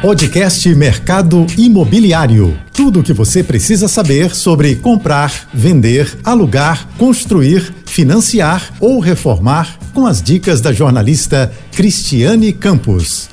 Podcast 0.00 0.72
Mercado 0.76 1.44
Imobiliário. 1.58 2.56
Tudo 2.72 3.00
o 3.00 3.02
que 3.02 3.12
você 3.12 3.42
precisa 3.42 3.88
saber 3.88 4.32
sobre 4.32 4.76
comprar, 4.76 5.48
vender, 5.52 6.16
alugar, 6.22 6.86
construir, 6.96 7.74
financiar 7.84 8.70
ou 8.80 9.00
reformar 9.00 9.76
com 9.92 10.06
as 10.06 10.22
dicas 10.22 10.60
da 10.60 10.72
jornalista 10.72 11.52
Cristiane 11.72 12.52
Campos. 12.52 13.28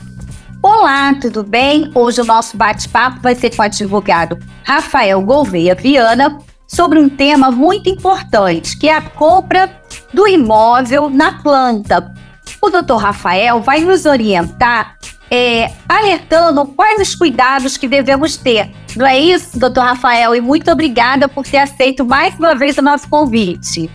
Olá, 0.60 1.14
tudo 1.14 1.44
bem? 1.44 1.92
Hoje 1.94 2.22
o 2.22 2.26
nosso 2.26 2.58
bate-papo 2.58 3.20
vai 3.22 3.36
ser 3.36 3.56
com 3.56 3.62
o 3.62 3.66
advogado 3.66 4.40
Rafael 4.64 5.22
Gouveia 5.22 5.76
Viana 5.76 6.40
sobre 6.68 6.98
um 6.98 7.08
tema 7.08 7.52
muito 7.52 7.88
importante, 7.90 8.76
que 8.76 8.90
é 8.90 8.98
a 8.98 9.02
compra 9.02 9.70
do 10.12 10.28
imóvel 10.28 11.12
na 11.12 11.44
planta. 11.44 12.12
O 12.60 12.72
doutor 12.72 12.98
Rafael 12.98 13.62
vai 13.62 13.82
nos 13.82 14.08
orientar 14.08 14.96
é, 15.36 15.72
alertando 15.90 16.66
quais 16.66 17.02
os 17.02 17.14
cuidados 17.14 17.76
que 17.76 17.90
devemos 17.90 18.38
ter. 18.38 18.72
Não 18.96 19.06
é 19.06 19.20
isso, 19.20 19.60
doutor 19.60 19.84
Rafael? 19.84 20.34
E 20.34 20.40
muito 20.40 20.72
obrigada 20.72 21.28
por 21.28 21.46
ter 21.46 21.58
aceito 21.58 22.06
mais 22.06 22.34
uma 22.40 22.56
vez 22.56 22.78
o 22.78 22.82
nosso 22.82 23.10
convite. 23.10 23.90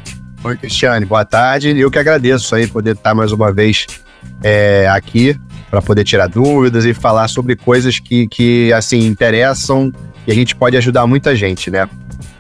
Oi, 0.45 0.57
Cristiane, 0.59 1.07
boa 1.07 1.25
tarde. 1.25 1.79
Eu 1.79 1.91
que 1.91 1.99
agradeço 1.99 2.55
aí 2.55 2.67
poder 2.67 2.95
estar 2.95 3.15
mais 3.15 3.33
uma 3.33 3.51
vez 3.51 3.87
é, 4.43 4.87
aqui 4.89 5.35
para 5.71 5.81
poder 5.81 6.05
tirar 6.05 6.27
dúvidas 6.27 6.85
e 6.85 6.93
falar 6.93 7.29
sobre 7.29 7.57
coisas 7.57 7.99
que, 7.99 8.29
que 8.29 8.71
assim 8.75 9.07
interessam 9.07 9.91
e 10.27 10.33
a 10.33 10.35
gente 10.35 10.55
pode 10.55 10.77
ajudar 10.77 11.07
muita 11.07 11.35
gente, 11.35 11.71
né? 11.71 11.89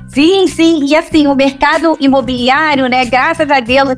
Sim, 0.08 0.46
sim. 0.46 0.84
E 0.84 0.94
assim, 0.94 1.26
o 1.26 1.34
mercado 1.34 1.96
imobiliário, 2.00 2.86
né? 2.86 3.06
Graças 3.06 3.48
a 3.50 3.60
Deus, 3.60 3.88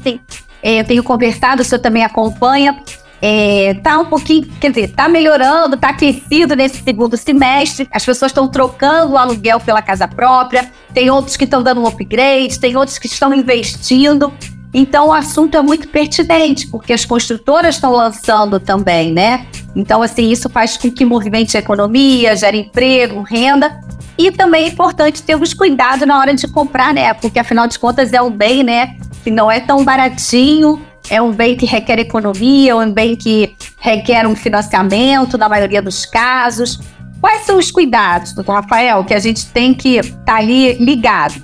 é, 0.63 0.81
eu 0.81 0.85
tenho 0.85 1.03
conversado, 1.03 1.63
o 1.63 1.65
senhor 1.65 1.81
também 1.81 2.05
acompanha. 2.05 2.81
É, 3.25 3.75
tá 3.75 4.01
um 4.01 4.07
pouquinho, 4.07 4.49
quer 4.61 4.71
dizer, 4.71 4.89
tá 4.89 5.09
melhorando, 5.09 5.77
tá 5.77 5.91
aquecido 5.91 6.57
nesse 6.57 6.83
segundo 6.83 7.17
semestre. 7.17 7.89
As 7.93 8.05
pessoas 8.05 8.31
estão 8.31 8.49
trocando 8.49 9.13
o 9.13 9.17
aluguel 9.17 9.61
pela 9.61 9.81
casa 9.81 10.09
própria. 10.09 10.69
Tem 10.93 11.09
outros 11.09 11.37
que 11.37 11.45
estão 11.45 11.63
dando 11.63 11.81
um 11.81 11.87
upgrade, 11.87 12.59
tem 12.59 12.77
outros 12.77 12.99
que 12.99 13.07
estão 13.07 13.33
investindo. 13.33 14.33
Então 14.75 15.09
o 15.09 15.13
assunto 15.13 15.57
é 15.57 15.63
muito 15.63 15.87
pertinente, 15.87 16.67
porque 16.67 16.93
as 16.93 17.05
construtoras 17.05 17.77
estão 17.77 17.93
lançando 17.93 18.59
também, 18.59 19.13
né? 19.13 19.47
Então, 19.77 20.03
assim, 20.03 20.31
isso 20.31 20.49
faz 20.49 20.77
com 20.77 20.91
que 20.91 21.05
movimente 21.05 21.57
a 21.57 21.61
economia, 21.61 22.35
gere 22.35 22.59
emprego, 22.59 23.23
renda. 23.23 23.81
E 24.19 24.33
também 24.33 24.65
é 24.65 24.69
importante 24.69 25.23
termos 25.23 25.55
cuidado 25.55 26.05
na 26.05 26.19
hora 26.19 26.35
de 26.35 26.49
comprar, 26.49 26.93
né? 26.93 27.15
Porque 27.15 27.39
afinal 27.39 27.69
de 27.69 27.79
contas 27.79 28.13
é 28.13 28.21
um 28.21 28.31
bem, 28.31 28.65
né? 28.65 28.97
Que 29.23 29.31
não 29.31 29.51
é 29.51 29.61
tão 29.61 29.85
baratinho, 29.85 30.81
é 31.11 31.21
um 31.21 31.33
bem 31.33 31.57
que 31.57 31.67
requer 31.67 31.99
economia, 31.99 32.73
é 32.73 32.75
um 32.75 32.93
bem 32.93 33.17
que 33.17 33.55
requer 33.79 34.27
um 34.27 34.37
financiamento, 34.37 35.37
na 35.37 35.49
maioria 35.49 35.83
dos 35.83 36.07
casos. 36.07 36.81
Quais 37.21 37.47
são 37.47 37.59
os 37.59 37.71
cuidados, 37.71 38.33
doutor 38.33 38.55
Rafael, 38.55 39.05
que 39.05 39.15
a 39.15 39.19
gente 39.19 39.47
tem 39.47 39.73
que 39.73 39.97
estar 39.99 40.19
tá 40.25 40.37
ali 40.37 40.75
ligado? 40.75 41.43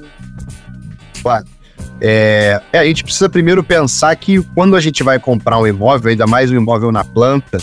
Claro. 1.23 1.47
É, 2.01 2.61
é, 2.73 2.79
a 2.79 2.85
gente 2.85 3.03
precisa 3.03 3.29
primeiro 3.29 3.63
pensar 3.63 4.15
que 4.17 4.41
quando 4.55 4.77
a 4.77 4.81
gente 4.81 5.03
vai 5.03 5.19
comprar 5.19 5.59
um 5.59 5.67
imóvel, 5.67 6.11
ainda 6.11 6.27
mais 6.27 6.51
um 6.51 6.57
imóvel 6.57 6.93
na 6.93 7.05
planta, 7.05 7.59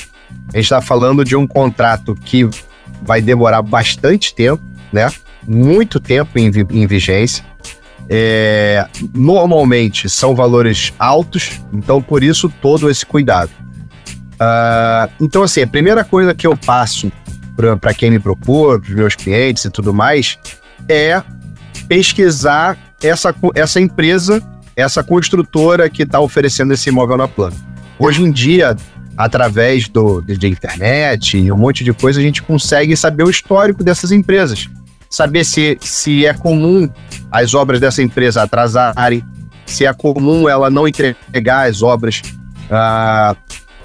a 0.54 0.58
gente 0.58 0.66
está 0.66 0.82
falando 0.82 1.24
de 1.24 1.36
um 1.36 1.48
contrato 1.48 2.16
que 2.16 2.48
vai 3.02 3.22
demorar 3.22 3.62
bastante 3.62 4.34
tempo, 4.34 4.64
né? 4.92 5.09
Muito 5.48 6.00
tempo 6.00 6.38
em, 6.38 6.52
em 6.72 6.88
vigência. 6.88 7.46
É, 8.09 8.88
normalmente 9.14 10.08
são 10.08 10.36
valores 10.36 10.94
altos, 11.00 11.59
então 11.73 12.02
por 12.02 12.23
isso 12.23 12.52
todo 12.62 12.89
esse 12.89 13.06
cuidado. 13.06 13.50
Uh, 14.36 15.09
então, 15.20 15.44
assim, 15.44 15.62
a 15.62 15.67
primeira 15.67 16.03
coisa 16.03 16.34
que 16.34 16.45
eu 16.45 16.56
passo 16.56 17.12
para 17.80 17.94
quem 17.94 18.12
me 18.12 18.20
propor, 18.20 18.81
para 18.81 18.89
os 18.89 18.95
meus 18.95 19.16
clientes 19.16 19.64
e 19.66 19.70
tudo 19.70 19.94
mais, 19.94 20.38
é 20.89 21.22
pesquisar 21.88 22.78
essa, 23.02 23.34
essa 23.53 23.80
empresa, 23.80 24.44
essa 24.75 25.03
construtora 25.03 25.90
que 25.90 26.03
está 26.03 26.19
oferecendo 26.19 26.74
esse 26.74 26.90
imóvel 26.90 27.18
na 27.18 27.28
planta. 27.28 27.56
Hoje 27.97 28.22
em 28.24 28.31
dia, 28.31 28.75
através 29.16 29.88
do, 29.88 30.22
de, 30.22 30.38
de 30.38 30.47
internet 30.47 31.38
e 31.38 31.51
um 31.51 31.57
monte 31.57 31.84
de 31.84 31.94
coisa, 31.94 32.19
a 32.19 32.24
gente 32.24 32.44
consegue 32.44 32.96
saber 32.97 33.24
o 33.24 33.30
histórico 33.30 33.84
dessas 33.84 34.12
empresas. 34.12 34.69
Saber 35.10 35.44
se, 35.44 35.78
se 35.82 36.26
é 36.26 36.34
comum 36.34 36.90
as 37.32 37.54
obras 37.54 37.80
dessa 37.80 38.02
empresa 38.02 38.44
atrasarem, 38.44 39.24
se 39.66 39.86
é 39.86 39.94
comum 39.94 40.48
ela 40.48 40.70
não 40.70 40.88
entregar 40.88 41.70
as 41.70 41.82
obras. 41.82 42.22
Ah, 42.70 43.36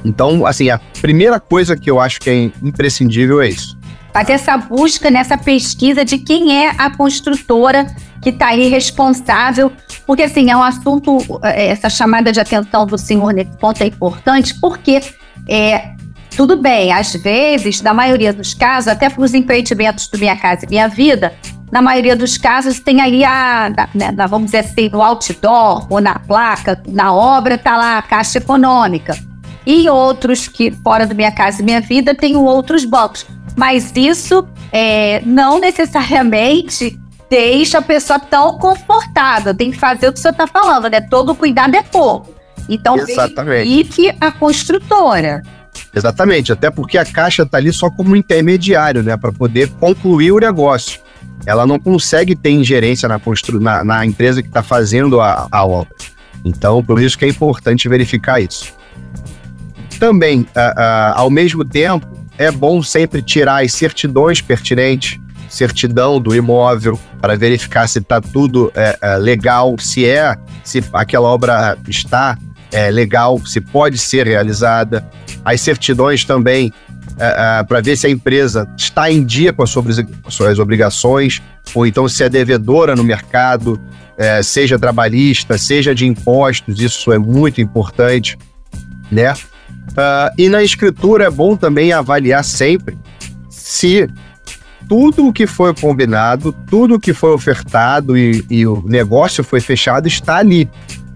então, 0.04 0.46
assim, 0.46 0.70
a 0.70 0.80
primeira 1.00 1.38
coisa 1.38 1.76
que 1.76 1.90
eu 1.90 2.00
acho 2.00 2.20
que 2.20 2.30
é 2.30 2.50
imprescindível 2.62 3.40
é 3.40 3.48
isso. 3.48 3.78
Fazer 4.12 4.32
essa 4.32 4.56
busca 4.56 5.10
nessa 5.10 5.38
pesquisa 5.38 6.04
de 6.04 6.18
quem 6.18 6.64
é 6.64 6.70
a 6.76 6.90
construtora 6.96 7.86
que 8.20 8.30
está 8.30 8.48
aí 8.48 8.68
responsável, 8.68 9.72
porque 10.06 10.22
assim, 10.22 10.50
é 10.50 10.56
um 10.56 10.62
assunto, 10.62 11.18
é, 11.42 11.68
essa 11.68 11.88
chamada 11.88 12.32
de 12.32 12.40
atenção 12.40 12.86
do 12.86 12.98
senhor 12.98 13.32
nesse 13.32 13.56
ponto 13.56 13.80
é 13.82 13.86
importante, 13.86 14.58
porque 14.60 15.00
é, 15.48 15.94
tudo 16.36 16.56
bem, 16.56 16.92
às 16.92 17.12
vezes, 17.14 17.82
na 17.82 17.92
maioria 17.92 18.32
dos 18.32 18.54
casos, 18.54 18.88
até 18.88 19.08
para 19.08 19.22
os 19.22 19.34
empreendimentos 19.34 20.08
do 20.08 20.18
Minha 20.18 20.36
Casa 20.36 20.64
e 20.64 20.68
Minha 20.68 20.88
Vida, 20.88 21.34
na 21.70 21.80
maioria 21.80 22.16
dos 22.16 22.36
casos 22.36 22.80
tem 22.80 23.00
aí 23.00 23.24
a, 23.24 23.70
né, 23.94 24.12
vamos 24.28 24.46
dizer 24.46 24.58
assim, 24.58 24.88
no 24.88 25.02
outdoor 25.02 25.86
ou 25.88 26.00
na 26.00 26.18
placa, 26.18 26.82
na 26.88 27.14
obra, 27.14 27.54
está 27.54 27.76
lá 27.76 27.98
a 27.98 28.02
Caixa 28.02 28.38
Econômica. 28.38 29.16
E 29.64 29.88
outros 29.88 30.48
que, 30.48 30.70
fora 30.70 31.06
do 31.06 31.14
Minha 31.14 31.30
Casa 31.30 31.62
e 31.62 31.64
Minha 31.64 31.80
Vida, 31.80 32.14
tem 32.14 32.36
outros 32.36 32.84
bancos. 32.84 33.26
Mas 33.56 33.92
isso 33.94 34.46
é, 34.72 35.22
não 35.24 35.60
necessariamente 35.60 36.98
deixa 37.28 37.78
a 37.78 37.82
pessoa 37.82 38.18
tão 38.18 38.58
confortável. 38.58 39.54
Tem 39.54 39.70
que 39.70 39.78
fazer 39.78 40.08
o 40.08 40.12
que 40.12 40.18
você 40.18 40.30
está 40.30 40.46
falando, 40.46 40.88
né? 40.88 41.00
Todo 41.00 41.34
cuidado 41.34 41.76
é 41.76 41.82
pouco. 41.82 42.34
Então, 42.68 42.96
verifique 42.96 44.12
a 44.20 44.32
construtora. 44.32 45.42
Exatamente, 45.94 46.52
até 46.52 46.70
porque 46.70 46.96
a 46.96 47.04
Caixa 47.04 47.42
está 47.42 47.58
ali 47.58 47.72
só 47.72 47.90
como 47.90 48.14
intermediário, 48.14 49.02
né? 49.02 49.16
Para 49.16 49.32
poder 49.32 49.68
concluir 49.80 50.32
o 50.32 50.38
negócio. 50.38 51.00
Ela 51.44 51.66
não 51.66 51.78
consegue 51.78 52.36
ter 52.36 52.50
ingerência 52.50 53.08
na, 53.08 53.18
constru... 53.18 53.58
na, 53.60 53.82
na 53.82 54.06
empresa 54.06 54.42
que 54.42 54.48
está 54.48 54.62
fazendo 54.62 55.20
a, 55.20 55.48
a 55.50 55.66
obra. 55.66 55.94
Então, 56.44 56.82
por 56.82 57.02
isso 57.02 57.18
que 57.18 57.24
é 57.24 57.28
importante 57.28 57.88
verificar 57.88 58.40
isso. 58.40 58.72
Também, 59.98 60.46
ao 61.14 61.28
mesmo 61.28 61.64
tempo, 61.64 62.06
é 62.38 62.50
bom 62.50 62.82
sempre 62.82 63.20
tirar 63.20 63.62
as 63.62 63.72
certidões 63.72 64.40
pertinentes, 64.40 65.20
certidão 65.46 66.18
do 66.18 66.34
imóvel, 66.34 66.98
para 67.20 67.36
verificar 67.36 67.86
se 67.86 67.98
está 67.98 68.20
tudo 68.20 68.72
é, 68.74 68.96
é, 69.02 69.16
legal, 69.16 69.76
se 69.78 70.06
é, 70.06 70.36
se 70.64 70.82
aquela 70.92 71.28
obra 71.28 71.76
está 71.86 72.38
é, 72.72 72.90
legal, 72.90 73.40
se 73.44 73.60
pode 73.60 73.98
ser 73.98 74.26
realizada. 74.26 75.06
As 75.44 75.60
certidões 75.60 76.24
também 76.24 76.72
é, 77.18 77.60
é, 77.60 77.62
para 77.64 77.80
ver 77.80 77.96
se 77.96 78.06
a 78.06 78.10
empresa 78.10 78.68
está 78.76 79.10
em 79.10 79.24
dia 79.24 79.52
com 79.52 79.62
as 79.62 79.70
suas, 79.70 80.58
obrigações, 80.58 81.42
ou 81.74 81.86
então 81.86 82.08
se 82.08 82.24
é 82.24 82.28
devedora 82.28 82.94
no 82.94 83.04
mercado, 83.04 83.80
é, 84.16 84.42
seja 84.42 84.78
trabalhista, 84.78 85.58
seja 85.58 85.94
de 85.94 86.06
impostos, 86.06 86.80
isso 86.80 87.12
é 87.12 87.18
muito 87.18 87.60
importante, 87.60 88.38
né? 89.10 89.32
Uh, 89.32 90.32
e 90.38 90.48
na 90.48 90.62
escritura 90.62 91.24
é 91.24 91.30
bom 91.30 91.56
também 91.56 91.92
avaliar 91.92 92.44
sempre 92.44 92.96
se 93.48 94.08
tudo 94.88 95.28
o 95.28 95.32
que 95.32 95.46
foi 95.46 95.74
combinado, 95.74 96.52
tudo 96.68 96.94
o 96.94 97.00
que 97.00 97.12
foi 97.12 97.32
ofertado 97.32 98.16
e, 98.16 98.44
e 98.48 98.66
o 98.66 98.82
negócio 98.86 99.44
foi 99.44 99.60
fechado 99.60 100.08
está 100.08 100.36
ali. 100.36 100.68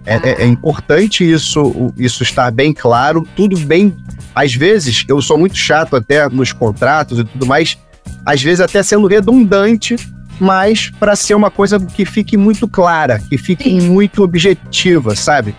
É, 0.07 0.17
é, 0.17 0.43
é, 0.43 0.47
importante 0.47 1.29
isso, 1.29 1.93
isso 1.97 2.23
estar 2.23 2.51
bem 2.51 2.73
claro, 2.73 3.27
tudo 3.35 3.59
bem. 3.59 3.97
Às 4.35 4.55
vezes, 4.55 5.05
eu 5.09 5.21
sou 5.23 5.39
muito 5.39 5.57
chato 5.57 5.97
até 5.97 6.29
nos 6.29 6.53
contratos 6.53 7.19
e 7.19 7.25
tudo 7.25 7.47
mais, 7.47 7.79
às 8.25 8.43
vezes 8.43 8.61
até 8.61 8.83
sendo 8.83 9.06
redundante, 9.06 9.97
mas 10.39 10.91
para 10.91 11.17
ser 11.17 11.35
uma 11.35 11.51
coisa 11.51 11.79
que 11.81 12.05
fique 12.05 12.37
muito 12.37 12.69
clara, 12.69 13.19
que 13.19 13.39
fique 13.39 13.65
Sim. 13.65 13.89
muito 13.89 14.23
objetiva, 14.23 15.17
sabe? 15.17 15.55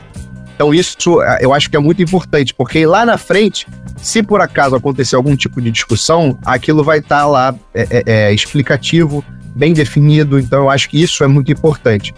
Então 0.55 0.73
isso 0.73 1.21
é, 1.21 1.39
eu 1.41 1.53
acho 1.53 1.69
que 1.69 1.75
é 1.75 1.79
muito 1.79 2.01
importante, 2.01 2.53
porque 2.53 2.85
lá 2.85 3.05
na 3.05 3.17
frente, 3.17 3.67
se 3.97 4.21
por 4.21 4.41
acaso 4.41 4.75
acontecer 4.75 5.15
algum 5.15 5.35
tipo 5.35 5.61
de 5.61 5.71
discussão, 5.71 6.37
aquilo 6.45 6.83
vai 6.83 6.99
estar 6.99 7.21
tá 7.21 7.25
lá 7.25 7.55
é, 7.73 7.87
é, 7.89 8.03
é, 8.05 8.33
explicativo, 8.33 9.23
bem 9.55 9.73
definido. 9.73 10.39
Então 10.39 10.63
eu 10.63 10.69
acho 10.69 10.89
que 10.89 11.01
isso 11.01 11.23
é 11.23 11.27
muito 11.27 11.51
importante. 11.51 12.13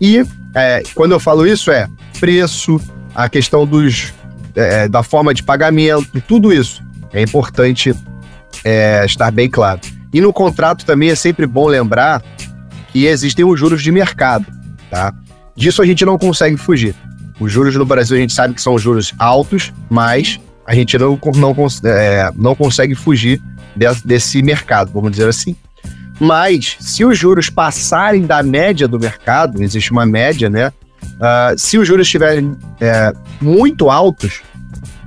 E 0.00 0.24
é, 0.54 0.82
quando 0.94 1.12
eu 1.12 1.20
falo 1.20 1.46
isso 1.46 1.70
é 1.70 1.88
preço, 2.18 2.80
a 3.14 3.28
questão 3.28 3.66
dos 3.66 4.12
é, 4.54 4.88
da 4.88 5.02
forma 5.02 5.32
de 5.32 5.42
pagamento, 5.42 6.20
tudo 6.26 6.52
isso 6.52 6.82
é 7.12 7.22
importante 7.22 7.94
estar 9.04 9.30
bem 9.30 9.50
claro. 9.50 9.80
E 10.12 10.20
no 10.20 10.32
contrato 10.32 10.84
também 10.84 11.10
é 11.10 11.14
sempre 11.14 11.46
bom 11.46 11.66
lembrar 11.66 12.22
que 12.92 13.06
existem 13.06 13.44
os 13.44 13.58
juros 13.58 13.82
de 13.82 13.90
mercado, 13.90 14.46
tá? 14.90 15.12
Disso 15.56 15.82
a 15.82 15.86
gente 15.86 16.04
não 16.04 16.18
consegue 16.18 16.56
fugir. 16.56 16.94
Os 17.40 17.50
juros 17.50 17.74
no 17.74 17.84
Brasil 17.84 18.16
a 18.16 18.20
gente 18.20 18.32
sabe 18.32 18.54
que 18.54 18.62
são 18.62 18.78
juros 18.78 19.14
altos, 19.18 19.72
mas 19.90 20.38
a 20.66 20.74
gente 20.74 20.96
não, 20.98 21.18
não, 21.34 21.54
é, 21.84 22.30
não 22.36 22.54
consegue 22.54 22.94
fugir 22.94 23.42
desse 24.04 24.42
mercado, 24.42 24.92
vamos 24.92 25.10
dizer 25.10 25.28
assim. 25.28 25.56
Mas, 26.24 26.76
se 26.78 27.04
os 27.04 27.18
juros 27.18 27.50
passarem 27.50 28.22
da 28.22 28.44
média 28.44 28.86
do 28.86 28.96
mercado, 28.96 29.60
existe 29.60 29.90
uma 29.90 30.06
média, 30.06 30.48
né? 30.48 30.68
Uh, 31.02 31.58
se 31.58 31.76
os 31.78 31.88
juros 31.88 32.06
estiverem 32.06 32.56
é, 32.80 33.12
muito 33.40 33.90
altos, 33.90 34.40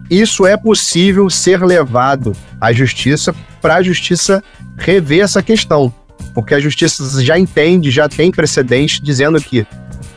isso 0.10 0.46
é 0.46 0.58
possível 0.58 1.30
ser 1.30 1.64
levado 1.64 2.36
à 2.60 2.74
justiça 2.74 3.34
para 3.62 3.76
a 3.76 3.82
justiça 3.82 4.44
rever 4.78 5.24
essa 5.24 5.42
questão. 5.42 5.94
Porque 6.34 6.54
a 6.54 6.60
justiça 6.60 7.24
já 7.24 7.40
entende, 7.40 7.90
já 7.92 8.10
tem 8.10 8.30
precedente 8.30 9.02
dizendo 9.02 9.40
que 9.40 9.66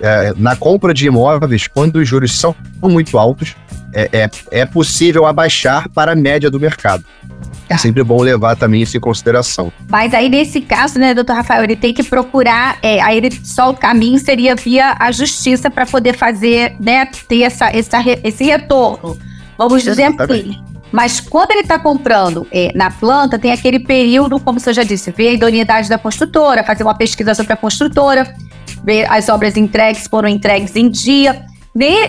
é, 0.00 0.34
na 0.36 0.56
compra 0.56 0.92
de 0.92 1.06
imóveis, 1.06 1.68
quando 1.68 2.00
os 2.00 2.08
juros 2.08 2.36
são 2.36 2.56
muito 2.82 3.16
altos, 3.16 3.54
é, 3.98 4.08
é, 4.12 4.30
é 4.60 4.66
possível 4.66 5.26
abaixar 5.26 5.88
para 5.88 6.12
a 6.12 6.14
média 6.14 6.48
do 6.50 6.60
mercado. 6.60 7.04
É 7.68 7.74
tá. 7.74 7.78
sempre 7.78 8.02
bom 8.02 8.22
levar 8.22 8.56
também 8.56 8.82
isso 8.82 8.96
em 8.96 9.00
consideração. 9.00 9.72
Mas 9.90 10.14
aí, 10.14 10.28
nesse 10.28 10.60
caso, 10.60 10.98
né, 10.98 11.12
doutor 11.12 11.34
Rafael, 11.34 11.64
ele 11.64 11.76
tem 11.76 11.92
que 11.92 12.02
procurar, 12.02 12.78
é, 12.82 13.00
aí 13.00 13.16
ele, 13.16 13.30
só 13.44 13.70
o 13.70 13.74
caminho 13.74 14.18
seria 14.18 14.54
via 14.54 14.94
a 14.98 15.10
justiça 15.10 15.70
para 15.70 15.84
poder 15.84 16.16
fazer, 16.16 16.76
né, 16.80 17.06
ter 17.26 17.42
essa, 17.42 17.68
essa, 17.70 17.98
esse 18.22 18.44
retorno. 18.44 19.18
Vamos 19.56 19.82
dizer 19.82 20.04
assim. 20.04 20.56
Mas 20.90 21.20
quando 21.20 21.50
ele 21.50 21.60
está 21.60 21.78
comprando 21.78 22.46
é, 22.50 22.72
na 22.74 22.90
planta, 22.90 23.38
tem 23.38 23.52
aquele 23.52 23.80
período, 23.80 24.40
como 24.40 24.58
você 24.58 24.72
já 24.72 24.84
disse, 24.84 25.10
ver 25.10 25.28
a 25.28 25.32
idoneidade 25.32 25.88
da 25.88 25.98
construtora, 25.98 26.64
fazer 26.64 26.82
uma 26.82 26.94
pesquisa 26.94 27.34
sobre 27.34 27.52
a 27.52 27.56
construtora, 27.56 28.34
ver 28.82 29.04
as 29.10 29.28
obras 29.28 29.56
entregues 29.56 30.06
foram 30.06 30.28
entregues 30.28 30.74
em 30.76 30.88
dia. 30.88 31.44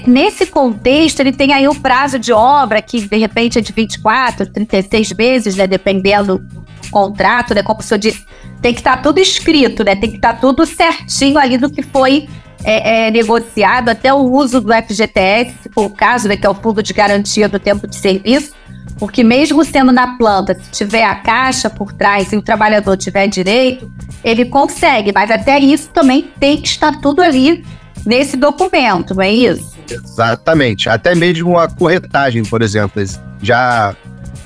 Nesse 0.08 0.48
contexto, 0.48 1.20
ele 1.20 1.32
tem 1.32 1.54
aí 1.54 1.68
o 1.68 1.76
prazo 1.76 2.18
de 2.18 2.34
obra, 2.34 2.82
que 2.82 3.02
de 3.02 3.18
repente 3.18 3.60
é 3.60 3.62
de 3.62 3.72
24, 3.72 4.48
36 4.48 5.14
meses, 5.14 5.56
né? 5.56 5.68
Dependendo 5.68 6.40
do 6.40 6.90
contrato, 6.90 7.54
né? 7.54 7.62
Como 7.62 7.80
o 7.80 7.84
senhor 7.84 8.00
disse, 8.00 8.26
tem 8.64 8.74
que 8.74 8.80
estar 8.80 8.98
tá 8.98 9.04
tudo 9.04 9.20
escrito, 9.20 9.84
né? 9.84 9.96
Tem 9.96 10.10
que 10.10 10.16
estar 10.16 10.34
tá 10.34 10.40
tudo 10.40 10.66
certinho 10.66 11.38
ali 11.38 11.56
do 11.56 11.70
que 11.70 11.84
foi 11.84 12.28
é, 12.64 13.08
é, 13.08 13.12
negociado, 13.12 13.90
até 13.90 14.12
o 14.12 14.18
uso 14.18 14.60
do 14.60 14.74
FGTS, 14.74 15.54
se 15.62 15.70
for 15.70 15.86
o 15.86 15.90
caso, 15.92 16.28
né? 16.28 16.36
Que 16.36 16.48
é 16.48 16.50
o 16.50 16.56
Fundo 16.56 16.82
de 16.82 16.92
Garantia 16.92 17.48
do 17.48 17.60
Tempo 17.60 17.86
de 17.86 17.96
Serviço. 17.96 18.54
Porque 18.98 19.24
mesmo 19.24 19.64
sendo 19.64 19.92
na 19.92 20.18
planta, 20.18 20.56
se 20.56 20.72
tiver 20.72 21.04
a 21.04 21.14
caixa 21.14 21.70
por 21.70 21.94
trás 21.94 22.34
e 22.34 22.38
o 22.38 22.42
trabalhador 22.42 22.98
tiver 22.98 23.28
direito, 23.28 23.90
ele 24.24 24.46
consegue, 24.46 25.12
mas 25.14 25.30
até 25.30 25.60
isso 25.60 25.90
também 25.90 26.32
tem 26.40 26.58
que 26.58 26.68
estar 26.68 27.00
tudo 27.00 27.22
ali 27.22 27.64
nesse 28.10 28.36
documento, 28.36 29.14
não 29.14 29.22
é 29.22 29.32
isso? 29.32 29.78
Exatamente. 29.88 30.90
Até 30.90 31.14
mesmo 31.14 31.60
a 31.60 31.68
corretagem, 31.68 32.44
por 32.44 32.64
exemplo. 32.64 33.04
Já, 33.40 33.96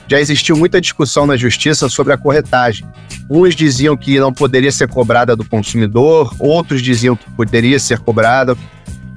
já 0.05 0.19
existiu 0.19 0.57
muita 0.57 0.81
discussão 0.81 1.25
na 1.25 1.37
justiça 1.37 1.87
sobre 1.87 2.11
a 2.11 2.17
corretagem. 2.17 2.85
Uns 3.29 3.55
diziam 3.55 3.95
que 3.95 4.19
não 4.19 4.33
poderia 4.33 4.71
ser 4.71 4.89
cobrada 4.89 5.33
do 5.33 5.45
consumidor, 5.45 6.35
outros 6.37 6.81
diziam 6.81 7.15
que 7.15 7.29
poderia 7.31 7.79
ser 7.79 7.99
cobrada. 7.99 8.57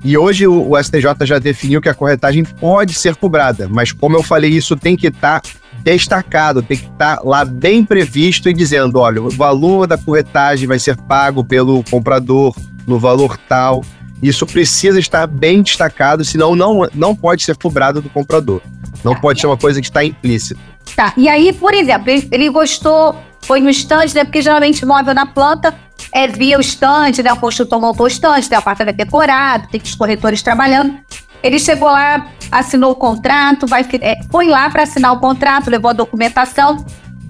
E 0.04 0.16
hoje 0.16 0.46
o, 0.46 0.80
STJ 0.80 1.26
já 1.26 1.40
definiu 1.40 1.80
que 1.80 1.88
a 1.88 1.94
corretagem 1.94 2.44
pode 2.44 2.94
ser 2.94 3.16
cobrada, 3.16 3.68
mas 3.68 3.90
como 3.90 4.16
eu 4.16 4.22
falei, 4.22 4.52
isso 4.52 4.76
tem 4.76 4.96
que 4.96 5.08
estar 5.08 5.40
tá 5.40 5.50
destacado, 5.82 6.62
tem 6.62 6.76
que 6.76 6.84
estar 6.84 7.16
tá 7.16 7.22
lá 7.24 7.44
bem 7.44 7.84
previsto 7.84 8.48
e 8.48 8.54
dizendo: 8.54 9.00
olha, 9.00 9.20
o 9.20 9.30
valor 9.30 9.88
da 9.88 9.98
corretagem 9.98 10.68
vai 10.68 10.78
ser 10.78 10.96
pago 10.96 11.42
pelo 11.42 11.82
comprador 11.82 12.54
no 12.86 13.00
valor 13.00 13.36
tal. 13.48 13.82
Isso 14.22 14.46
precisa 14.46 14.98
estar 14.98 15.26
bem 15.26 15.62
destacado, 15.62 16.24
senão 16.24 16.56
não, 16.56 16.88
não 16.94 17.14
pode 17.14 17.42
ser 17.42 17.56
cobrado 17.56 18.00
do 18.00 18.08
comprador. 18.08 18.62
Não 19.04 19.14
tá. 19.14 19.20
pode 19.20 19.40
ser 19.40 19.46
uma 19.46 19.56
coisa 19.56 19.80
que 19.80 19.86
está 19.86 20.04
implícita. 20.04 20.60
Tá. 20.94 21.12
E 21.16 21.28
aí, 21.28 21.52
por 21.52 21.74
exemplo, 21.74 22.10
ele, 22.10 22.28
ele 22.30 22.48
gostou, 22.48 23.16
foi 23.42 23.60
no 23.60 23.68
estande, 23.68 24.14
né? 24.14 24.24
Porque 24.24 24.40
geralmente 24.40 24.84
móvel 24.86 25.14
na 25.14 25.26
planta 25.26 25.74
é 26.12 26.26
via 26.26 26.56
o 26.56 26.60
estande, 26.60 27.22
né? 27.22 27.32
O 27.32 27.36
construtor 27.36 27.80
montou 27.80 28.04
o 28.04 28.08
estande, 28.08 28.48
tem 28.48 28.56
o 28.56 28.60
apartamento 28.60 28.96
decorado, 28.96 29.68
tem 29.68 29.80
os 29.82 29.94
corretores 29.94 30.42
trabalhando. 30.42 30.98
Ele 31.42 31.58
chegou 31.58 31.88
lá, 31.88 32.28
assinou 32.50 32.92
o 32.92 32.94
contrato, 32.94 33.66
vai, 33.66 33.86
é, 34.00 34.16
foi 34.30 34.48
lá 34.48 34.70
para 34.70 34.84
assinar 34.84 35.12
o 35.12 35.20
contrato, 35.20 35.70
levou 35.70 35.90
a 35.90 35.94
documentação. 35.94 36.84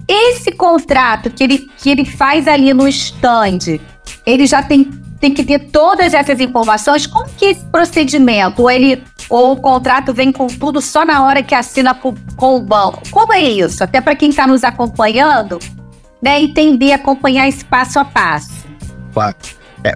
Esse 0.07 0.51
contrato 0.53 1.29
que 1.29 1.43
ele, 1.43 1.69
que 1.77 1.89
ele 1.89 2.05
faz 2.05 2.47
ali 2.47 2.73
no 2.73 2.87
stand, 2.87 3.79
ele 4.25 4.47
já 4.47 4.63
tem 4.63 4.89
tem 5.19 5.33
que 5.33 5.43
ter 5.43 5.59
todas 5.71 6.13
essas 6.13 6.39
informações. 6.39 7.07
Como 7.07 7.27
que 7.29 7.45
esse 7.45 7.65
procedimento? 7.65 8.61
Ou, 8.61 8.69
ele, 8.69 9.03
ou 9.29 9.53
o 9.53 9.57
contrato 9.57 10.13
vem 10.13 10.31
com 10.31 10.47
tudo 10.47 10.81
só 10.81 11.05
na 11.05 11.25
hora 11.25 11.41
que 11.43 11.55
assina 11.55 11.93
com, 11.93 12.15
o 12.39 12.59
banco? 12.59 13.01
Como 13.11 13.33
é 13.33 13.41
isso? 13.41 13.83
Até 13.83 13.99
para 13.99 14.15
quem 14.15 14.29
está 14.29 14.45
nos 14.45 14.63
acompanhando, 14.63 15.59
né, 16.21 16.41
entender, 16.41 16.93
acompanhar 16.93 17.47
esse 17.47 17.65
passo 17.65 17.99
a 17.99 18.05
passo. 18.05 18.65
Claro. 19.13 19.35
É, 19.83 19.95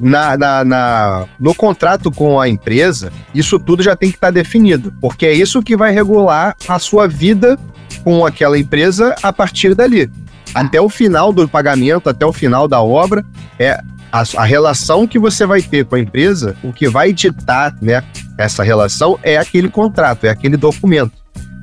na, 0.00 0.36
na, 0.36 0.64
na, 0.64 1.24
no 1.38 1.54
contrato 1.54 2.10
com 2.10 2.40
a 2.40 2.48
empresa, 2.48 3.12
isso 3.34 3.58
tudo 3.58 3.82
já 3.82 3.96
tem 3.96 4.10
que 4.10 4.16
estar 4.16 4.28
tá 4.28 4.32
definido, 4.32 4.92
porque 5.00 5.26
é 5.26 5.32
isso 5.32 5.62
que 5.62 5.76
vai 5.76 5.92
regular 5.92 6.56
a 6.68 6.78
sua 6.78 7.08
vida 7.08 7.58
com 8.04 8.24
aquela 8.24 8.58
empresa 8.58 9.14
a 9.22 9.32
partir 9.32 9.74
dali. 9.74 10.10
Até 10.54 10.80
o 10.80 10.88
final 10.88 11.32
do 11.32 11.48
pagamento, 11.48 12.08
até 12.08 12.24
o 12.24 12.32
final 12.32 12.66
da 12.66 12.80
obra, 12.80 13.24
é 13.58 13.80
a, 14.10 14.22
a, 14.36 14.44
relação 14.44 15.06
que 15.06 15.18
você 15.18 15.46
vai 15.46 15.62
ter 15.62 15.84
com 15.84 15.94
a 15.94 16.00
empresa, 16.00 16.56
o 16.62 16.72
que 16.72 16.88
vai 16.88 17.12
ditar 17.12 17.74
né, 17.80 18.02
essa 18.38 18.62
relação 18.62 19.18
é 19.22 19.36
aquele 19.36 19.68
contrato, 19.68 20.24
é 20.24 20.30
aquele 20.30 20.56
documento. 20.56 21.12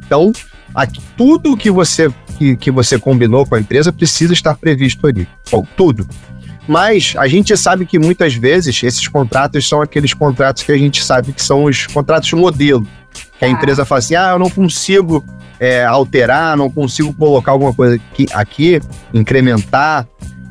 Então, 0.06 0.32
aqui, 0.74 1.02
tudo 1.18 1.58
que 1.58 1.72
você, 1.72 2.12
que, 2.38 2.56
que 2.56 2.72
você 2.72 3.00
combinou 3.00 3.46
com 3.46 3.56
a 3.56 3.60
empresa 3.60 3.92
precisa 3.92 4.34
estar 4.34 4.56
previsto 4.56 5.08
ali. 5.08 5.28
Bom, 5.52 5.66
tudo. 5.76 6.08
Mas 6.68 7.14
a 7.18 7.28
gente 7.28 7.56
sabe 7.58 7.86
que 7.86 8.00
muitas 8.00 8.34
vezes 8.36 8.82
esses 8.84 9.08
contratos 9.08 9.68
são 9.68 9.82
aqueles 9.82 10.14
contratos 10.14 10.64
que 10.64 10.72
a 10.72 10.78
gente 10.78 11.04
sabe 11.04 11.34
que 11.34 11.44
são 11.44 11.66
os 11.66 11.88
contratos 11.88 12.32
modelo. 12.34 12.88
Que 13.38 13.46
a 13.46 13.48
ah. 13.48 13.52
empresa 13.52 13.86
fala 13.86 14.00
assim: 14.00 14.16
ah, 14.16 14.32
eu 14.32 14.40
não 14.40 14.50
consigo 14.50 15.24
é, 15.60 15.84
alterar, 15.84 16.56
não 16.56 16.70
consigo 16.70 17.14
colocar 17.14 17.52
alguma 17.52 17.74
coisa 17.74 17.96
aqui, 17.96 18.26
aqui 18.34 18.82
incrementar. 19.14 20.08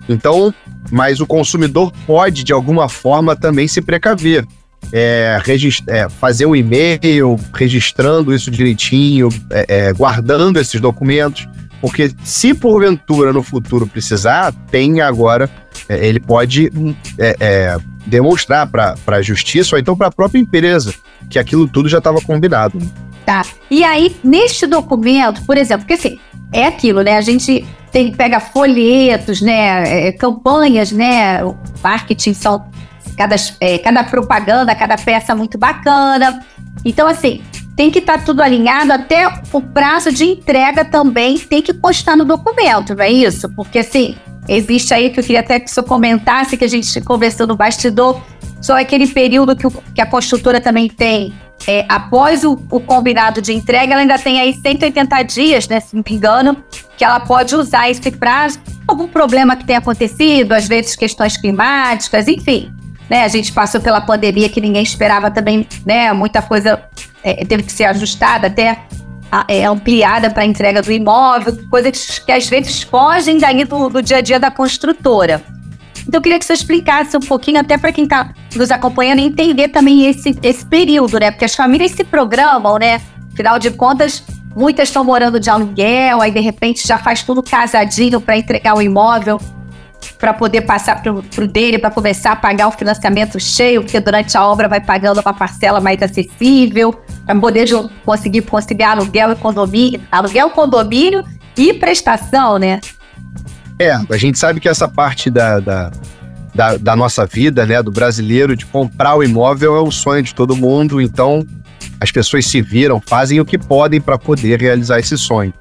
Então, 0.08 0.52
mas 0.90 1.20
o 1.20 1.26
consumidor 1.26 1.92
pode, 2.06 2.44
de 2.44 2.52
alguma 2.52 2.88
forma, 2.88 3.36
também 3.36 3.68
se 3.68 3.80
precaver. 3.80 4.46
É, 4.92 5.40
é, 5.86 6.08
fazer 6.08 6.44
um 6.44 6.56
e-mail 6.56 7.38
registrando 7.54 8.34
isso 8.34 8.50
direitinho, 8.50 9.28
é, 9.50 9.66
é, 9.68 9.92
guardando 9.92 10.58
esses 10.58 10.80
documentos, 10.80 11.48
porque 11.80 12.10
se 12.24 12.52
porventura 12.52 13.32
no 13.32 13.42
futuro 13.42 13.86
precisar, 13.86 14.52
tem 14.70 15.00
agora, 15.00 15.48
é, 15.88 16.06
ele 16.06 16.20
pode 16.20 16.70
é, 17.18 17.76
demonstrar 18.04 18.66
para 18.66 18.96
a 19.06 19.22
justiça 19.22 19.76
ou 19.76 19.80
então 19.80 19.96
para 19.96 20.08
a 20.08 20.12
própria 20.12 20.40
empresa 20.40 20.92
que 21.30 21.38
aquilo 21.38 21.68
tudo 21.68 21.88
já 21.88 21.98
estava 21.98 22.20
combinado. 22.20 22.78
Tá. 23.24 23.44
E 23.70 23.84
aí, 23.84 24.14
neste 24.22 24.66
documento, 24.66 25.42
por 25.42 25.56
exemplo, 25.56 25.86
porque 25.86 25.94
assim, 25.94 26.18
é 26.52 26.66
aquilo, 26.66 27.02
né? 27.02 27.16
A 27.16 27.20
gente 27.20 27.64
tem, 27.92 28.10
pega 28.10 28.40
folhetos, 28.40 29.42
né, 29.42 30.08
é, 30.08 30.12
campanhas, 30.12 30.90
né, 30.90 31.44
o 31.44 31.54
marketing 31.84 32.32
são 32.32 32.64
cada, 33.16 33.36
é, 33.60 33.78
cada 33.78 34.02
propaganda, 34.02 34.74
cada 34.74 34.96
peça 34.96 35.34
muito 35.34 35.58
bacana. 35.58 36.42
Então, 36.84 37.06
assim, 37.06 37.42
tem 37.76 37.90
que 37.90 37.98
estar 37.98 38.18
tá 38.18 38.24
tudo 38.24 38.42
alinhado, 38.42 38.92
até 38.92 39.28
o 39.52 39.60
prazo 39.60 40.10
de 40.10 40.24
entrega 40.24 40.84
também 40.84 41.38
tem 41.38 41.60
que 41.60 41.74
constar 41.74 42.16
no 42.16 42.24
documento, 42.24 42.94
não 42.94 43.04
é 43.04 43.10
isso? 43.10 43.48
Porque, 43.50 43.80
assim, 43.80 44.16
existe 44.48 44.94
aí 44.94 45.10
que 45.10 45.20
eu 45.20 45.24
queria 45.24 45.40
até 45.40 45.60
que 45.60 45.70
o 45.70 45.72
senhor 45.72 45.86
comentasse, 45.86 46.56
que 46.56 46.64
a 46.64 46.68
gente 46.68 46.98
conversou 47.02 47.46
no 47.46 47.56
bastidor, 47.56 48.20
só 48.60 48.80
aquele 48.80 49.06
período 49.06 49.54
que, 49.54 49.66
o, 49.66 49.70
que 49.70 50.00
a 50.00 50.06
construtora 50.06 50.60
também 50.60 50.88
tem 50.88 51.34
é, 51.66 51.84
após 51.88 52.44
o, 52.44 52.58
o, 52.70 52.80
combinado 52.80 53.40
de 53.40 53.52
entrega, 53.52 53.92
ela 53.92 54.02
ainda 54.02 54.18
tem 54.18 54.40
aí 54.40 54.52
180 54.54 55.22
dias, 55.22 55.68
né, 55.68 55.80
se 55.80 55.94
não 55.94 56.02
me 56.06 56.16
engano, 56.16 56.56
que 56.96 57.04
ela 57.04 57.20
pode 57.20 57.54
usar 57.54 57.88
esse 57.90 58.10
prazo. 58.10 58.60
Algum 58.86 59.06
problema 59.06 59.56
que 59.56 59.64
tenha 59.64 59.78
acontecido, 59.78 60.52
às 60.52 60.66
vezes 60.66 60.96
questões 60.96 61.36
climáticas, 61.36 62.26
enfim. 62.26 62.72
Né, 63.08 63.24
a 63.24 63.28
gente 63.28 63.52
passou 63.52 63.80
pela 63.80 64.00
pandemia 64.00 64.48
que 64.48 64.60
ninguém 64.60 64.82
esperava 64.82 65.30
também, 65.30 65.66
né? 65.84 66.12
Muita 66.12 66.40
coisa 66.40 66.82
é, 67.22 67.44
teve 67.44 67.62
que 67.62 67.72
ser 67.72 67.84
ajustada, 67.84 68.46
até 68.46 68.78
é, 69.48 69.64
ampliada 69.64 70.30
para 70.30 70.42
a 70.42 70.46
entrega 70.46 70.82
do 70.82 70.90
imóvel, 70.90 71.56
coisas 71.68 72.18
que 72.18 72.32
às 72.32 72.48
vezes 72.48 72.82
fogem 72.82 73.38
daí 73.38 73.64
do, 73.64 73.88
do 73.88 74.02
dia 74.02 74.18
a 74.18 74.20
dia 74.20 74.40
da 74.40 74.50
construtora. 74.50 75.42
Então 76.06 76.18
eu 76.18 76.22
queria 76.22 76.38
que 76.38 76.44
você 76.44 76.52
explicasse 76.52 77.16
um 77.16 77.20
pouquinho, 77.20 77.60
até 77.60 77.78
para 77.78 77.92
quem 77.92 78.04
está 78.04 78.32
nos 78.54 78.70
acompanhando, 78.70 79.20
entender 79.20 79.68
também 79.68 80.06
esse, 80.06 80.36
esse 80.42 80.64
período, 80.64 81.18
né? 81.18 81.30
Porque 81.30 81.44
as 81.44 81.54
famílias 81.54 81.92
se 81.92 82.04
programam, 82.04 82.78
né? 82.78 83.00
Afinal 83.32 83.58
de 83.58 83.70
contas, 83.70 84.22
muitas 84.54 84.88
estão 84.88 85.04
morando 85.04 85.40
de 85.40 85.48
aluguel, 85.48 86.20
aí 86.20 86.30
de 86.30 86.40
repente 86.40 86.86
já 86.86 86.98
faz 86.98 87.22
tudo 87.22 87.42
casadinho 87.42 88.20
para 88.20 88.36
entregar 88.36 88.74
o 88.74 88.82
imóvel 88.82 89.40
para 90.18 90.32
poder 90.32 90.62
passar 90.62 91.02
para 91.02 91.12
o 91.12 91.48
dele, 91.48 91.78
para 91.78 91.90
começar 91.90 92.32
a 92.32 92.36
pagar 92.36 92.68
o 92.68 92.72
financiamento 92.72 93.38
cheio, 93.40 93.82
porque 93.82 93.98
durante 94.00 94.36
a 94.36 94.46
obra 94.46 94.68
vai 94.68 94.80
pagando 94.80 95.20
uma 95.20 95.32
parcela 95.32 95.80
mais 95.80 96.00
acessível, 96.02 96.94
para 97.24 97.34
poder 97.38 97.68
conseguir 98.04 98.42
conciliar 98.42 98.96
aluguel 98.96 99.32
e 99.32 99.36
condomínio, 99.36 100.00
aluguel, 100.10 100.50
condomínio 100.50 101.24
e 101.56 101.72
prestação, 101.74 102.58
né? 102.58 102.80
É, 103.78 103.92
a 103.92 104.16
gente 104.16 104.38
sabe 104.38 104.60
que 104.60 104.68
essa 104.68 104.86
parte 104.86 105.30
da, 105.30 105.60
da, 105.60 105.90
da, 106.54 106.76
da 106.76 106.96
nossa 106.96 107.26
vida, 107.26 107.66
né, 107.66 107.82
do 107.82 107.90
brasileiro, 107.90 108.56
de 108.56 108.66
comprar 108.66 109.16
o 109.16 109.22
imóvel 109.22 109.76
é 109.76 109.80
o 109.80 109.90
sonho 109.90 110.22
de 110.22 110.34
todo 110.34 110.56
mundo, 110.56 111.00
então 111.00 111.46
as 112.00 112.10
pessoas 112.10 112.46
se 112.46 112.60
viram, 112.60 113.00
fazem 113.04 113.40
o 113.40 113.44
que 113.44 113.58
podem 113.58 114.00
para 114.00 114.18
poder 114.18 114.60
realizar 114.60 114.98
esse 114.98 115.16
sonho. 115.16 115.52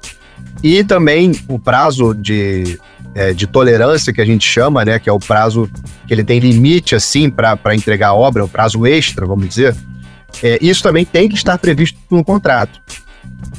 E 0.62 0.84
também 0.84 1.32
o 1.48 1.58
prazo 1.58 2.14
de, 2.14 2.78
é, 3.14 3.32
de 3.32 3.46
tolerância 3.46 4.12
que 4.12 4.20
a 4.20 4.24
gente 4.24 4.48
chama, 4.48 4.84
né, 4.84 4.98
que 4.98 5.08
é 5.08 5.12
o 5.12 5.18
prazo 5.18 5.68
que 6.06 6.12
ele 6.12 6.24
tem 6.24 6.38
limite 6.38 6.94
assim 6.94 7.30
para 7.30 7.74
entregar 7.74 8.08
a 8.08 8.14
obra, 8.14 8.44
o 8.44 8.48
prazo 8.48 8.86
extra, 8.86 9.26
vamos 9.26 9.48
dizer, 9.48 9.74
é, 10.42 10.58
isso 10.60 10.82
também 10.82 11.04
tem 11.04 11.28
que 11.28 11.34
estar 11.34 11.58
previsto 11.58 11.98
no 12.10 12.24
contrato. 12.24 12.80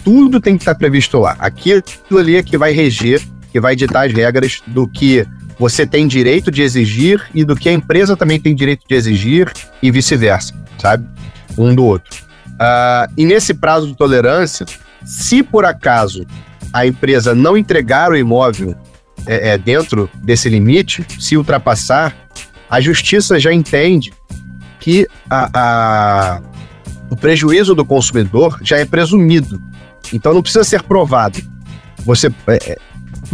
Tudo 0.03 0.39
tem 0.39 0.55
que 0.55 0.63
estar 0.63 0.75
previsto 0.75 1.19
lá. 1.19 1.35
Aquilo 1.39 1.83
ali 2.17 2.35
é 2.35 2.43
que 2.43 2.57
vai 2.57 2.71
reger, 2.71 3.21
que 3.53 3.59
vai 3.59 3.75
ditar 3.75 4.07
as 4.07 4.11
regras 4.11 4.63
do 4.65 4.87
que 4.87 5.27
você 5.59 5.85
tem 5.85 6.07
direito 6.07 6.49
de 6.49 6.63
exigir 6.63 7.23
e 7.35 7.45
do 7.45 7.55
que 7.55 7.69
a 7.69 7.71
empresa 7.71 8.17
também 8.17 8.39
tem 8.39 8.55
direito 8.55 8.83
de 8.89 8.95
exigir 8.95 9.53
e 9.79 9.91
vice-versa, 9.91 10.55
sabe? 10.79 11.07
Um 11.55 11.75
do 11.75 11.85
outro. 11.85 12.23
Uh, 12.53 13.13
e 13.15 13.23
nesse 13.25 13.53
prazo 13.53 13.85
de 13.85 13.95
tolerância, 13.95 14.65
se 15.05 15.43
por 15.43 15.65
acaso 15.65 16.25
a 16.73 16.87
empresa 16.87 17.35
não 17.35 17.55
entregar 17.55 18.11
o 18.11 18.17
imóvel 18.17 18.75
é, 19.27 19.49
é, 19.49 19.57
dentro 19.59 20.09
desse 20.15 20.49
limite, 20.49 21.05
se 21.19 21.37
ultrapassar, 21.37 22.15
a 22.67 22.81
justiça 22.81 23.39
já 23.39 23.53
entende 23.53 24.11
que 24.79 25.07
a, 25.29 25.49
a, 25.53 26.41
o 27.11 27.15
prejuízo 27.15 27.75
do 27.75 27.85
consumidor 27.85 28.57
já 28.63 28.79
é 28.79 28.85
presumido. 28.85 29.61
Então 30.11 30.33
não 30.33 30.41
precisa 30.41 30.63
ser 30.63 30.81
provado. 30.81 31.39
Você, 31.99 32.33
é, 32.47 32.71
é 32.71 32.77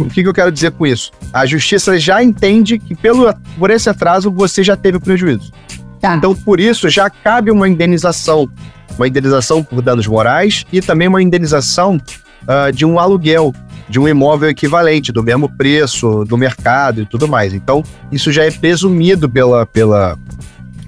o 0.02 0.10
que, 0.10 0.22
que, 0.22 0.28
eu 0.28 0.34
quero 0.34 0.50
dizer 0.50 0.70
com 0.72 0.86
isso? 0.86 1.10
A 1.32 1.46
justiça 1.46 1.98
já 1.98 2.22
entende 2.22 2.78
que 2.78 2.94
pelo, 2.94 3.32
por 3.58 3.70
esse 3.70 3.88
atraso 3.88 4.30
você 4.30 4.62
já 4.62 4.76
teve 4.76 4.98
prejuízo. 4.98 5.52
Tá. 6.00 6.16
Então, 6.16 6.34
por 6.34 6.60
isso, 6.60 6.88
já 6.88 7.10
cabe 7.10 7.50
uma 7.50 7.68
indenização. 7.68 8.48
Uma 8.96 9.06
indenização 9.06 9.62
por 9.62 9.80
danos 9.80 10.06
morais 10.06 10.64
e 10.72 10.80
também 10.80 11.08
uma 11.08 11.22
indenização 11.22 11.96
uh, 11.96 12.72
de 12.72 12.84
um 12.84 12.98
aluguel 12.98 13.54
de 13.90 13.98
um 13.98 14.06
imóvel 14.06 14.48
equivalente, 14.48 15.10
do 15.10 15.20
mesmo 15.20 15.48
preço, 15.48 16.24
do 16.24 16.38
mercado 16.38 17.02
e 17.02 17.06
tudo 17.06 17.26
mais. 17.26 17.52
Então, 17.52 17.82
isso 18.12 18.30
já 18.30 18.44
é 18.44 18.50
presumido 18.50 19.28
pela, 19.28 19.66
pela, 19.66 20.16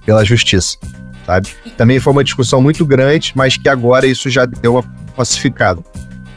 pela 0.06 0.24
justiça, 0.24 0.78
sabe? 1.26 1.48
Também 1.76 1.98
foi 1.98 2.12
uma 2.12 2.22
discussão 2.22 2.62
muito 2.62 2.86
grande, 2.86 3.32
mas 3.34 3.56
que 3.56 3.68
agora 3.68 4.06
isso 4.06 4.30
já 4.30 4.46
deu 4.46 4.74
uma 4.74 4.84
pacificada. 5.16 5.82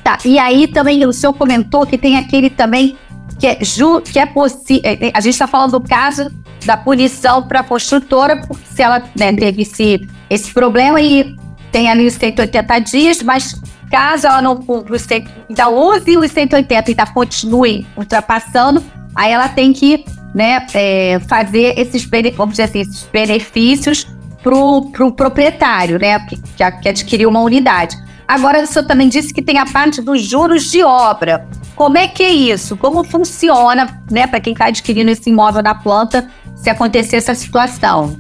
Tá, 0.06 0.20
e 0.24 0.38
aí 0.38 0.68
também 0.68 1.06
o 1.06 1.12
senhor 1.12 1.34
comentou 1.34 1.86
que 1.86 1.98
tem 1.98 2.16
aquele 2.16 2.50
também 2.50 2.96
que 3.40 3.48
é, 3.48 3.58
ju, 3.62 4.02
que 4.02 4.20
é 4.20 4.26
possível. 4.26 4.82
É, 4.84 5.08
é, 5.08 5.12
a 5.14 5.20
gente 5.20 5.34
está 5.34 5.48
falando 5.48 5.80
do 5.80 5.82
caso 5.82 6.32
da 6.66 6.78
punição 6.78 7.44
para 7.44 7.62
a 7.62 7.64
construtora, 7.64 8.38
porque 8.48 8.64
se 8.72 8.82
ela 8.82 9.04
né, 9.18 9.34
teve 9.34 9.64
esse, 9.64 10.08
esse 10.30 10.54
problema 10.54 11.02
e 11.02 11.36
tem 11.72 11.90
ali 11.90 12.06
os 12.06 12.14
180 12.14 12.80
dias, 12.80 13.22
mas 13.22 13.60
Caso 13.90 14.28
ela 14.28 14.42
não 14.42 14.58
cumpra 14.58 14.96
os 14.96 15.02
100, 15.04 15.28
então 15.50 15.74
use 15.74 16.18
os 16.18 16.32
180 16.32 16.74
e 16.74 16.92
ainda 16.92 17.06
continue 17.06 17.86
ultrapassando, 17.96 18.84
aí 19.16 19.32
ela 19.32 19.48
tem 19.48 19.72
que 19.74 20.04
né, 20.34 20.66
é, 20.74 21.20
fazer 21.28 21.80
esses, 21.80 22.04
vamos 22.36 22.54
dizer 22.54 22.64
assim, 22.64 22.82
esses 22.82 23.08
benefícios 23.12 24.08
para 24.42 24.56
o 24.56 24.92
pro 24.92 25.12
proprietário, 25.12 26.00
né, 26.00 26.20
que, 26.28 26.38
que 26.82 26.90
adquiriu 26.90 27.30
uma 27.30 27.42
unidade. 27.42 27.96
Agora, 28.28 28.64
o 28.64 28.68
senhor 28.68 28.86
também 28.86 29.08
disse 29.08 29.34
que 29.34 29.42
tem 29.42 29.58
a 29.60 29.66
parte 29.66 30.02
dos 30.02 30.22
juros 30.22 30.64
de 30.72 30.84
obra. 30.84 31.48
Como 31.76 31.98
é 31.98 32.08
que 32.08 32.24
é 32.24 32.32
isso? 32.32 32.76
Como 32.78 33.04
funciona, 33.04 34.02
né, 34.10 34.26
para 34.26 34.40
quem 34.40 34.54
está 34.54 34.66
adquirindo 34.66 35.12
esse 35.12 35.30
imóvel 35.30 35.62
na 35.62 35.76
planta, 35.76 36.28
se 36.56 36.70
acontecer 36.70 37.18
essa 37.18 37.36
situação? 37.36 38.18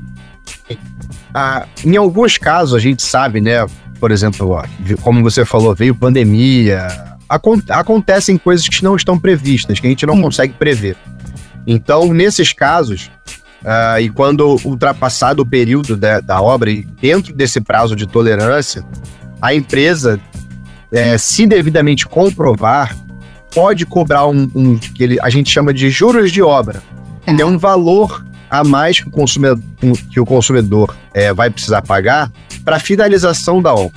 Ah, 1.33 1.65
em 1.83 1.95
alguns 1.95 2.37
casos, 2.37 2.75
a 2.75 2.79
gente 2.79 3.01
sabe, 3.01 3.41
né, 3.41 3.65
por 3.99 4.11
exemplo, 4.11 4.51
ó, 4.51 4.63
como 5.01 5.23
você 5.23 5.43
falou, 5.43 5.73
veio 5.73 5.95
pandemia. 5.95 6.87
acontecem 7.69 8.37
coisas 8.37 8.67
que 8.67 8.83
não 8.83 8.95
estão 8.95 9.17
previstas, 9.17 9.79
que 9.79 9.87
a 9.87 9.89
gente 9.89 10.05
não 10.05 10.21
consegue 10.21 10.53
prever. 10.53 10.95
Então, 11.65 12.13
nesses 12.13 12.53
casos, 12.53 13.09
uh, 13.63 13.99
e 13.99 14.09
quando 14.09 14.59
ultrapassado 14.63 15.41
o 15.41 15.45
período 15.45 15.97
da, 15.97 16.19
da 16.19 16.41
obra, 16.41 16.69
e 16.69 16.83
dentro 16.83 17.33
desse 17.33 17.59
prazo 17.59 17.95
de 17.95 18.05
tolerância, 18.05 18.85
a 19.45 19.53
empresa, 19.53 20.19
é, 20.91 21.19
se 21.19 21.45
devidamente 21.45 22.07
comprovar, 22.07 22.97
pode 23.53 23.85
cobrar 23.85 24.25
um, 24.25 24.49
um, 24.55 24.75
que 24.75 25.03
ele, 25.03 25.19
a 25.21 25.29
gente 25.29 25.51
chama 25.51 25.71
de 25.71 25.87
juros 25.91 26.31
de 26.31 26.41
obra, 26.41 26.81
que 27.23 27.39
é 27.39 27.45
um 27.45 27.55
valor 27.55 28.25
a 28.49 28.63
mais 28.63 28.99
que 28.99 29.07
o 29.07 29.11
consumidor, 29.11 29.59
que 30.09 30.19
o 30.19 30.25
consumidor 30.25 30.97
é, 31.13 31.31
vai 31.31 31.51
precisar 31.51 31.83
pagar 31.83 32.31
para 32.63 32.79
finalização 32.79 33.61
da 33.61 33.71
obra. 33.71 33.93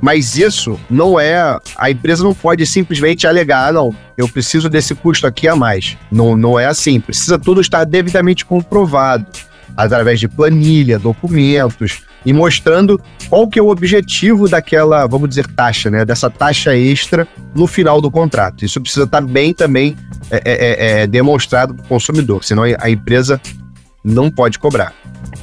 Mas 0.00 0.36
isso 0.36 0.78
não 0.88 1.18
é. 1.18 1.58
A 1.76 1.90
empresa 1.90 2.22
não 2.22 2.32
pode 2.32 2.64
simplesmente 2.64 3.26
alegar, 3.26 3.70
ah, 3.70 3.72
não, 3.72 3.92
eu 4.16 4.28
preciso 4.28 4.68
desse 4.68 4.94
custo 4.94 5.26
aqui 5.26 5.48
a 5.48 5.56
mais. 5.56 5.96
Não, 6.08 6.36
não 6.36 6.56
é 6.56 6.66
assim. 6.66 7.00
Precisa 7.00 7.36
tudo 7.36 7.60
estar 7.60 7.82
devidamente 7.82 8.44
comprovado 8.44 9.26
através 9.76 10.20
de 10.20 10.28
planilha, 10.28 11.00
documentos 11.00 12.02
e 12.28 12.32
mostrando 12.34 13.00
qual 13.30 13.48
que 13.48 13.58
é 13.58 13.62
o 13.62 13.68
objetivo 13.68 14.46
daquela, 14.46 15.06
vamos 15.06 15.30
dizer, 15.30 15.46
taxa, 15.46 15.90
né? 15.90 16.04
Dessa 16.04 16.28
taxa 16.28 16.76
extra 16.76 17.26
no 17.54 17.66
final 17.66 18.02
do 18.02 18.10
contrato. 18.10 18.66
Isso 18.66 18.78
precisa 18.82 19.06
estar 19.06 19.22
bem 19.22 19.54
também 19.54 19.96
é, 20.30 20.36
é, 20.36 20.42
é, 20.44 21.00
é 21.00 21.06
demonstrado 21.06 21.72
para 21.72 21.86
o 21.86 21.88
consumidor, 21.88 22.44
senão 22.44 22.64
a 22.64 22.90
empresa 22.90 23.40
não 24.04 24.30
pode 24.30 24.58
cobrar. 24.58 24.92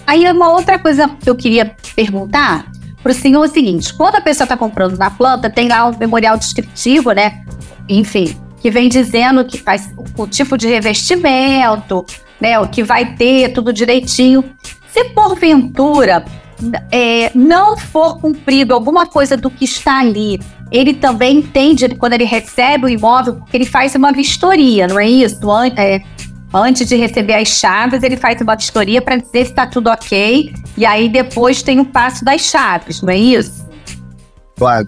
Aí 0.05 0.31
uma 0.31 0.51
outra 0.51 0.77
coisa 0.77 1.09
que 1.09 1.27
eu 1.27 1.35
queria 1.35 1.75
perguntar 1.95 2.71
para 3.01 3.11
o 3.11 3.15
senhor 3.15 3.43
é 3.43 3.47
o 3.47 3.51
seguinte: 3.51 3.91
quando 3.91 4.17
a 4.17 4.21
pessoa 4.21 4.45
está 4.45 4.55
comprando 4.55 4.95
na 4.95 5.09
planta, 5.09 5.49
tem 5.49 5.67
lá 5.67 5.87
um 5.87 5.97
memorial 5.97 6.37
descritivo, 6.37 7.13
né? 7.13 7.43
Enfim, 7.89 8.37
que 8.61 8.69
vem 8.69 8.87
dizendo 8.87 9.43
que 9.43 9.57
faz 9.57 9.91
o 10.15 10.27
tipo 10.27 10.55
de 10.55 10.67
revestimento, 10.67 12.05
né? 12.39 12.59
O 12.59 12.67
que 12.67 12.83
vai 12.83 13.15
ter, 13.15 13.53
tudo 13.53 13.73
direitinho. 13.73 14.43
Se 14.93 15.03
porventura 15.05 16.23
é, 16.91 17.31
não 17.35 17.77
for 17.77 18.19
cumprido 18.19 18.73
alguma 18.73 19.05
coisa 19.05 19.35
do 19.35 19.49
que 19.49 19.65
está 19.65 19.99
ali, 19.99 20.39
ele 20.71 20.93
também 20.93 21.37
entende 21.37 21.87
quando 21.95 22.13
ele 22.13 22.23
recebe 22.23 22.85
o 22.85 22.89
imóvel, 22.89 23.35
porque 23.35 23.57
ele 23.57 23.65
faz 23.65 23.93
uma 23.95 24.11
vistoria, 24.11 24.87
não 24.87 24.99
é 24.99 25.07
isso? 25.07 25.39
É, 25.77 26.01
antes 26.53 26.87
de 26.87 26.95
receber 26.95 27.35
as 27.35 27.49
chaves, 27.49 28.01
ele 28.03 28.17
faz 28.17 28.39
uma 28.41 28.55
vistoria 28.55 29.01
para 29.01 29.17
dizer 29.17 29.45
se 29.45 29.51
está 29.51 29.67
tudo 29.67 29.89
ok. 29.89 30.53
E 30.77 30.85
aí 30.85 31.09
depois 31.09 31.61
tem 31.61 31.79
o 31.79 31.85
passo 31.85 32.23
das 32.23 32.41
chaves, 32.41 33.01
não 33.01 33.09
é 33.11 33.17
isso? 33.17 33.65
Claro. 34.57 34.87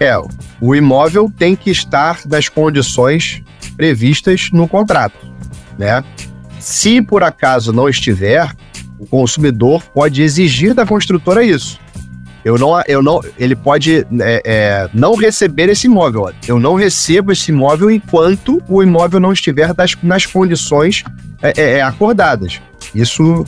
É, 0.00 0.16
o 0.60 0.74
imóvel 0.74 1.30
tem 1.38 1.54
que 1.54 1.70
estar 1.70 2.20
nas 2.26 2.48
condições 2.48 3.42
previstas 3.76 4.50
no 4.52 4.66
contrato, 4.66 5.16
né? 5.78 6.02
Se 6.58 7.00
por 7.00 7.22
acaso 7.22 7.72
não 7.72 7.88
estiver, 7.88 8.50
o 9.02 9.06
consumidor 9.06 9.82
pode 9.92 10.22
exigir 10.22 10.74
da 10.74 10.86
construtora 10.86 11.44
isso. 11.44 11.76
Eu 12.44 12.56
não, 12.56 12.80
eu 12.86 13.02
não, 13.02 13.20
ele 13.36 13.56
pode 13.56 14.06
é, 14.20 14.42
é, 14.44 14.90
não 14.94 15.16
receber 15.16 15.68
esse 15.68 15.88
imóvel. 15.88 16.32
Eu 16.46 16.60
não 16.60 16.74
recebo 16.74 17.32
esse 17.32 17.50
imóvel 17.50 17.90
enquanto 17.90 18.62
o 18.68 18.80
imóvel 18.80 19.18
não 19.18 19.32
estiver 19.32 19.74
das, 19.74 19.96
nas 20.02 20.24
condições 20.24 21.02
é, 21.42 21.52
é, 21.56 21.70
é, 21.78 21.82
acordadas. 21.82 22.60
Isso, 22.94 23.44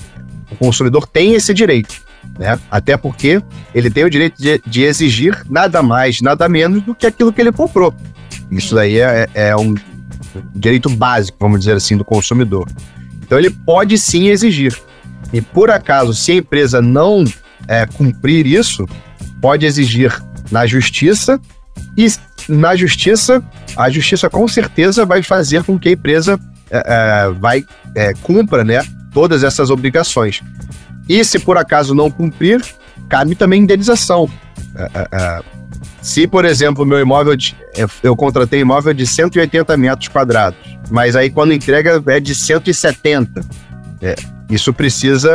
o 0.50 0.56
consumidor 0.56 1.06
tem 1.06 1.34
esse 1.34 1.54
direito, 1.54 2.02
né? 2.36 2.58
Até 2.68 2.96
porque 2.96 3.40
ele 3.72 3.90
tem 3.90 4.04
o 4.04 4.10
direito 4.10 4.40
de, 4.40 4.60
de 4.66 4.82
exigir 4.82 5.44
nada 5.48 5.82
mais, 5.82 6.20
nada 6.20 6.48
menos 6.48 6.82
do 6.82 6.96
que 6.96 7.06
aquilo 7.06 7.32
que 7.32 7.40
ele 7.40 7.52
comprou. 7.52 7.94
Isso 8.50 8.76
aí 8.76 8.98
é, 8.98 9.28
é 9.34 9.56
um 9.56 9.74
direito 10.54 10.88
básico, 10.90 11.38
vamos 11.40 11.60
dizer 11.60 11.76
assim, 11.76 11.96
do 11.96 12.04
consumidor. 12.04 12.68
Então 13.22 13.38
ele 13.38 13.50
pode 13.50 13.96
sim 13.98 14.28
exigir. 14.28 14.76
E 15.32 15.40
por 15.40 15.70
acaso, 15.70 16.14
se 16.14 16.32
a 16.32 16.36
empresa 16.36 16.80
não 16.80 17.24
é, 17.66 17.86
cumprir 17.86 18.46
isso, 18.46 18.86
pode 19.40 19.66
exigir 19.66 20.12
na 20.50 20.66
justiça 20.66 21.40
e 21.96 22.06
na 22.48 22.76
justiça, 22.76 23.42
a 23.76 23.88
justiça 23.90 24.28
com 24.28 24.46
certeza 24.46 25.04
vai 25.04 25.22
fazer 25.22 25.62
com 25.64 25.78
que 25.78 25.88
a 25.88 25.92
empresa 25.92 26.38
é, 26.70 26.82
é, 26.86 27.30
vai 27.30 27.64
é, 27.94 28.12
cumpra 28.14 28.64
né, 28.64 28.80
todas 29.12 29.42
essas 29.42 29.70
obrigações. 29.70 30.42
E 31.08 31.24
se 31.24 31.38
por 31.38 31.58
acaso 31.58 31.94
não 31.94 32.10
cumprir, 32.10 32.62
cabe 33.08 33.34
também 33.34 33.62
indenização. 33.62 34.28
É, 34.74 35.08
é, 35.12 35.42
se, 36.00 36.26
por 36.26 36.44
exemplo, 36.44 36.84
meu 36.84 37.00
imóvel, 37.00 37.34
de, 37.36 37.56
eu 38.02 38.14
contratei 38.14 38.60
imóvel 38.60 38.92
de 38.92 39.06
180 39.06 39.76
metros 39.76 40.08
quadrados, 40.08 40.58
mas 40.90 41.16
aí 41.16 41.30
quando 41.30 41.52
entrega 41.52 42.02
é 42.06 42.20
de 42.20 42.34
170, 42.34 43.40
é, 44.02 44.14
isso 44.50 44.72
precisa 44.72 45.30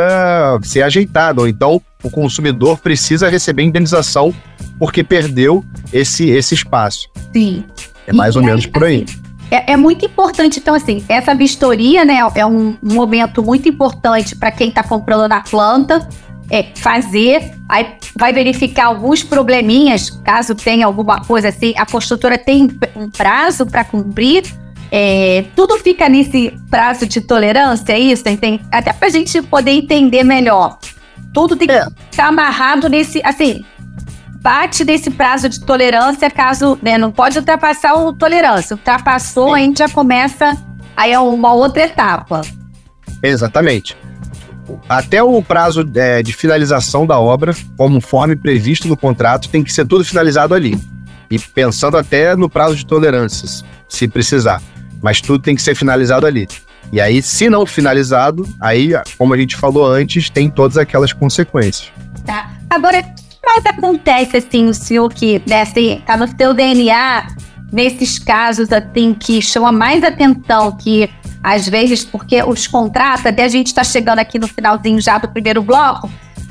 ser 0.62 0.82
ajeitado, 0.82 1.40
ou 1.40 1.48
então 1.48 1.80
o 2.02 2.10
consumidor 2.10 2.78
precisa 2.78 3.28
receber 3.28 3.62
indenização 3.62 4.34
porque 4.78 5.04
perdeu 5.04 5.64
esse, 5.92 6.28
esse 6.30 6.54
espaço. 6.54 7.08
Sim. 7.32 7.64
É 8.06 8.12
mais 8.12 8.34
e 8.34 8.38
ou 8.38 8.44
menos 8.44 8.66
por 8.66 8.84
aí. 8.84 9.04
Assim, 9.06 9.20
é, 9.50 9.72
é, 9.72 9.76
muito 9.76 10.04
importante, 10.04 10.60
então, 10.60 10.74
assim, 10.74 11.04
essa 11.08 11.34
vistoria, 11.34 12.04
né, 12.04 12.20
é 12.36 12.46
um, 12.46 12.76
um 12.82 12.94
momento 12.94 13.42
muito 13.42 13.68
importante 13.68 14.36
para 14.36 14.52
quem 14.52 14.68
está 14.68 14.82
comprando 14.82 15.28
na 15.28 15.40
planta, 15.40 16.08
é 16.48 16.64
fazer, 16.74 17.52
aí 17.68 17.96
vai 18.16 18.32
verificar 18.32 18.86
alguns 18.86 19.22
probleminhas, 19.22 20.10
caso 20.10 20.54
tenha 20.54 20.86
alguma 20.86 21.20
coisa 21.24 21.48
assim, 21.48 21.74
a 21.76 21.86
construtora 21.86 22.38
tem 22.38 22.68
um 22.96 23.08
prazo 23.10 23.66
para 23.66 23.84
cumprir, 23.84 24.44
é, 24.90 25.44
tudo 25.54 25.78
fica 25.78 26.08
nesse 26.08 26.52
prazo 26.68 27.06
de 27.06 27.20
tolerância, 27.20 27.92
é 27.92 27.98
isso? 27.98 28.24
Tem, 28.24 28.60
até 28.72 28.92
para 28.92 29.08
a 29.08 29.10
gente 29.10 29.40
poder 29.42 29.70
entender 29.70 30.24
melhor. 30.24 30.78
Tudo 31.32 31.54
tem 31.54 31.68
que 31.68 31.74
é. 31.74 31.86
ficar 32.10 32.28
amarrado 32.28 32.88
nesse, 32.88 33.20
assim, 33.24 33.64
bate 34.40 34.84
desse 34.84 35.10
prazo 35.10 35.48
de 35.48 35.60
tolerância 35.60 36.30
caso, 36.30 36.78
né, 36.82 36.98
não 36.98 37.12
pode 37.12 37.38
ultrapassar 37.38 37.94
o 37.94 38.12
tolerância. 38.12 38.74
Ultrapassou, 38.74 39.54
a 39.54 39.58
gente 39.58 39.78
já 39.78 39.88
começa, 39.88 40.56
aí 40.96 41.12
é 41.12 41.20
uma 41.20 41.52
outra 41.52 41.84
etapa. 41.84 42.42
Exatamente. 43.22 43.96
Até 44.88 45.22
o 45.22 45.42
prazo 45.42 45.88
é, 45.94 46.22
de 46.22 46.32
finalização 46.32 47.06
da 47.06 47.18
obra, 47.18 47.54
conforme 47.76 48.36
previsto 48.36 48.88
no 48.88 48.96
contrato, 48.96 49.48
tem 49.48 49.62
que 49.62 49.72
ser 49.72 49.86
tudo 49.86 50.04
finalizado 50.04 50.54
ali. 50.54 50.80
E 51.30 51.38
pensando 51.38 51.96
até 51.96 52.34
no 52.34 52.48
prazo 52.48 52.74
de 52.74 52.86
tolerâncias, 52.86 53.64
se 53.88 54.08
precisar. 54.08 54.60
Mas 55.02 55.20
tudo 55.20 55.42
tem 55.42 55.54
que 55.54 55.62
ser 55.62 55.74
finalizado 55.74 56.26
ali. 56.26 56.48
E 56.92 57.00
aí, 57.00 57.22
se 57.22 57.48
não 57.48 57.64
finalizado, 57.64 58.48
aí, 58.60 58.90
como 59.16 59.32
a 59.32 59.36
gente 59.36 59.56
falou 59.56 59.86
antes, 59.86 60.28
tem 60.28 60.50
todas 60.50 60.76
aquelas 60.76 61.12
consequências. 61.12 61.92
Tá. 62.24 62.50
Agora, 62.68 63.04
mais 63.44 63.64
acontece, 63.66 64.36
assim, 64.36 64.66
o 64.66 64.74
senhor 64.74 65.12
que, 65.12 65.42
né, 65.46 65.62
assim, 65.62 66.02
tá 66.06 66.16
no 66.16 66.28
seu 66.36 66.52
DNA, 66.52 67.26
nesses 67.72 68.18
casos, 68.18 68.68
assim, 68.72 69.14
que 69.14 69.40
chama 69.40 69.72
mais 69.72 70.02
atenção, 70.02 70.72
que 70.72 71.08
às 71.42 71.68
vezes, 71.68 72.04
porque 72.04 72.42
os 72.42 72.66
contratos, 72.66 73.24
até 73.24 73.44
a 73.44 73.48
gente 73.48 73.68
está 73.68 73.82
chegando 73.82 74.18
aqui 74.18 74.38
no 74.38 74.46
finalzinho 74.46 75.00
já 75.00 75.16
do 75.18 75.28
primeiro 75.28 75.62
bloco, 75.62 76.10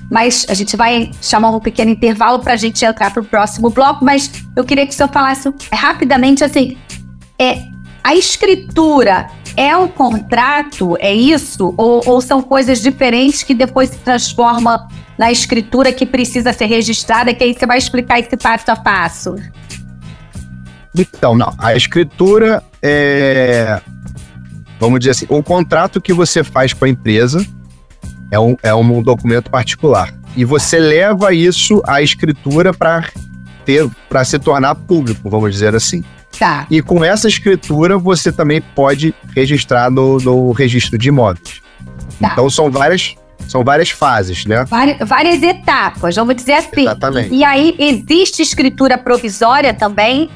mas 0.10 0.46
a 0.50 0.54
gente 0.54 0.76
vai 0.76 1.12
chamar 1.22 1.52
um 1.52 1.60
pequeno 1.60 1.92
intervalo 1.92 2.40
para 2.40 2.54
a 2.54 2.58
gente 2.58 2.84
entrar 2.84 3.12
para 3.12 3.22
o 3.22 3.26
próximo 3.26 3.70
bloco, 3.70 4.04
mas 4.04 4.32
eu 4.56 4.64
queria 4.64 4.86
que 4.88 4.94
o 4.94 4.96
senhor 4.96 5.10
falasse 5.12 5.54
rapidamente, 5.72 6.44
assim, 6.44 6.76
é, 7.40 7.62
a 8.04 8.16
escritura 8.16 9.28
é 9.56 9.76
um 9.76 9.88
contrato, 9.88 10.96
é 11.00 11.14
isso? 11.14 11.74
Ou, 11.78 12.02
ou 12.06 12.22
são 12.22 12.42
coisas 12.42 12.82
diferentes 12.82 13.44
que 13.44 13.54
depois 13.54 13.90
se 13.90 13.98
transforma 13.98 14.88
na 15.18 15.32
escritura 15.32 15.92
que 15.92 16.06
precisa 16.06 16.54
ser 16.54 16.66
registrada, 16.66 17.34
que 17.34 17.44
aí 17.44 17.54
você 17.54 17.66
vai 17.66 17.78
explicar 17.78 18.20
esse 18.20 18.38
passo 18.38 18.72
a 18.72 18.76
passo. 18.76 19.36
Então, 20.98 21.36
não. 21.36 21.54
A 21.58 21.76
escritura 21.76 22.64
é. 22.82 23.82
Vamos 24.80 25.00
dizer 25.00 25.12
assim, 25.12 25.26
o 25.28 25.44
contrato 25.44 26.00
que 26.00 26.14
você 26.14 26.42
faz 26.42 26.72
com 26.72 26.86
a 26.86 26.90
empresa 26.90 27.46
é 28.32 28.40
um, 28.40 28.56
é 28.64 28.74
um 28.74 29.02
documento 29.02 29.52
particular. 29.52 30.14
E 30.38 30.46
você 30.46 30.80
leva 30.80 31.34
isso 31.34 31.82
à 31.86 32.02
escritura 32.02 32.74
para 32.74 33.10
ter 33.66 33.90
para 34.08 34.24
se 34.24 34.40
tornar 34.40 34.74
público, 34.76 35.30
vamos 35.30 35.52
dizer 35.52 35.76
assim. 35.76 36.04
Tá. 36.40 36.66
E 36.72 36.82
com 36.82 37.04
essa 37.04 37.28
escritura 37.28 37.98
você 37.98 38.32
também 38.32 38.62
pode 38.62 39.14
registrar 39.36 39.92
no, 39.92 40.18
no 40.20 40.52
registro 40.54 40.98
de 40.98 41.10
imóveis. 41.10 41.62
Tá. 42.20 42.30
Então 42.32 42.50
são 42.50 42.72
várias 42.72 43.16
são 43.48 43.64
várias 43.64 43.90
fases, 43.90 44.46
né? 44.46 44.64
Várias, 44.66 45.10
várias 45.10 45.42
etapas, 45.42 46.16
vamos 46.16 46.36
dizer 46.36 46.54
assim. 46.54 46.82
Exatamente. 46.82 47.34
E 47.34 47.44
aí, 47.44 47.76
existe 47.80 48.44
escritura 48.44 48.96
provisória 48.96 49.74
também? 49.74 50.30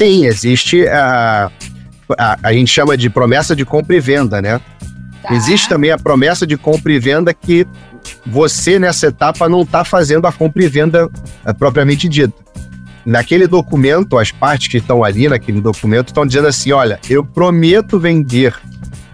Sim, 0.00 0.26
existe 0.26 0.88
a, 0.88 1.50
a, 2.18 2.38
a 2.42 2.52
gente 2.52 2.68
chama 2.68 2.96
de 2.96 3.08
promessa 3.08 3.54
de 3.54 3.64
compra 3.64 3.94
e 3.94 4.00
venda, 4.00 4.42
né? 4.42 4.60
Tá. 5.22 5.34
Existe 5.34 5.68
também 5.68 5.92
a 5.92 5.98
promessa 5.98 6.44
de 6.44 6.56
compra 6.56 6.92
e 6.92 6.98
venda 6.98 7.32
que 7.32 7.64
você, 8.26 8.78
nessa 8.78 9.06
etapa, 9.06 9.48
não 9.48 9.62
está 9.62 9.84
fazendo 9.84 10.26
a 10.26 10.32
compra 10.32 10.64
e 10.64 10.68
venda 10.68 11.08
é, 11.44 11.52
propriamente 11.52 12.08
dita. 12.08 12.34
Naquele 13.10 13.48
documento, 13.48 14.16
as 14.16 14.30
partes 14.30 14.68
que 14.68 14.76
estão 14.76 15.02
ali 15.02 15.28
naquele 15.28 15.60
documento 15.60 16.06
estão 16.06 16.24
dizendo 16.24 16.46
assim: 16.46 16.70
olha, 16.70 17.00
eu 17.10 17.24
prometo 17.24 17.98
vender 17.98 18.54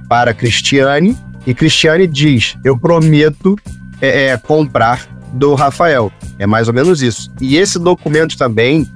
para 0.07 0.35
Cristiane 0.35 1.17
e 1.47 1.55
Cristiane 1.55 2.07
diz: 2.07 2.59
Eu 2.63 2.79
prometo 2.79 3.57
é, 3.99 4.27
é, 4.27 4.37
comprar 4.37 5.09
do 5.33 5.55
Rafael. 5.55 6.13
É 6.39 6.47
mais 6.47 6.69
ou 6.69 6.75
menos 6.75 7.01
isso. 7.01 7.33
E 7.41 7.57
esse 7.57 7.79
documento 7.79 8.37
também, 8.37 8.87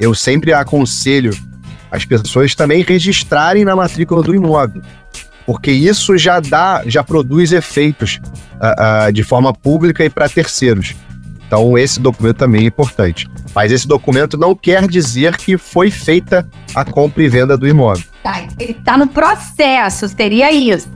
eu 0.00 0.12
sempre 0.12 0.52
aconselho 0.52 1.30
as 1.88 2.04
pessoas 2.04 2.52
também 2.56 2.82
registrarem 2.82 3.64
na 3.64 3.76
matrícula 3.76 4.24
do 4.24 4.34
imóvel. 4.34 4.82
Porque 5.46 5.70
isso 5.70 6.18
já 6.18 6.40
dá, 6.40 6.82
já 6.84 7.04
produz 7.04 7.52
efeitos 7.52 8.20
uh, 8.56 9.08
uh, 9.08 9.12
de 9.12 9.22
forma 9.22 9.52
pública 9.52 10.04
e 10.04 10.10
para 10.10 10.28
terceiros. 10.28 10.96
Então, 11.48 11.78
esse 11.78 11.98
documento 11.98 12.36
também 12.36 12.64
é 12.64 12.66
importante. 12.66 13.26
Mas 13.54 13.72
esse 13.72 13.88
documento 13.88 14.36
não 14.36 14.54
quer 14.54 14.86
dizer 14.86 15.34
que 15.38 15.56
foi 15.56 15.90
feita 15.90 16.46
a 16.74 16.84
compra 16.84 17.22
e 17.22 17.28
venda 17.28 17.56
do 17.56 17.66
imóvel. 17.66 18.04
Tá, 18.22 18.46
ele 18.60 18.72
está 18.72 18.98
no 18.98 19.08
processo, 19.08 20.06
seria 20.08 20.52
isso. 20.52 20.88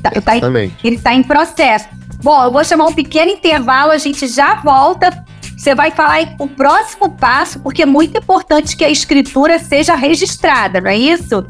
Tá, 0.00 0.10
tá 0.12 0.36
em, 0.36 0.72
ele 0.84 0.96
está 0.96 1.12
em 1.12 1.24
processo. 1.24 1.88
Bom, 2.22 2.44
eu 2.44 2.52
vou 2.52 2.64
chamar 2.64 2.86
um 2.86 2.92
pequeno 2.92 3.32
intervalo, 3.32 3.90
a 3.90 3.98
gente 3.98 4.28
já 4.28 4.54
volta. 4.54 5.24
Você 5.56 5.74
vai 5.74 5.90
falar 5.90 6.36
o 6.38 6.46
próximo 6.46 7.10
passo, 7.10 7.58
porque 7.58 7.82
é 7.82 7.86
muito 7.86 8.16
importante 8.16 8.76
que 8.76 8.84
a 8.84 8.90
escritura 8.90 9.58
seja 9.58 9.96
registrada, 9.96 10.80
não 10.80 10.90
é 10.90 10.96
isso? 10.96 11.44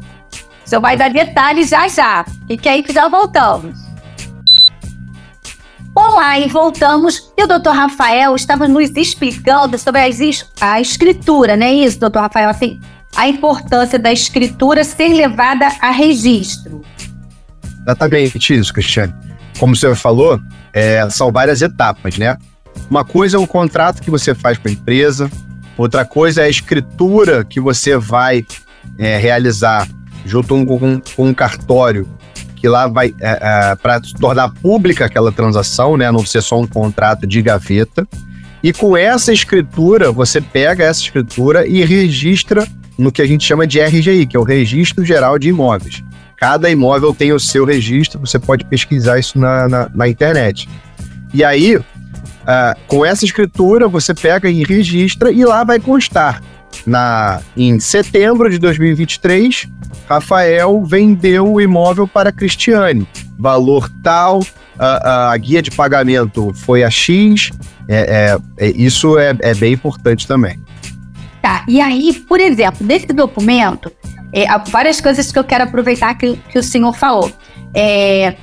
Você 0.65 0.79
vai 0.79 0.97
dar 0.97 1.11
detalhes 1.11 1.69
já 1.69 1.87
já. 1.87 2.25
E 2.49 2.57
que 2.57 2.67
aí 2.67 2.81
que 2.81 2.91
já 2.91 3.07
voltamos. 3.07 3.88
Olá, 6.01 6.39
e 6.39 6.47
voltamos. 6.47 7.29
E 7.37 7.43
o 7.43 7.47
doutor 7.47 7.75
Rafael 7.75 8.33
estava 8.33 8.69
nos 8.69 8.89
explicando 8.95 9.77
sobre 9.77 9.99
a 10.61 10.79
escritura, 10.79 11.57
não 11.57 11.65
é 11.65 11.73
isso, 11.73 11.99
doutor 11.99 12.21
Rafael? 12.21 12.49
Assim, 12.49 12.79
a 13.13 13.27
importância 13.27 13.99
da 13.99 14.09
escritura 14.09 14.85
ser 14.85 15.09
levada 15.09 15.67
a 15.81 15.91
registro. 15.91 16.81
Exatamente 17.81 18.53
isso, 18.55 18.73
Cristiane. 18.73 19.13
Como 19.59 19.75
você 19.75 19.93
falou, 19.93 20.39
é, 20.71 21.07
são 21.09 21.33
várias 21.33 21.61
etapas, 21.61 22.17
né? 22.17 22.37
Uma 22.89 23.03
coisa 23.03 23.35
é 23.35 23.39
um 23.39 23.45
contrato 23.45 24.01
que 24.01 24.09
você 24.09 24.33
faz 24.33 24.57
com 24.57 24.69
a 24.69 24.71
empresa, 24.71 25.29
outra 25.77 26.05
coisa 26.05 26.43
é 26.43 26.45
a 26.45 26.49
escritura 26.49 27.43
que 27.43 27.59
você 27.59 27.97
vai 27.97 28.45
é, 28.97 29.17
realizar 29.17 29.85
junto 30.25 30.65
com, 30.65 31.01
com, 31.01 31.25
um 31.25 31.33
cartório, 31.33 32.07
que 32.59 32.67
lá 32.67 32.87
vai 32.87 33.13
é, 33.19 33.39
é, 33.41 33.75
para 33.75 33.99
tornar 34.19 34.49
pública 34.49 35.05
aquela 35.05 35.31
transação, 35.31 35.95
né? 35.95 36.11
Não 36.11 36.25
ser 36.25 36.41
só 36.41 36.59
um 36.59 36.67
contrato 36.67 37.25
de 37.25 37.41
gaveta. 37.41 38.07
E 38.61 38.73
com 38.73 38.97
essa 38.97 39.31
escritura, 39.31 40.11
você 40.11 40.41
pega 40.41 40.83
essa 40.83 41.01
escritura 41.01 41.65
e 41.65 41.83
registra 41.83 42.67
no 42.97 43.11
que 43.11 43.21
a 43.21 43.25
gente 43.25 43.45
chama 43.45 43.65
de 43.65 43.79
RGI, 43.79 44.25
que 44.25 44.35
é 44.35 44.39
o 44.39 44.43
Registro 44.43 45.05
Geral 45.05 45.39
de 45.39 45.49
Imóveis. 45.49 46.03
Cada 46.35 46.69
imóvel 46.69 47.13
tem 47.13 47.31
o 47.33 47.39
seu 47.39 47.65
registro, 47.65 48.19
você 48.19 48.37
pode 48.39 48.65
pesquisar 48.65 49.19
isso 49.19 49.37
na, 49.39 49.67
na, 49.67 49.89
na 49.93 50.07
internet. 50.07 50.69
E 51.33 51.43
aí, 51.43 51.75
uh, 51.77 51.83
com 52.87 53.05
essa 53.05 53.25
escritura, 53.25 53.87
você 53.87 54.13
pega 54.13 54.49
e 54.49 54.63
registra 54.63 55.31
e 55.31 55.43
lá 55.45 55.63
vai 55.63 55.79
constar. 55.79 56.41
Na, 56.85 57.41
em 57.57 57.79
setembro 57.79 58.49
de 58.49 58.57
2023, 58.57 59.67
Rafael 60.09 60.83
vendeu 60.83 61.53
o 61.53 61.61
imóvel 61.61 62.07
para 62.07 62.31
Cristiane. 62.31 63.07
Valor 63.37 63.87
tal, 64.03 64.43
a, 64.77 65.31
a 65.31 65.37
guia 65.37 65.61
de 65.61 65.69
pagamento 65.69 66.51
foi 66.55 66.83
a 66.83 66.89
X. 66.89 67.51
É, 67.87 68.37
é, 68.57 68.65
é, 68.65 68.71
isso 68.71 69.19
é, 69.19 69.37
é 69.39 69.53
bem 69.53 69.73
importante 69.73 70.27
também. 70.27 70.59
Tá, 71.43 71.63
e 71.67 71.79
aí, 71.79 72.13
por 72.27 72.39
exemplo, 72.39 72.85
nesse 72.85 73.07
documento, 73.07 73.91
é, 74.33 74.45
várias 74.69 74.99
coisas 74.99 75.31
que 75.31 75.37
eu 75.37 75.43
quero 75.43 75.65
aproveitar 75.65 76.15
que, 76.15 76.35
que 76.49 76.57
o 76.57 76.63
senhor 76.63 76.93
falou. 76.93 77.31
É, 77.73 78.35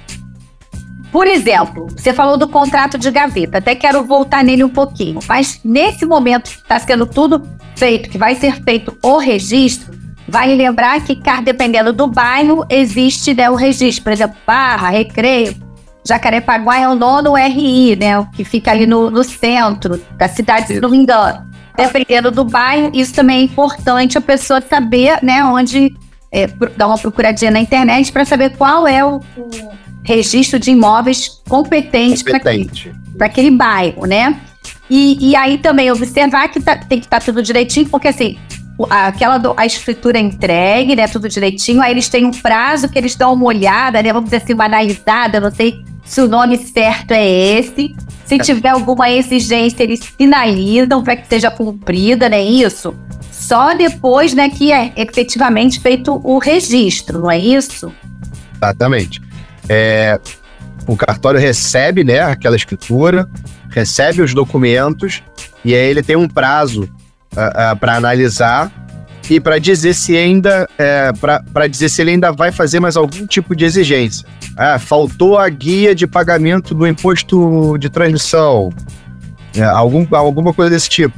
por 1.10 1.26
exemplo, 1.26 1.88
você 1.96 2.12
falou 2.12 2.36
do 2.36 2.46
contrato 2.46 2.96
de 2.96 3.10
gaveta, 3.10 3.58
até 3.58 3.74
quero 3.74 4.04
voltar 4.04 4.44
nele 4.44 4.62
um 4.62 4.68
pouquinho, 4.68 5.18
mas 5.28 5.60
nesse 5.64 6.06
momento 6.06 6.44
que 6.44 6.58
está 6.58 6.78
sendo 6.78 7.06
tudo 7.06 7.42
feito, 7.74 8.08
que 8.08 8.18
vai 8.18 8.34
ser 8.36 8.62
feito 8.62 8.96
o 9.02 9.18
registro, 9.18 10.05
vale 10.28 10.54
lembrar 10.54 11.00
que, 11.00 11.18
dependendo 11.42 11.92
do 11.92 12.06
bairro, 12.06 12.64
existe 12.68 13.34
né, 13.34 13.48
o 13.50 13.54
registro, 13.54 14.04
por 14.04 14.12
exemplo, 14.12 14.36
barra, 14.46 14.90
recreio. 14.90 15.54
Jacarepaguá 16.06 16.78
é 16.78 16.88
o 16.88 16.94
nono 16.94 17.34
RI, 17.34 17.96
né? 17.96 18.18
O 18.18 18.26
que 18.26 18.44
fica 18.44 18.70
ali 18.70 18.86
no, 18.86 19.10
no 19.10 19.24
centro 19.24 20.00
da 20.16 20.28
cidade, 20.28 20.68
se 20.68 20.80
não 20.80 20.88
me 20.88 20.98
engano. 20.98 21.44
Dependendo 21.76 22.30
do 22.30 22.44
bairro, 22.44 22.90
isso 22.94 23.12
também 23.12 23.38
é 23.38 23.42
importante 23.42 24.16
a 24.16 24.20
pessoa 24.20 24.60
saber, 24.60 25.18
né, 25.22 25.44
onde 25.44 25.94
é, 26.32 26.46
dar 26.76 26.86
uma 26.86 26.96
procuradinha 26.96 27.50
na 27.50 27.60
internet 27.60 28.10
para 28.12 28.24
saber 28.24 28.56
qual 28.56 28.86
é 28.86 29.04
o, 29.04 29.16
o, 29.36 29.76
registro 30.02 30.58
de 30.58 30.70
imóveis 30.70 31.42
competente, 31.48 32.24
competente. 32.24 32.92
para 33.18 33.26
aquele 33.26 33.50
bairro, 33.50 34.06
né? 34.06 34.40
E, 34.88 35.30
e, 35.30 35.36
aí 35.36 35.58
também 35.58 35.90
observar 35.90 36.48
que 36.48 36.60
tá, 36.60 36.76
tem 36.76 37.00
que 37.00 37.06
estar 37.06 37.18
tá 37.18 37.24
tudo 37.24 37.42
direitinho, 37.42 37.88
porque 37.88 38.08
assim, 38.08 38.38
aquela 38.88 39.38
do, 39.38 39.54
a 39.56 39.66
escritura 39.66 40.18
é 40.18 40.20
entregue, 40.20 40.94
né? 40.94 41.08
Tudo 41.08 41.28
direitinho. 41.28 41.80
Aí 41.80 41.90
eles 41.90 42.08
têm 42.08 42.24
um 42.24 42.30
prazo 42.30 42.88
que 42.88 42.98
eles 42.98 43.16
dão 43.16 43.32
uma 43.32 43.46
olhada, 43.46 44.02
né? 44.02 44.12
Vamos 44.12 44.30
dizer 44.30 44.42
assim, 44.42 44.54
uma 44.54 44.64
analisada, 44.64 45.40
não 45.40 45.50
sei 45.50 45.82
se 46.04 46.20
o 46.20 46.28
nome 46.28 46.56
certo 46.58 47.12
é 47.12 47.26
esse. 47.26 47.94
Se 48.24 48.38
tiver 48.38 48.70
alguma 48.70 49.10
exigência, 49.10 49.82
eles 49.82 50.00
finalizam 50.04 51.02
para 51.02 51.16
que 51.16 51.26
seja 51.26 51.50
cumprida, 51.50 52.28
né? 52.28 52.42
Isso. 52.42 52.94
Só 53.30 53.74
depois, 53.74 54.34
né, 54.34 54.48
que 54.48 54.72
é 54.72 54.92
efetivamente 54.96 55.78
feito 55.78 56.20
o 56.24 56.38
registro, 56.38 57.20
não 57.20 57.30
é 57.30 57.38
isso? 57.38 57.92
Exatamente. 58.56 59.20
É, 59.68 60.18
o 60.86 60.96
cartório 60.96 61.38
recebe, 61.38 62.02
né, 62.02 62.20
aquela 62.20 62.56
escritura, 62.56 63.28
recebe 63.76 64.22
os 64.22 64.32
documentos 64.32 65.22
e 65.62 65.74
aí 65.74 65.90
ele 65.90 66.02
tem 66.02 66.16
um 66.16 66.26
prazo 66.26 66.84
uh, 66.84 67.72
uh, 67.72 67.76
para 67.78 67.94
analisar 67.94 68.72
e 69.28 69.38
para 69.38 69.58
dizer 69.58 69.92
se 69.92 70.16
ainda 70.16 70.66
é, 70.78 71.12
para 71.52 71.66
dizer 71.66 71.90
se 71.90 72.00
ele 72.00 72.12
ainda 72.12 72.32
vai 72.32 72.50
fazer 72.50 72.80
mais 72.80 72.96
algum 72.96 73.26
tipo 73.26 73.54
de 73.54 73.64
exigência. 73.64 74.26
Ah, 74.56 74.78
faltou 74.78 75.36
a 75.36 75.48
guia 75.48 75.94
de 75.94 76.06
pagamento 76.06 76.74
do 76.74 76.86
imposto 76.86 77.76
de 77.76 77.90
transmissão, 77.90 78.72
é, 79.54 79.64
algum, 79.64 80.06
alguma 80.12 80.54
coisa 80.54 80.70
desse 80.70 80.88
tipo. 80.88 81.14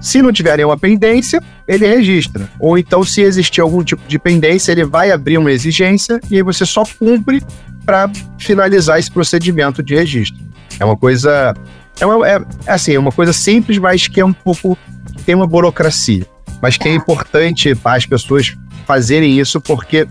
Se 0.00 0.20
não 0.20 0.32
tiver 0.32 0.56
nenhuma 0.56 0.76
pendência, 0.76 1.40
ele 1.66 1.86
registra. 1.86 2.50
Ou 2.58 2.76
então, 2.76 3.04
se 3.04 3.20
existir 3.20 3.60
algum 3.60 3.84
tipo 3.84 4.02
de 4.08 4.18
pendência, 4.18 4.72
ele 4.72 4.84
vai 4.84 5.12
abrir 5.12 5.38
uma 5.38 5.52
exigência 5.52 6.20
e 6.28 6.36
aí 6.36 6.42
você 6.42 6.66
só 6.66 6.82
cumpre 6.98 7.40
para 7.86 8.10
finalizar 8.38 8.98
esse 8.98 9.10
procedimento 9.10 9.80
de 9.82 9.94
registro. 9.94 10.42
É 10.80 10.84
uma 10.84 10.96
coisa. 10.96 11.54
É, 12.02 12.28
é, 12.28 12.42
é 12.66 12.72
assim, 12.72 12.94
é 12.94 12.98
uma 12.98 13.12
coisa 13.12 13.32
simples, 13.32 13.78
mas 13.78 14.08
que 14.08 14.20
é 14.20 14.24
um 14.24 14.32
pouco. 14.32 14.76
tem 15.24 15.34
uma 15.34 15.46
burocracia 15.46 16.26
mas 16.62 16.76
que 16.76 16.88
é 16.88 16.94
importante 16.94 17.76
as 17.84 18.06
pessoas 18.06 18.56
fazerem 18.86 19.38
isso 19.38 19.60
porque 19.60 20.06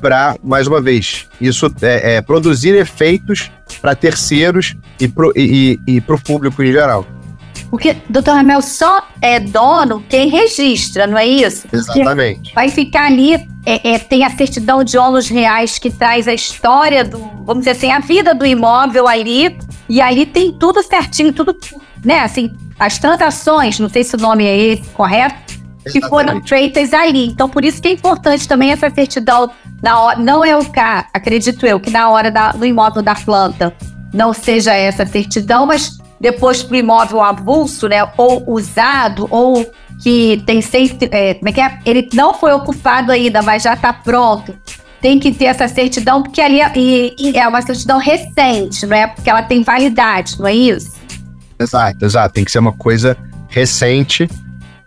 para 0.00 0.36
mais 0.42 0.66
uma 0.66 0.82
vez 0.82 1.26
isso 1.40 1.72
é, 1.80 2.16
é 2.16 2.20
produzir 2.20 2.74
efeitos 2.74 3.50
para 3.80 3.94
terceiros 3.94 4.76
e 4.98 6.00
para 6.00 6.14
o 6.14 6.20
público 6.20 6.62
em 6.62 6.72
geral. 6.72 7.06
Porque, 7.74 7.96
doutor 8.08 8.36
Ramel, 8.36 8.62
só 8.62 9.02
é 9.20 9.40
dono 9.40 10.00
quem 10.08 10.28
registra, 10.28 11.08
não 11.08 11.18
é 11.18 11.26
isso? 11.26 11.66
Exatamente. 11.72 12.36
Porque 12.36 12.54
vai 12.54 12.68
ficar 12.68 13.06
ali, 13.06 13.34
é, 13.66 13.94
é, 13.94 13.98
tem 13.98 14.24
a 14.24 14.30
certidão 14.30 14.84
de 14.84 14.96
ônus 14.96 15.26
reais 15.26 15.76
que 15.76 15.90
traz 15.90 16.28
a 16.28 16.32
história 16.32 17.04
do, 17.04 17.18
vamos 17.44 17.64
dizer 17.64 17.70
assim, 17.70 17.90
a 17.90 17.98
vida 17.98 18.32
do 18.32 18.46
imóvel 18.46 19.08
ali, 19.08 19.58
e 19.88 20.00
ali 20.00 20.24
tem 20.24 20.52
tudo 20.52 20.84
certinho, 20.84 21.32
tudo, 21.32 21.56
né, 22.04 22.20
assim, 22.20 22.48
as 22.78 22.96
transações, 23.00 23.80
não 23.80 23.88
sei 23.88 24.04
se 24.04 24.14
o 24.14 24.20
nome 24.20 24.44
é 24.44 24.56
esse, 24.56 24.88
correto? 24.90 25.54
que 25.90 26.00
foram 26.08 26.40
feitas 26.46 26.94
ali. 26.94 27.26
Então, 27.26 27.48
por 27.48 27.64
isso 27.64 27.82
que 27.82 27.88
é 27.88 27.90
importante 27.90 28.46
também 28.46 28.70
essa 28.70 28.88
certidão 28.88 29.50
na 29.82 30.00
hora. 30.00 30.18
Não 30.18 30.44
é 30.44 30.56
o 30.56 30.64
cá, 30.64 31.08
acredito 31.12 31.66
eu, 31.66 31.80
que 31.80 31.90
na 31.90 32.08
hora 32.08 32.30
da, 32.30 32.52
do 32.52 32.64
imóvel 32.64 33.02
da 33.02 33.16
planta 33.16 33.74
não 34.12 34.32
seja 34.32 34.72
essa 34.72 35.04
certidão, 35.04 35.66
mas 35.66 35.98
depois 36.20 36.62
para 36.62 36.74
o 36.74 36.76
imóvel 36.76 37.20
avulso, 37.22 37.88
né? 37.88 38.06
Ou 38.16 38.44
usado, 38.50 39.26
ou 39.30 39.70
que 40.02 40.42
tem 40.46 40.60
sempre. 40.60 41.08
É, 41.10 41.34
como 41.34 41.48
é 41.48 41.52
que 41.52 41.60
é? 41.60 41.78
Ele 41.84 42.08
não 42.14 42.34
foi 42.34 42.52
ocupado 42.52 43.12
ainda, 43.12 43.42
mas 43.42 43.62
já 43.62 43.74
está 43.74 43.92
pronto. 43.92 44.54
Tem 45.00 45.18
que 45.18 45.32
ter 45.32 45.46
essa 45.46 45.68
certidão, 45.68 46.22
porque 46.22 46.40
ali 46.40 46.60
é, 46.60 46.72
e, 46.76 47.36
é 47.36 47.46
uma 47.46 47.60
certidão 47.60 47.98
recente, 47.98 48.86
não 48.86 48.96
é? 48.96 49.06
Porque 49.06 49.28
ela 49.28 49.42
tem 49.42 49.62
validade, 49.62 50.38
não 50.38 50.46
é 50.46 50.54
isso? 50.54 50.94
Exato, 51.58 52.04
exato. 52.04 52.34
Tem 52.34 52.44
que 52.44 52.50
ser 52.50 52.58
uma 52.58 52.72
coisa 52.72 53.16
recente 53.48 54.24
uh, 54.24 54.30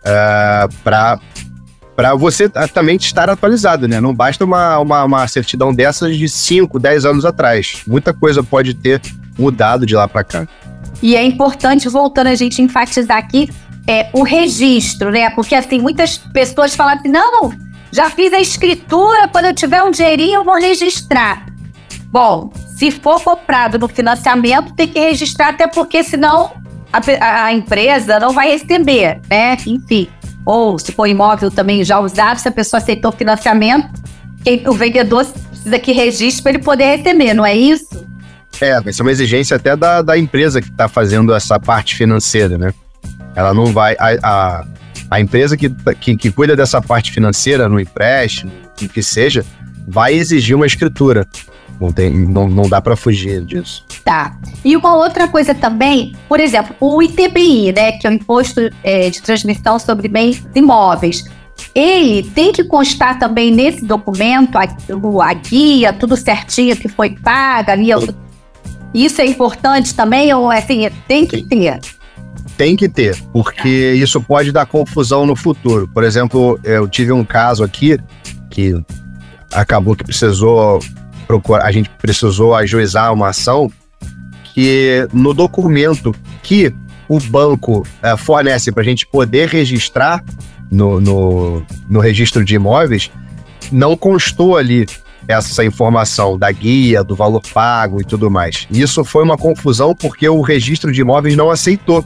é, 0.04 0.68
para 0.82 1.18
para 1.94 2.14
você 2.14 2.48
também 2.72 2.94
estar 2.94 3.28
atualizado, 3.28 3.88
né? 3.88 4.00
Não 4.00 4.14
basta 4.14 4.44
uma, 4.44 4.78
uma, 4.78 5.02
uma, 5.02 5.26
certidão 5.26 5.74
dessas 5.74 6.16
de 6.16 6.28
5, 6.28 6.78
10 6.78 7.04
anos 7.04 7.24
atrás. 7.24 7.82
Muita 7.88 8.14
coisa 8.14 8.40
pode 8.40 8.72
ter 8.72 9.02
mudado 9.36 9.84
de 9.84 9.96
lá 9.96 10.06
para 10.06 10.22
cá. 10.22 10.46
E 11.02 11.16
é 11.16 11.24
importante, 11.24 11.88
voltando 11.88 12.28
a 12.28 12.34
gente 12.34 12.60
enfatizar 12.60 13.16
aqui, 13.16 13.48
é, 13.86 14.10
o 14.12 14.22
registro, 14.22 15.10
né? 15.10 15.30
Porque 15.30 15.54
assim, 15.54 15.80
muitas 15.80 16.18
pessoas 16.18 16.74
falam 16.74 16.94
assim, 16.94 17.08
não, 17.08 17.52
já 17.90 18.10
fiz 18.10 18.32
a 18.32 18.40
escritura, 18.40 19.28
quando 19.28 19.46
eu 19.46 19.54
tiver 19.54 19.82
um 19.82 19.90
dinheirinho 19.90 20.34
eu 20.34 20.44
vou 20.44 20.56
registrar. 20.56 21.46
Bom, 22.10 22.52
se 22.76 22.90
for 22.90 23.22
comprado 23.22 23.78
no 23.78 23.88
financiamento, 23.88 24.74
tem 24.74 24.88
que 24.88 24.98
registrar, 24.98 25.48
até 25.48 25.66
porque 25.66 26.02
senão 26.02 26.52
a, 26.92 27.44
a, 27.44 27.52
empresa 27.52 28.18
não 28.18 28.32
vai 28.32 28.50
receber, 28.50 29.20
né? 29.28 29.56
Enfim. 29.66 30.08
Ou 30.44 30.78
se 30.78 30.92
for 30.92 31.06
imóvel 31.06 31.50
também 31.50 31.84
já 31.84 31.98
usado, 31.98 32.38
se 32.38 32.48
a 32.48 32.52
pessoa 32.52 32.78
aceitou 32.78 33.12
financiamento, 33.12 33.90
quem, 34.42 34.66
o 34.66 34.72
vendedor 34.72 35.26
precisa 35.26 35.78
que 35.78 35.92
registre 35.92 36.42
para 36.42 36.52
ele 36.52 36.62
poder 36.62 36.96
receber, 36.96 37.34
não 37.34 37.44
é 37.44 37.54
isso? 37.54 38.07
É, 38.60 38.80
vai 38.80 38.92
ser 38.92 39.02
uma 39.02 39.12
exigência 39.12 39.56
até 39.56 39.76
da, 39.76 40.02
da 40.02 40.18
empresa 40.18 40.60
que 40.60 40.68
está 40.68 40.88
fazendo 40.88 41.34
essa 41.34 41.58
parte 41.60 41.94
financeira, 41.94 42.58
né? 42.58 42.74
Ela 43.34 43.54
não 43.54 43.66
vai. 43.66 43.96
A, 43.98 44.16
a, 44.22 44.64
a 45.10 45.20
empresa 45.20 45.56
que, 45.56 45.70
que, 46.00 46.16
que, 46.16 46.30
cuida 46.30 46.56
dessa 46.56 46.82
parte 46.82 47.12
financeira, 47.12 47.68
no 47.68 47.78
empréstimo, 47.80 48.50
o 48.82 48.88
que 48.88 49.02
seja, 49.02 49.44
vai 49.86 50.14
exigir 50.14 50.56
uma 50.56 50.66
escritura. 50.66 51.26
Não, 51.80 51.92
tem, 51.92 52.10
não, 52.10 52.48
não 52.48 52.68
dá 52.68 52.80
para 52.80 52.96
fugir 52.96 53.44
disso. 53.44 53.84
Tá. 54.04 54.36
E 54.64 54.76
uma 54.76 54.96
outra 54.96 55.28
coisa 55.28 55.54
também, 55.54 56.16
por 56.28 56.40
exemplo, 56.40 56.74
o 56.80 57.00
ITBI, 57.00 57.72
né, 57.72 57.92
que 57.92 58.06
é 58.06 58.10
o 58.10 58.12
Imposto 58.12 58.68
é, 58.82 59.08
de 59.08 59.22
Transmissão 59.22 59.78
sobre 59.78 60.08
Bens 60.08 60.44
Imóveis, 60.56 61.24
ele 61.74 62.28
tem 62.30 62.52
que 62.52 62.64
constar 62.64 63.18
também 63.18 63.52
nesse 63.52 63.84
documento 63.84 64.56
a, 64.58 64.64
a 64.64 65.34
guia, 65.34 65.92
tudo 65.92 66.16
certinho 66.16 66.76
que 66.76 66.88
foi 66.88 67.10
paga 67.10 67.72
ali. 67.72 67.92
Isso 68.94 69.20
é 69.20 69.26
importante 69.26 69.94
também, 69.94 70.32
ou 70.32 70.50
assim, 70.50 70.88
tem 71.06 71.26
que 71.26 71.42
ter? 71.42 71.78
Tem 72.56 72.74
que 72.74 72.88
ter, 72.88 73.16
porque 73.32 73.92
isso 73.94 74.20
pode 74.20 74.50
dar 74.50 74.66
confusão 74.66 75.24
no 75.24 75.36
futuro. 75.36 75.88
Por 75.88 76.02
exemplo, 76.02 76.58
eu 76.64 76.88
tive 76.88 77.12
um 77.12 77.24
caso 77.24 77.62
aqui 77.62 77.98
que 78.50 78.74
acabou 79.52 79.94
que 79.94 80.04
precisou 80.04 80.80
procurar, 81.26 81.66
a 81.66 81.72
gente 81.72 81.88
precisou 81.90 82.54
ajuizar 82.54 83.12
uma 83.12 83.28
ação 83.28 83.70
que 84.54 85.06
no 85.12 85.32
documento 85.32 86.14
que 86.42 86.74
o 87.08 87.20
banco 87.20 87.86
é, 88.02 88.16
fornece 88.16 88.72
para 88.72 88.82
a 88.82 88.84
gente 88.84 89.06
poder 89.06 89.48
registrar 89.48 90.22
no, 90.70 91.00
no, 91.00 91.62
no 91.88 92.00
registro 92.00 92.44
de 92.44 92.56
imóveis, 92.56 93.10
não 93.70 93.96
constou 93.96 94.56
ali 94.56 94.86
essa 95.28 95.62
informação 95.62 96.38
da 96.38 96.50
guia, 96.50 97.04
do 97.04 97.14
valor 97.14 97.42
pago 97.52 98.00
e 98.00 98.04
tudo 98.04 98.30
mais. 98.30 98.66
Isso 98.70 99.04
foi 99.04 99.22
uma 99.22 99.36
confusão 99.36 99.94
porque 99.94 100.26
o 100.26 100.40
registro 100.40 100.90
de 100.90 101.02
imóveis 101.02 101.36
não 101.36 101.50
aceitou. 101.50 102.02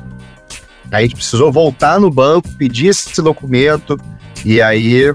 A 0.90 1.00
gente 1.00 1.14
precisou 1.14 1.50
voltar 1.52 2.00
no 2.00 2.10
banco, 2.10 2.48
pedir 2.58 2.88
esse 2.88 3.22
documento, 3.22 3.96
e 4.44 4.60
aí 4.60 5.14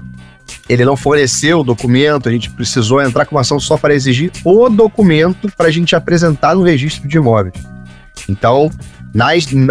ele 0.68 0.84
não 0.84 0.96
forneceu 0.96 1.60
o 1.60 1.64
documento, 1.64 2.28
a 2.28 2.32
gente 2.32 2.50
precisou 2.50 3.00
entrar 3.02 3.26
com 3.26 3.36
uma 3.36 3.42
ação 3.42 3.60
só 3.60 3.76
para 3.76 3.94
exigir 3.94 4.32
o 4.42 4.68
documento 4.70 5.52
para 5.56 5.68
a 5.68 5.70
gente 5.70 5.94
apresentar 5.94 6.54
no 6.54 6.62
registro 6.62 7.06
de 7.06 7.16
imóveis. 7.18 7.54
Então, 8.28 8.70
na, 9.14 9.28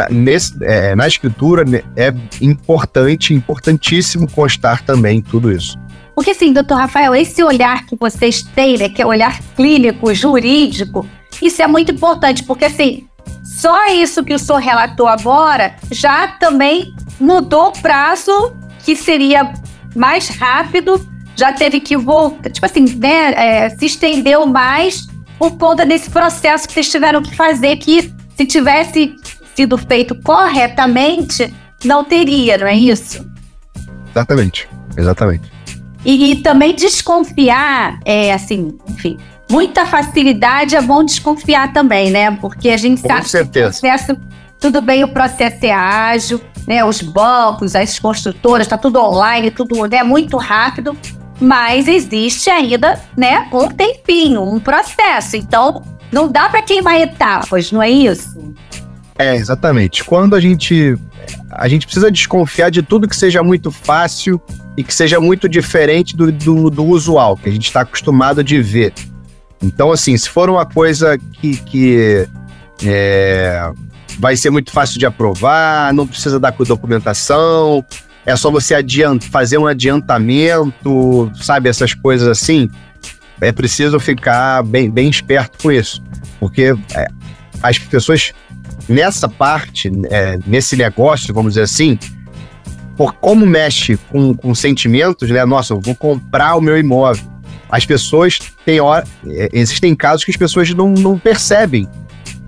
nesse, 0.10 0.56
é, 0.62 0.96
na 0.96 1.08
escritura 1.08 1.66
né, 1.66 1.82
é 1.96 2.14
importante, 2.42 3.34
importantíssimo 3.34 4.30
constar 4.30 4.84
também 4.84 5.22
tudo 5.22 5.52
isso. 5.52 5.78
Porque 6.18 6.32
assim, 6.32 6.52
doutor 6.52 6.78
Rafael, 6.78 7.14
esse 7.14 7.44
olhar 7.44 7.86
que 7.86 7.96
vocês 7.96 8.42
têm, 8.42 8.76
né, 8.76 8.90
que 8.90 9.00
é 9.00 9.06
o 9.06 9.10
olhar 9.10 9.40
clínico, 9.56 10.12
jurídico, 10.16 11.08
isso 11.40 11.62
é 11.62 11.68
muito 11.68 11.92
importante, 11.92 12.44
porque 12.44 12.66
assim, 12.66 13.08
só 13.44 13.86
isso 13.90 14.24
que 14.24 14.34
o 14.34 14.40
senhor 14.40 14.58
relatou 14.58 15.08
agora 15.08 15.76
já 15.92 16.28
também 16.28 16.92
mudou 17.20 17.68
o 17.68 17.72
prazo 17.72 18.32
que 18.84 18.96
seria 18.96 19.54
mais 19.96 20.28
rápido, 20.30 21.08
já 21.36 21.54
teve 21.54 21.80
que 21.80 21.96
voltar, 21.96 22.50
tipo 22.50 22.66
assim, 22.66 22.86
né, 22.96 23.34
é, 23.36 23.70
se 23.70 23.86
estendeu 23.86 24.48
mais 24.48 25.06
por 25.38 25.56
conta 25.56 25.86
desse 25.86 26.10
processo 26.10 26.68
que 26.68 26.74
vocês 26.74 26.90
tiveram 26.90 27.22
que 27.22 27.36
fazer, 27.36 27.78
que 27.78 28.12
se 28.36 28.44
tivesse 28.44 29.16
sido 29.56 29.78
feito 29.78 30.20
corretamente, 30.24 31.54
não 31.86 32.04
teria, 32.04 32.58
não 32.58 32.66
é 32.66 32.76
isso? 32.76 33.24
Exatamente, 34.10 34.68
exatamente. 34.98 35.57
E, 36.08 36.32
e 36.32 36.36
também 36.38 36.74
desconfiar, 36.74 38.00
é 38.06 38.32
assim, 38.32 38.78
enfim, 38.88 39.18
muita 39.52 39.86
facilidade 39.86 40.74
é 40.74 40.82
bom 40.82 41.04
desconfiar 41.04 41.74
também, 41.74 42.10
né? 42.10 42.32
Porque 42.32 42.70
a 42.70 42.78
gente 42.78 43.02
Com 43.02 43.10
sabe 43.10 43.28
certeza. 43.28 43.82
que 43.82 43.88
o 43.88 43.90
processo, 43.90 44.18
tudo 44.58 44.82
bem, 44.82 45.04
o 45.04 45.10
processo 45.10 45.66
é 45.66 45.74
ágil, 45.74 46.40
né? 46.66 46.86
Os 46.86 47.02
bancos, 47.02 47.76
as 47.76 48.00
construtoras, 48.00 48.68
tá 48.68 48.78
tudo 48.78 49.02
online, 49.02 49.52
tudo 49.52 49.86
né, 49.86 50.02
muito 50.02 50.38
rápido, 50.38 50.98
mas 51.42 51.90
existe 51.90 52.50
ainda, 52.50 52.98
né, 53.18 53.50
um 53.52 53.68
tempinho, 53.68 54.44
um 54.44 54.62
processo. 54.62 55.36
Então, 55.36 55.84
não 56.10 56.30
dá 56.30 56.48
para 56.48 56.62
queimar 56.62 57.02
etapas, 57.02 57.70
não 57.70 57.84
é 57.84 57.90
isso? 57.90 58.56
É, 59.18 59.36
exatamente. 59.36 60.04
Quando 60.04 60.36
a 60.36 60.40
gente 60.40 60.96
a 61.52 61.68
gente 61.68 61.86
precisa 61.86 62.12
desconfiar 62.12 62.70
de 62.70 62.82
tudo 62.82 63.08
que 63.08 63.16
seja 63.16 63.42
muito 63.42 63.72
fácil 63.72 64.42
e 64.78 64.84
que 64.84 64.94
seja 64.94 65.20
muito 65.20 65.50
diferente 65.50 66.16
do, 66.16 66.32
do, 66.32 66.70
do 66.70 66.86
usual, 66.86 67.36
que 67.36 67.50
a 67.50 67.52
gente 67.52 67.66
está 67.66 67.82
acostumado 67.82 68.44
de 68.44 68.62
ver. 68.62 68.94
Então, 69.62 69.92
assim, 69.92 70.16
se 70.16 70.30
for 70.30 70.50
uma 70.50 70.66
coisa 70.66 71.18
que, 71.18 71.58
que 71.58 72.28
é, 72.86 73.72
vai 74.20 74.36
ser 74.36 74.52
muito 74.52 74.72
fácil 74.72 75.00
de 75.00 75.06
aprovar, 75.06 75.92
não 75.94 76.06
precisa 76.06 76.40
dar 76.40 76.52
com 76.52 76.64
documentação, 76.64 77.84
é 78.26 78.36
só 78.36 78.52
você 78.52 78.76
fazer 79.32 79.58
um 79.58 79.66
adiantamento, 79.66 81.32
sabe, 81.42 81.70
essas 81.70 81.94
coisas 81.94 82.28
assim, 82.28 82.70
é 83.42 83.52
preciso 83.52 84.00
ficar 84.00 84.64
bem, 84.64 84.92
bem 84.92 85.10
esperto 85.10 85.58
com 85.64 85.72
isso. 85.72 86.04
Porque 86.40 86.76
é, 86.94 87.08
as 87.64 87.80
pessoas 87.80 88.34
nessa 88.88 89.28
parte, 89.28 89.92
é, 90.10 90.40
nesse 90.46 90.76
negócio, 90.76 91.34
vamos 91.34 91.54
dizer 91.54 91.64
assim, 91.64 91.98
por 92.96 93.14
como 93.14 93.46
mexe 93.46 93.98
com, 94.10 94.34
com 94.34 94.56
sentimentos, 94.56 95.30
né? 95.30 95.46
Nossa, 95.46 95.74
eu 95.74 95.80
vou 95.80 95.96
comprar 95.96 96.56
o 96.56 96.62
meu 96.62 96.78
imóvel. 96.78 97.24
As 97.70 97.86
pessoas 97.86 98.40
têm 98.66 98.80
hora. 98.80 99.06
é, 99.28 99.50
Existem 99.54 99.96
casos 99.96 100.24
que 100.24 100.32
as 100.32 100.38
pessoas 100.38 100.70
não, 100.74 100.90
não 100.90 101.20
percebem. 101.20 101.88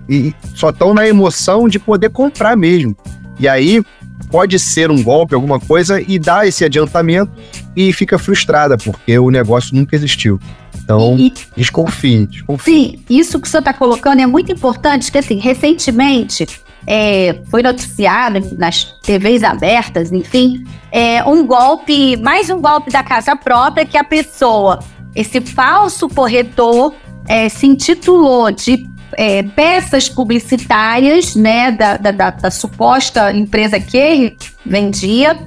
E 0.08 0.34
só 0.54 0.70
estão 0.70 0.92
na 0.92 1.06
emoção 1.06 1.68
de 1.68 1.78
poder 1.78 2.10
comprar 2.10 2.56
mesmo. 2.56 2.96
E 3.38 3.48
aí 3.48 3.82
pode 4.30 4.58
ser 4.58 4.90
um 4.90 5.02
golpe, 5.02 5.34
alguma 5.34 5.58
coisa, 5.60 6.00
e 6.00 6.18
dá 6.18 6.46
esse 6.46 6.64
adiantamento 6.64 7.32
e 7.76 7.92
fica 7.92 8.18
frustrada, 8.18 8.76
porque 8.76 9.18
o 9.18 9.30
negócio 9.30 9.74
nunca 9.74 9.94
existiu. 9.96 10.40
Então, 10.82 11.16
E- 11.18 11.32
desconfie, 11.56 12.26
desconfie. 12.26 12.72
Sim, 12.72 13.04
isso 13.08 13.40
que 13.40 13.48
você 13.48 13.58
está 13.58 13.72
colocando 13.72 14.20
é 14.20 14.26
muito 14.26 14.50
importante, 14.52 15.10
que 15.10 15.18
assim, 15.18 15.38
recentemente 15.38 16.46
é, 16.86 17.40
foi 17.50 17.62
noticiado 17.62 18.40
nas 18.56 18.84
TVs 19.02 19.42
abertas, 19.42 20.10
enfim, 20.12 20.64
é, 20.90 21.22
um 21.24 21.46
golpe, 21.46 22.16
mais 22.16 22.50
um 22.50 22.60
golpe 22.60 22.90
da 22.90 23.02
casa 23.02 23.36
própria, 23.36 23.84
que 23.84 23.96
a 23.96 24.04
pessoa, 24.04 24.80
esse 25.14 25.40
falso 25.40 26.08
corretor, 26.08 26.94
é, 27.28 27.48
se 27.48 27.66
intitulou 27.66 28.50
de 28.50 28.78
é, 29.16 29.42
peças 29.42 30.08
publicitárias, 30.08 31.34
né, 31.34 31.70
da, 31.70 31.96
da, 31.96 32.10
da- 32.10 32.30
da 32.30 32.50
suposta 32.50 33.32
empresa 33.32 33.78
que 33.80 34.36
vendia, 34.64 35.38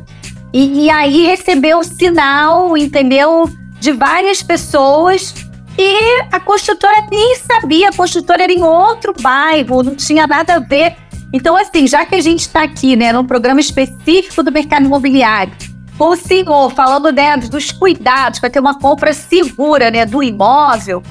e, 0.52 0.86
e 0.86 0.90
aí 0.90 1.26
recebeu 1.26 1.84
sinal, 1.84 2.78
entendeu, 2.78 3.50
de 3.80 3.92
várias 3.92 4.44
pessoas 4.44 5.34
e 5.78 6.22
a 6.32 6.40
construtora 6.40 7.08
nem 7.10 7.36
sabia, 7.38 7.90
a 7.90 7.94
construtora 7.94 8.44
era 8.44 8.54
em 8.54 8.62
outro 8.64 9.14
bairro, 9.20 9.82
não 9.84 9.96
tinha 9.96 10.28
nada 10.28 10.56
a 10.56 10.60
ver. 10.60 10.96
Então, 11.34 11.56
assim, 11.58 11.88
já 11.88 12.06
que 12.06 12.14
a 12.14 12.22
gente 12.22 12.42
está 12.42 12.62
aqui, 12.62 12.96
né, 12.96 13.12
num 13.12 13.26
programa 13.26 13.60
específico 13.60 14.44
do 14.44 14.52
mercado 14.52 14.86
imobiliário, 14.86 15.52
com 15.98 16.10
o 16.10 16.16
senhor 16.16 16.70
falando 16.72 17.12
né, 17.12 17.36
dos 17.38 17.72
cuidados 17.72 18.40
para 18.40 18.52
ter 18.52 18.60
uma 18.60 18.78
compra 18.80 19.14
segura 19.14 19.90
né, 19.90 20.06
do 20.06 20.22
imóvel, 20.22 21.02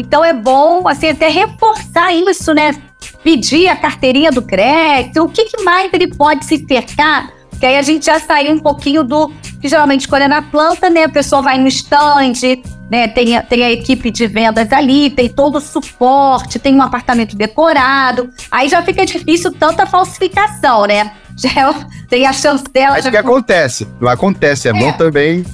então 0.00 0.24
é 0.24 0.32
bom, 0.32 0.86
assim, 0.88 1.08
até 1.10 1.28
reforçar 1.28 2.12
isso, 2.12 2.52
né? 2.54 2.74
Pedir 3.22 3.68
a 3.68 3.76
carteirinha 3.76 4.30
do 4.30 4.42
crédito, 4.42 5.22
o 5.22 5.28
que, 5.28 5.44
que 5.46 5.62
mais 5.62 5.92
ele 5.92 6.08
pode 6.14 6.44
se 6.44 6.64
cercar 6.66 7.30
que 7.58 7.66
aí 7.66 7.76
a 7.76 7.82
gente 7.82 8.06
já 8.06 8.18
saiu 8.18 8.52
um 8.54 8.58
pouquinho 8.58 9.04
do. 9.04 9.30
Que 9.60 9.68
geralmente, 9.68 10.08
quando 10.08 10.22
é 10.22 10.28
na 10.28 10.40
planta, 10.40 10.88
né? 10.88 11.04
A 11.04 11.08
pessoa 11.10 11.42
vai 11.42 11.58
no 11.58 11.68
stand, 11.68 12.32
né? 12.90 13.06
Tem, 13.08 13.36
a- 13.36 13.42
tem 13.42 13.62
a 13.62 13.70
equipe 13.70 14.10
de 14.10 14.26
vendas 14.26 14.72
ali, 14.72 15.10
tem 15.10 15.28
todo 15.28 15.56
o 15.56 15.60
suporte, 15.60 16.58
tem 16.58 16.74
um 16.74 16.80
apartamento 16.80 17.36
decorado. 17.36 18.30
Aí 18.50 18.66
já 18.66 18.80
fica 18.82 19.04
difícil 19.04 19.52
tanta 19.52 19.84
falsificação, 19.84 20.86
né? 20.86 21.12
Já 21.36 21.50
é- 21.50 21.86
tem 22.08 22.26
a 22.26 22.32
chancela. 22.32 22.92
Mas 22.92 23.04
já 23.04 23.08
o 23.10 23.12
que 23.12 23.18
acontece? 23.18 23.86
Não 24.00 24.08
acontece, 24.08 24.66
é, 24.68 24.72
bom 24.72 24.88
É. 24.88 24.92
também. 24.92 25.44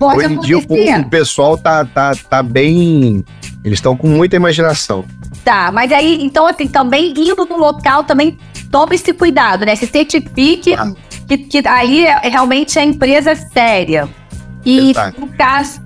Pode 0.00 0.18
Hoje 0.18 0.34
em 0.34 0.40
dia 0.40 0.58
o, 0.58 0.62
o 0.62 1.10
pessoal 1.10 1.58
tá, 1.58 1.84
tá, 1.84 2.12
tá 2.28 2.42
bem. 2.42 3.22
Eles 3.62 3.78
estão 3.78 3.94
com 3.94 4.08
muita 4.08 4.34
imaginação. 4.34 5.04
Tá, 5.44 5.70
mas 5.70 5.92
aí, 5.92 6.24
então, 6.24 6.46
assim, 6.46 6.66
também 6.66 7.12
indo 7.16 7.44
no 7.44 7.58
local, 7.58 8.02
também 8.04 8.38
tome 8.70 8.94
esse 8.96 9.12
cuidado, 9.12 9.66
né? 9.66 9.76
Se 9.76 9.86
certifique 9.86 10.74
Ah. 10.74 10.90
que, 11.28 11.36
que 11.38 11.68
aí 11.68 12.06
é, 12.06 12.28
realmente 12.28 12.78
é 12.78 12.84
empresa 12.84 13.34
séria. 13.34 14.08
E 14.64 14.90
Exato. 14.90 15.20
no 15.20 15.28
caso. 15.28 15.80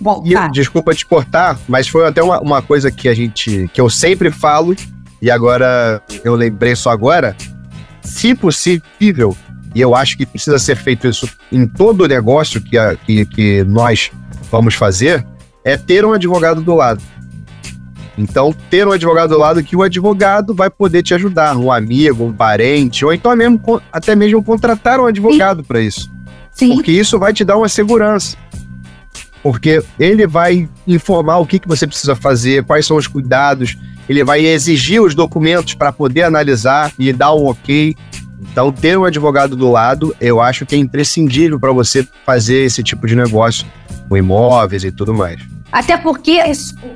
Bom, 0.00 0.22
E 0.24 0.32
tá. 0.34 0.48
desculpa 0.48 0.94
te 0.94 1.04
cortar, 1.06 1.58
mas 1.68 1.86
foi 1.88 2.06
até 2.06 2.22
uma, 2.22 2.40
uma 2.40 2.62
coisa 2.62 2.90
que 2.90 3.08
a 3.08 3.14
gente. 3.14 3.68
que 3.72 3.80
eu 3.80 3.90
sempre 3.90 4.30
falo, 4.30 4.74
e 5.20 5.30
agora 5.30 6.00
eu 6.24 6.34
lembrei 6.34 6.74
só 6.76 6.90
agora. 6.90 7.36
Se 8.02 8.34
possível, 8.34 9.36
e 9.74 9.80
eu 9.80 9.94
acho 9.94 10.16
que 10.16 10.26
precisa 10.26 10.58
ser 10.58 10.76
feito 10.76 11.06
isso 11.06 11.28
em 11.50 11.66
todo 11.66 12.04
o 12.04 12.06
negócio 12.08 12.60
que, 12.60 12.76
a- 12.78 12.94
que, 12.96 13.24
que 13.26 13.64
nós 13.64 14.10
vamos 14.50 14.74
fazer, 14.74 15.26
é 15.64 15.76
ter 15.76 16.04
um 16.04 16.12
advogado 16.12 16.60
do 16.60 16.74
lado. 16.74 17.00
Então, 18.18 18.54
ter 18.68 18.86
um 18.86 18.92
advogado 18.92 19.30
do 19.30 19.38
lado 19.38 19.62
que 19.64 19.74
o 19.74 19.82
advogado 19.82 20.54
vai 20.54 20.68
poder 20.68 21.02
te 21.02 21.14
ajudar, 21.14 21.56
um 21.56 21.72
amigo, 21.72 22.24
um 22.24 22.32
parente, 22.32 23.04
ou 23.04 23.12
então 23.12 23.34
mesmo, 23.34 23.60
até 23.90 24.14
mesmo 24.14 24.42
contratar 24.44 25.00
um 25.00 25.06
advogado 25.06 25.64
para 25.64 25.80
isso. 25.80 26.12
Sim. 26.50 26.74
Porque 26.74 26.90
isso 26.92 27.18
vai 27.18 27.32
te 27.32 27.42
dar 27.44 27.56
uma 27.56 27.68
segurança. 27.70 28.36
Porque 29.42 29.82
ele 29.98 30.26
vai 30.26 30.68
informar 30.86 31.38
o 31.38 31.46
que, 31.46 31.58
que 31.58 31.66
você 31.66 31.86
precisa 31.86 32.14
fazer, 32.14 32.62
quais 32.64 32.86
são 32.86 32.96
os 32.98 33.06
cuidados, 33.06 33.76
ele 34.08 34.22
vai 34.22 34.44
exigir 34.44 35.00
os 35.02 35.14
documentos 35.14 35.72
para 35.74 35.90
poder 35.90 36.22
analisar 36.24 36.92
e 36.98 37.12
dar 37.12 37.32
um 37.34 37.46
ok. 37.46 37.96
Então, 38.50 38.72
ter 38.72 38.98
um 38.98 39.04
advogado 39.04 39.54
do 39.56 39.70
lado, 39.70 40.14
eu 40.20 40.40
acho 40.40 40.66
que 40.66 40.74
é 40.74 40.78
imprescindível 40.78 41.58
para 41.60 41.72
você 41.72 42.06
fazer 42.26 42.64
esse 42.64 42.82
tipo 42.82 43.06
de 43.06 43.14
negócio 43.14 43.66
com 44.08 44.16
imóveis 44.16 44.84
e 44.84 44.90
tudo 44.90 45.14
mais. 45.14 45.40
Até 45.70 45.96
porque, 45.96 46.38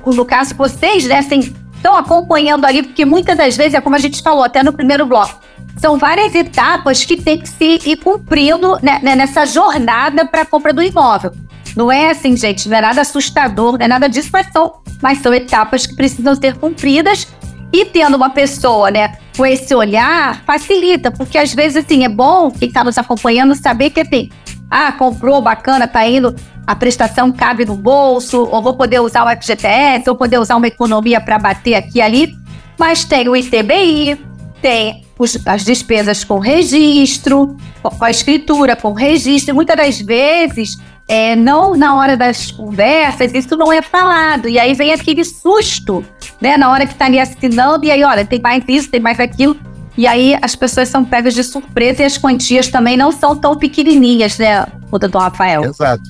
no 0.04 0.24
caso, 0.24 0.54
vocês 0.54 1.06
né, 1.06 1.20
estão 1.20 1.96
acompanhando 1.96 2.66
ali, 2.66 2.82
porque 2.82 3.04
muitas 3.04 3.36
das 3.36 3.56
vezes, 3.56 3.74
é 3.74 3.80
como 3.80 3.96
a 3.96 3.98
gente 3.98 4.22
falou 4.22 4.44
até 4.44 4.62
no 4.62 4.72
primeiro 4.72 5.06
bloco, 5.06 5.40
são 5.78 5.98
várias 5.98 6.34
etapas 6.34 7.04
que 7.04 7.16
tem 7.16 7.38
que 7.38 7.48
se 7.48 7.80
ir 7.84 7.96
cumprindo 7.96 8.78
né, 8.82 8.98
né, 9.02 9.14
nessa 9.14 9.46
jornada 9.46 10.26
para 10.26 10.42
a 10.42 10.46
compra 10.46 10.72
do 10.72 10.82
imóvel. 10.82 11.32
Não 11.76 11.92
é 11.92 12.10
assim, 12.10 12.36
gente, 12.36 12.68
não 12.68 12.76
é 12.78 12.80
nada 12.80 13.02
assustador, 13.02 13.72
não 13.78 13.84
é 13.84 13.88
nada 13.88 14.08
disso, 14.08 14.30
mas 14.32 14.46
são, 14.50 14.80
mas 15.02 15.18
são 15.18 15.32
etapas 15.34 15.86
que 15.86 15.94
precisam 15.94 16.34
ser 16.34 16.54
cumpridas. 16.56 17.28
E 17.72 17.84
tendo 17.84 18.16
uma 18.16 18.30
pessoa, 18.30 18.90
né, 18.90 19.18
com 19.36 19.44
esse 19.44 19.74
olhar, 19.74 20.42
facilita, 20.44 21.10
porque 21.10 21.36
às 21.36 21.52
vezes, 21.52 21.84
assim, 21.84 22.04
é 22.04 22.08
bom 22.08 22.50
quem 22.50 22.68
está 22.68 22.82
nos 22.82 22.96
acompanhando 22.96 23.54
saber 23.54 23.90
que, 23.90 24.00
assim, 24.00 24.30
ah, 24.70 24.92
comprou, 24.92 25.40
bacana, 25.42 25.86
tá 25.86 26.06
indo, 26.08 26.34
a 26.66 26.74
prestação 26.74 27.30
cabe 27.30 27.64
no 27.64 27.76
bolso, 27.76 28.48
ou 28.50 28.62
vou 28.62 28.74
poder 28.74 29.00
usar 29.00 29.24
o 29.24 29.28
FGTS, 29.28 30.08
ou 30.08 30.16
poder 30.16 30.38
usar 30.38 30.56
uma 30.56 30.66
economia 30.66 31.20
para 31.20 31.38
bater 31.38 31.74
aqui 31.74 31.98
e 31.98 32.02
ali. 32.02 32.34
Mas 32.78 33.04
tem 33.04 33.28
o 33.28 33.36
ITBI, 33.36 34.18
tem 34.60 35.04
os- 35.18 35.38
as 35.46 35.64
despesas 35.64 36.24
com 36.24 36.38
registro, 36.38 37.56
com 37.82 38.04
a 38.04 38.10
escritura, 38.10 38.74
com 38.74 38.92
registro. 38.92 39.54
Muitas 39.54 39.76
das 39.76 40.00
vezes, 40.00 40.76
é, 41.06 41.36
não 41.36 41.76
na 41.76 41.94
hora 41.94 42.16
das 42.16 42.50
conversas, 42.50 43.32
isso 43.32 43.56
não 43.56 43.72
é 43.72 43.80
falado. 43.80 44.48
E 44.48 44.58
aí 44.58 44.74
vem 44.74 44.92
aquele 44.92 45.24
susto, 45.24 46.04
né? 46.40 46.56
Na 46.56 46.70
hora 46.70 46.86
que 46.86 46.94
tá 46.94 47.06
ali 47.06 47.18
assinando, 47.18 47.84
e 47.84 47.90
aí, 47.90 48.02
olha, 48.04 48.24
tem 48.24 48.40
mais 48.40 48.64
isso, 48.68 48.90
tem 48.90 49.00
mais 49.00 49.18
aquilo. 49.18 49.56
E 49.96 50.06
aí 50.06 50.36
as 50.42 50.54
pessoas 50.54 50.88
são 50.88 51.04
pegas 51.04 51.34
de 51.34 51.42
surpresa 51.42 52.02
e 52.02 52.04
as 52.04 52.18
quantias 52.18 52.68
também 52.68 52.96
não 52.96 53.10
são 53.10 53.34
tão 53.34 53.56
pequenininhas, 53.56 54.38
né, 54.38 54.66
o 54.90 54.98
doutor 54.98 55.20
Rafael? 55.22 55.64
Exato. 55.64 56.02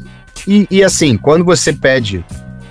E, 0.46 0.66
e 0.70 0.82
assim, 0.82 1.16
quando 1.16 1.44
você 1.44 1.72
pede, 1.72 2.24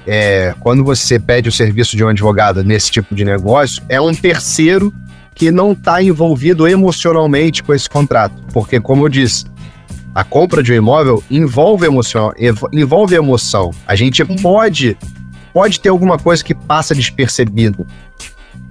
é, 0.06 0.54
quando 0.60 0.84
você 0.84 1.18
pede 1.18 1.48
o 1.48 1.52
serviço 1.52 1.96
de 1.96 2.04
um 2.04 2.10
advogado 2.10 2.64
nesse 2.64 2.92
tipo 2.92 3.16
de 3.16 3.24
negócio, 3.24 3.82
é 3.88 4.00
um 4.00 4.14
terceiro 4.14 4.94
que 5.34 5.52
não 5.52 5.72
está 5.72 6.02
envolvido 6.04 6.68
emocionalmente 6.68 7.64
com 7.64 7.74
esse 7.74 7.90
contrato, 7.90 8.34
porque 8.54 8.80
como 8.80 9.06
eu 9.06 9.10
disse, 9.10 9.46
a 10.14 10.24
compra 10.24 10.64
de 10.64 10.72
um 10.72 10.76
imóvel 10.76 11.24
envolve 11.30 11.86
emoção, 11.86 12.32
envolve 12.72 13.16
emoção. 13.16 13.72
A 13.86 13.96
gente 13.96 14.24
pode 14.42 14.98
pode 15.56 15.80
ter 15.80 15.88
alguma 15.88 16.20
coisa 16.20 16.44
que 16.44 16.54
passa 16.54 16.94
despercebido. 16.94 17.88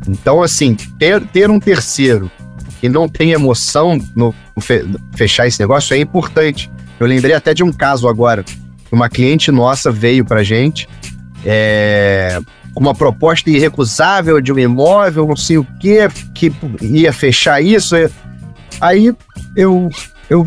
Então, 0.07 0.43
assim, 0.43 0.75
ter, 0.99 1.19
ter 1.29 1.51
um 1.51 1.59
terceiro 1.59 2.31
que 2.79 2.91
não 2.91 3.09
tem 3.09 3.31
emoção 3.31 3.99
no 4.15 4.35
fe- 4.61 4.85
fechar 5.17 5.47
esse 5.47 5.59
negócio 5.59 5.95
é 5.95 5.99
importante. 5.99 6.71
Eu 7.01 7.07
lembrei 7.07 7.35
até 7.35 7.55
de 7.55 7.65
um 7.65 7.73
caso 7.73 8.07
agora. 8.07 8.45
Uma 8.93 9.09
cliente 9.09 9.51
nossa 9.51 9.91
veio 9.91 10.27
pra 10.27 10.43
gente 10.43 10.87
é, 11.43 12.39
uma 12.77 12.95
proposta 12.95 13.49
irrecusável 13.49 14.39
de 14.39 14.53
um 14.53 14.59
imóvel, 14.59 15.27
não 15.27 15.37
sei 15.37 15.57
o 15.57 15.67
quê, 15.81 16.07
que 16.35 16.53
ia 16.83 17.15
fechar 17.15 17.63
isso. 17.63 17.97
Aí 18.79 19.11
eu, 19.57 19.89
eu 20.29 20.47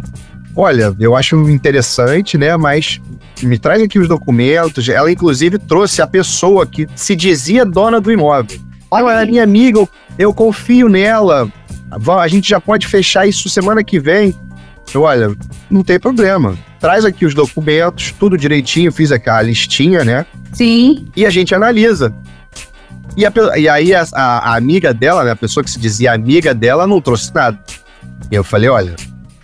olha, 0.58 0.96
eu 1.00 1.16
acho 1.16 1.36
interessante, 1.50 2.38
né? 2.38 2.58
Mas 2.58 3.00
me 3.44 3.58
traz 3.60 3.82
aqui 3.82 4.00
os 4.00 4.08
documentos. 4.08 4.90
Ela, 4.90 5.12
inclusive, 5.12 5.60
trouxe 5.60 6.02
a 6.02 6.08
pessoa 6.08 6.66
que 6.66 6.88
se 6.96 7.16
dizia 7.16 7.64
dona 7.64 8.02
do 8.02 8.12
imóvel. 8.12 8.60
Olha, 8.90 9.04
ela 9.04 9.22
é 9.22 9.26
minha 9.26 9.44
amiga, 9.44 9.80
eu, 9.80 9.90
eu 10.18 10.34
confio 10.34 10.90
nela. 10.90 11.50
A 12.20 12.28
gente 12.28 12.50
já 12.50 12.60
pode 12.60 12.88
fechar 12.88 13.28
isso 13.28 13.50
semana 13.50 13.84
que 13.84 14.00
vem. 14.00 14.34
Eu, 14.94 15.04
olha, 15.04 15.36
não 15.70 15.84
tem 15.84 16.00
problema. 16.00 16.58
Traz 16.80 17.06
aqui 17.06 17.26
os 17.26 17.34
documentos, 17.34 18.14
tudo 18.18 18.38
direitinho, 18.38 18.92
fiz 18.92 19.12
aquela 19.12 19.42
listinha, 19.42 20.04
né? 20.04 20.26
Sim. 20.54 21.08
E 21.16 21.26
a 21.26 21.30
gente 21.30 21.54
analisa. 21.54 22.14
E, 23.16 23.26
a, 23.26 23.34
e 23.58 23.68
aí 23.68 23.94
a, 23.94 24.06
a, 24.14 24.52
a, 24.52 24.56
amiga 24.56 24.94
dela, 24.94 25.24
né, 25.24 25.32
a 25.32 25.36
pessoa 25.36 25.64
que 25.64 25.72
se 25.72 25.80
dizia 25.80 26.14
amiga 26.14 26.54
dela, 26.54 26.86
não 26.86 27.02
trouxe 27.02 27.34
nada. 27.34 27.60
E 28.32 28.36
eu 28.36 28.44
falei, 28.44 28.70
olha, 28.70 28.96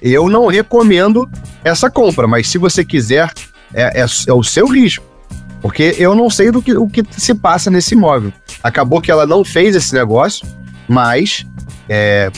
eu 0.03 0.29
não 0.29 0.47
recomendo 0.47 1.29
essa 1.63 1.89
compra, 1.89 2.27
mas 2.27 2.49
se 2.49 2.57
você 2.57 2.83
quiser, 2.83 3.31
é, 3.73 4.01
é, 4.01 4.05
é 4.27 4.33
o 4.33 4.43
seu 4.43 4.67
risco. 4.67 5.05
Porque 5.61 5.95
eu 5.97 6.13
não 6.13 6.29
sei 6.29 6.51
do 6.51 6.61
que, 6.61 6.75
o 6.75 6.87
que 6.87 7.03
se 7.11 7.33
passa 7.33 7.71
nesse 7.71 7.95
imóvel. 7.95 8.33
Acabou 8.61 8.99
que 8.99 9.09
ela 9.09 9.25
não 9.25 9.45
fez 9.45 9.77
esse 9.77 9.93
negócio, 9.93 10.45
mas 10.89 11.47
é, 11.87 12.29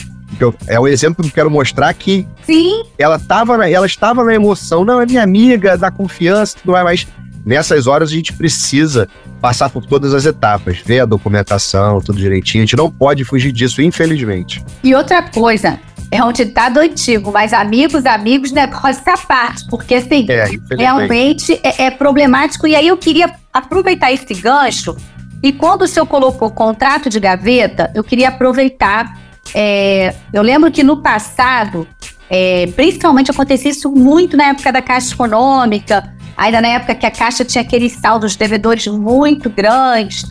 é 0.68 0.80
o 0.80 0.88
exemplo 0.88 1.24
que 1.24 1.32
eu 1.32 1.34
quero 1.34 1.50
mostrar 1.50 1.92
que 1.96 2.28
Sim. 2.46 2.84
ela 3.00 3.16
estava 3.16 3.68
ela 3.68 3.86
estava 3.88 4.24
na 4.24 4.36
emoção, 4.36 4.86
não, 4.86 5.02
é 5.02 5.06
minha 5.08 5.24
amiga, 5.24 5.76
da 5.76 5.90
confiança, 5.90 6.58
tudo 6.62 6.74
mais, 6.74 6.84
mas 6.86 7.08
nessas 7.44 7.88
horas 7.88 8.10
a 8.10 8.14
gente 8.14 8.32
precisa 8.32 9.10
passar 9.42 9.72
por 9.72 9.86
todas 9.88 10.14
as 10.14 10.26
etapas, 10.26 10.78
ver 10.86 11.00
a 11.00 11.06
documentação, 11.06 12.00
tudo 12.02 12.20
direitinho. 12.20 12.64
A 12.64 12.66
gente 12.66 12.78
não 12.78 12.92
pode 12.92 13.24
fugir 13.24 13.52
disso, 13.52 13.82
infelizmente. 13.82 14.64
E 14.84 14.94
outra 14.94 15.24
coisa, 15.24 15.80
é 16.12 16.24
um 16.24 16.32
ditado 16.32 16.80
antigo, 16.80 17.32
mas 17.32 17.54
amigos, 17.54 18.06
amigos, 18.06 18.52
negócio 18.52 19.02
à 19.08 19.18
parte, 19.18 19.66
porque 19.70 19.96
assim, 19.96 20.26
é, 20.30 20.48
realmente 20.76 21.60
é, 21.64 21.86
é, 21.86 21.92
problemático. 21.92 22.68
E 22.68 22.76
aí 22.76 22.88
eu 22.88 22.98
queria 22.98 23.34
aproveitar 23.52 24.12
esse 24.12 24.34
gancho. 24.34 24.96
E 25.44 25.52
quando 25.52 25.84
o 25.84 25.88
senhor 25.88 26.06
colocou 26.06 26.50
contrato 26.50 27.10
de 27.10 27.20
gaveta, 27.20 27.92
eu 27.94 28.04
queria 28.04 28.30
aproveitar. 28.30 29.20
É, 29.54 30.16
eu 30.34 30.42
lembro 30.42 30.72
que 30.72 30.84
no 30.84 31.02
passado, 31.02 31.88
é, 32.30 32.68
principalmente 32.76 33.30
acontecia 33.30 33.72
isso 33.72 33.92
muito 33.92 34.36
na 34.36 34.46
época 34.46 34.72
da 34.72 34.82
Caixa 34.82 35.14
Econômica, 35.14 36.14
ainda 36.36 36.62
na 36.62 36.70
época 36.70 36.96
que 36.96 37.06
a 37.06 37.12
Caixa 37.12 37.46
tinha 37.46 37.62
aqueles 37.62 37.94
saldos 37.94 38.36
devedores 38.36 38.88
muito 38.88 39.50
grandes, 39.50 40.26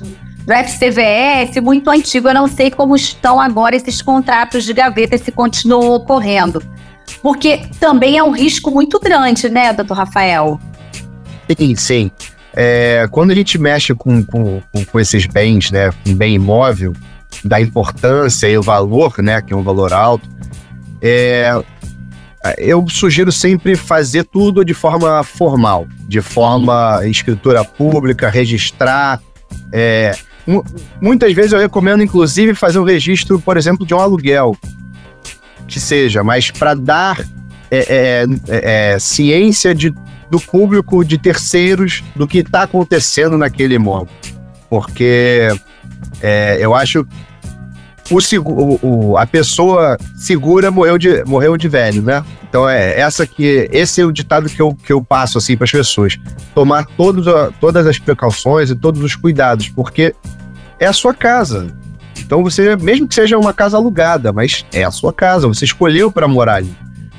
do 0.45 0.53
FCVS, 0.53 1.61
muito 1.63 1.89
antigo. 1.91 2.29
Eu 2.29 2.35
não 2.35 2.47
sei 2.47 2.71
como 2.71 2.95
estão 2.95 3.41
agora 3.41 3.75
esses 3.75 4.03
contratos 4.03 4.65
de 4.65 4.73
gaveta, 4.73 5.17
se 5.17 5.33
continuam 5.33 5.93
ocorrendo. 5.93 6.63
Porque 7.23 7.63
também 7.81 8.19
é 8.19 8.23
um 8.23 8.31
risco 8.31 8.71
muito 8.71 9.01
grande, 9.01 9.49
né, 9.49 9.73
doutor 9.73 9.97
Rafael? 9.97 10.61
Sim, 11.59 11.75
sim. 11.75 12.11
É, 12.55 13.09
quando 13.11 13.31
a 13.31 13.35
gente 13.35 13.59
mexe 13.59 13.95
com, 13.95 14.23
com, 14.23 14.63
com, 14.91 15.01
esses 15.01 15.27
bens, 15.27 15.71
né, 15.71 15.91
com 16.05 16.15
bem 16.15 16.35
imóvel, 16.35 16.93
da 17.45 17.61
importância 17.61 18.47
e 18.47 18.57
o 18.57 18.63
valor, 18.63 19.15
né, 19.19 19.43
que 19.43 19.53
é 19.53 19.57
um 19.57 19.63
valor 19.63 19.93
alto, 19.93 20.29
é, 21.03 21.51
eu 22.59 22.87
sugiro 22.89 23.33
sempre 23.33 23.75
fazer 23.75 24.25
tudo 24.25 24.65
de 24.65 24.75
forma 24.75 25.23
formal, 25.25 25.87
de 26.07 26.21
forma 26.21 27.01
escritura 27.07 27.65
pública, 27.65 28.29
registrar. 28.29 29.21
É, 29.73 30.17
muitas 31.01 31.33
vezes 31.33 31.53
eu 31.53 31.59
recomendo, 31.59 32.03
inclusive, 32.03 32.55
fazer 32.55 32.79
um 32.79 32.85
registro, 32.85 33.39
por 33.41 33.57
exemplo, 33.57 33.87
de 33.87 33.95
um 33.95 33.99
aluguel, 33.99 34.57
que 35.67 35.81
seja, 35.81 36.23
mas 36.23 36.51
para 36.51 36.75
dar 36.75 37.25
é, 37.71 37.79
é, 37.79 38.27
é, 38.49 38.93
é, 38.93 38.99
ciência 38.99 39.75
de, 39.75 39.93
do 40.31 40.39
público, 40.39 41.05
de 41.05 41.19
terceiros, 41.19 42.05
do 42.15 42.27
que 42.27 42.39
está 42.39 42.63
acontecendo 42.63 43.37
naquele 43.37 43.75
imóvel. 43.75 44.09
Porque 44.69 45.49
é, 46.23 46.59
eu 46.61 46.75
acho 46.75 47.07
o, 48.11 48.79
o, 48.83 49.17
a 49.17 49.27
pessoa 49.27 49.97
segura 50.17 50.71
morreu 50.71 50.99
de, 50.99 51.25
morreu 51.25 51.57
de 51.57 51.69
velho, 51.69 52.03
né? 52.03 52.25
Então 52.49 52.69
é 52.69 53.01
essa 53.01 53.27
que 53.27 53.69
esse 53.73 54.01
é 54.01 54.05
o 54.05 54.13
ditado 54.13 54.49
que 54.49 54.61
eu, 54.61 54.75
que 54.75 54.93
eu 54.93 55.03
passo 55.03 55.39
assim 55.39 55.57
para 55.57 55.65
as 55.65 55.73
pessoas, 55.73 56.19
tomar 56.55 56.87
todos, 56.97 57.27
todas 57.61 57.87
as 57.87 57.99
precauções 57.99 58.71
e 58.71 58.75
todos 58.75 59.03
os 59.03 59.17
cuidados, 59.17 59.69
porque 59.69 60.15
é 60.79 60.87
a 60.87 60.93
sua 60.93 61.15
casa. 61.15 61.67
Então 62.19 62.43
você, 62.43 62.77
mesmo 62.77 63.09
que 63.09 63.15
seja 63.15 63.39
uma 63.39 63.53
casa 63.53 63.77
alugada, 63.77 64.33
mas 64.33 64.65
é 64.73 64.85
a 64.85 64.91
sua 64.91 65.13
casa, 65.13 65.49
você 65.49 65.65
escolheu 65.65 66.11
para 66.11 66.29
morar 66.29 66.57
ali. 66.57 66.75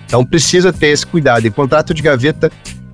Então 0.06 0.24
precisa 0.24 0.72
ter 0.72 0.88
esse 0.88 1.06
cuidado. 1.06 1.46
E 1.46 1.52
contrato 1.52 1.94
de 1.94 2.02
gaveta 2.02 2.52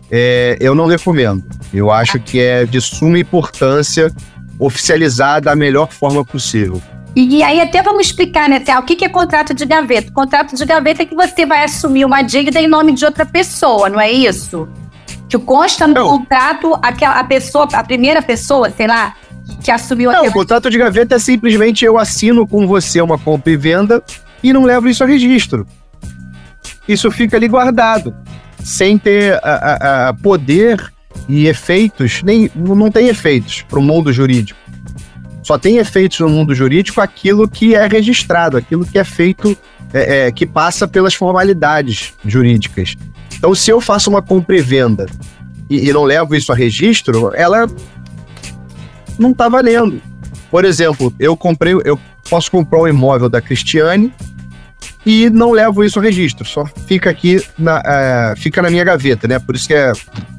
é, 0.10 0.58
eu 0.60 0.74
não 0.74 0.86
recomendo. 0.86 1.44
Eu 1.74 1.92
acho 1.92 2.20
que 2.20 2.40
é 2.40 2.66
de 2.66 2.82
suma 2.82 3.20
importância 3.20 4.12
oficializar 4.60 5.42
da 5.42 5.56
melhor 5.56 5.92
forma 5.92 6.24
possível. 6.24 6.82
E 7.16 7.44
aí 7.44 7.60
até 7.60 7.82
vamos 7.82 8.08
explicar, 8.08 8.48
né, 8.48 8.60
Théo, 8.60 8.80
o 8.80 8.84
que 8.84 9.04
é 9.04 9.10
contrato 9.10 9.54
de 9.54 9.66
gaveta? 9.66 10.12
Contrato 10.12 10.56
de 10.56 10.66
gaveta 10.66 11.04
é 11.04 11.06
que 11.06 11.14
você 11.14 11.46
vai 11.46 11.64
assumir 11.66 12.06
uma 12.06 12.22
dívida 12.22 12.60
em 12.62 12.68
nome 12.68 12.94
de 12.94 13.04
outra 13.04 13.26
pessoa, 13.26 13.90
não 13.90 14.00
é 14.00 14.10
isso? 14.10 14.68
Que 15.28 15.38
consta 15.38 15.86
no 15.88 15.94
não. 15.94 16.08
contrato 16.08 16.78
aquela, 16.82 17.20
a 17.20 17.24
pessoa, 17.24 17.68
a 17.74 17.84
primeira 17.84 18.22
pessoa, 18.22 18.70
sei 18.70 18.88
lá, 18.88 19.16
que 19.62 19.70
assumiu 19.70 20.12
Não, 20.12 20.26
o 20.26 20.32
contrato 20.32 20.70
de 20.70 20.78
gaveta 20.78 21.16
é 21.16 21.20
simplesmente 21.20 21.84
eu 21.84 21.98
assino 21.98 22.48
com 22.48 22.66
você 22.66 23.02
uma 23.02 23.18
compra 23.18 23.52
e 23.52 23.58
venda 23.58 24.02
e 24.42 24.54
não 24.54 24.64
levo 24.64 24.88
isso 24.88 25.04
a 25.04 25.08
registro. 25.08 25.68
Isso 26.88 27.12
fica 27.12 27.36
ali 27.36 27.48
guardado, 27.48 28.16
sem 28.64 28.98
ter 28.98 29.40
a, 29.44 29.50
a, 29.50 30.10
a 30.10 30.14
poder 30.14 30.92
e 31.28 31.48
efeitos, 31.48 32.24
nem 32.24 32.50
não 32.56 32.90
tem 32.90 33.08
efeitos 33.08 33.64
para 33.64 33.80
o 33.80 33.82
mundo 33.82 34.14
jurídico. 34.14 34.61
Só 35.52 35.58
tem 35.58 35.80
efeitos 35.80 36.18
no 36.22 36.30
mundo 36.30 36.56
jurídico 36.56 37.02
aquilo 37.02 37.46
que 37.46 37.76
é 37.76 37.86
registrado, 37.86 38.56
aquilo 38.56 38.86
que 38.86 38.98
é 38.98 39.04
feito, 39.04 39.58
é, 39.94 40.28
é, 40.28 40.32
que 40.32 40.46
passa 40.46 40.88
pelas 40.88 41.14
formalidades 41.14 42.14
jurídicas. 42.26 42.96
Então, 43.36 43.54
se 43.54 43.70
eu 43.70 43.82
faço 43.82 44.10
uma 44.10 44.22
compra 44.22 44.56
e 44.56 44.62
venda 44.62 45.08
e, 45.70 45.90
e 45.90 45.92
não 45.92 46.06
levo 46.06 46.36
isso 46.36 46.54
a 46.54 46.56
registro, 46.56 47.34
ela 47.36 47.68
não 49.20 49.32
está 49.32 49.50
valendo. 49.50 50.02
Por 50.50 50.64
exemplo, 50.64 51.14
eu 51.20 51.36
comprei, 51.36 51.74
eu 51.84 52.00
posso 52.30 52.50
comprar 52.50 52.80
um 52.80 52.88
imóvel 52.88 53.28
da 53.28 53.42
Cristiane 53.42 54.14
e 55.06 55.30
não 55.30 55.52
levo 55.52 55.84
isso 55.84 56.00
a 56.00 56.02
registro, 56.02 56.48
só 56.48 56.66
fica 56.88 57.10
aqui 57.10 57.44
na, 57.60 57.84
é, 57.86 58.36
fica 58.38 58.62
na 58.62 58.70
minha 58.70 58.86
gaveta, 58.86 59.28
né? 59.28 59.38
Por 59.38 59.54
isso 59.54 59.68
que 59.68 59.74
é 59.74 59.92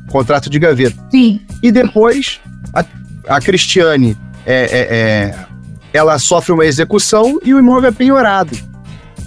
contrato 0.09 0.49
de 0.49 0.59
gaveta. 0.59 0.97
Sim. 1.11 1.39
E 1.63 1.71
depois 1.71 2.41
a, 2.73 2.83
a 3.29 3.41
Cristiane 3.43 4.17
é, 4.47 4.63
é, 4.65 4.81
é, 4.81 5.35
ela 5.93 6.19
sofre 6.19 6.53
uma 6.53 6.65
execução 6.65 7.39
e 7.45 7.55
o 7.55 7.59
imóvel 7.59 7.91
é 7.91 7.93
penhorado. 7.93 8.57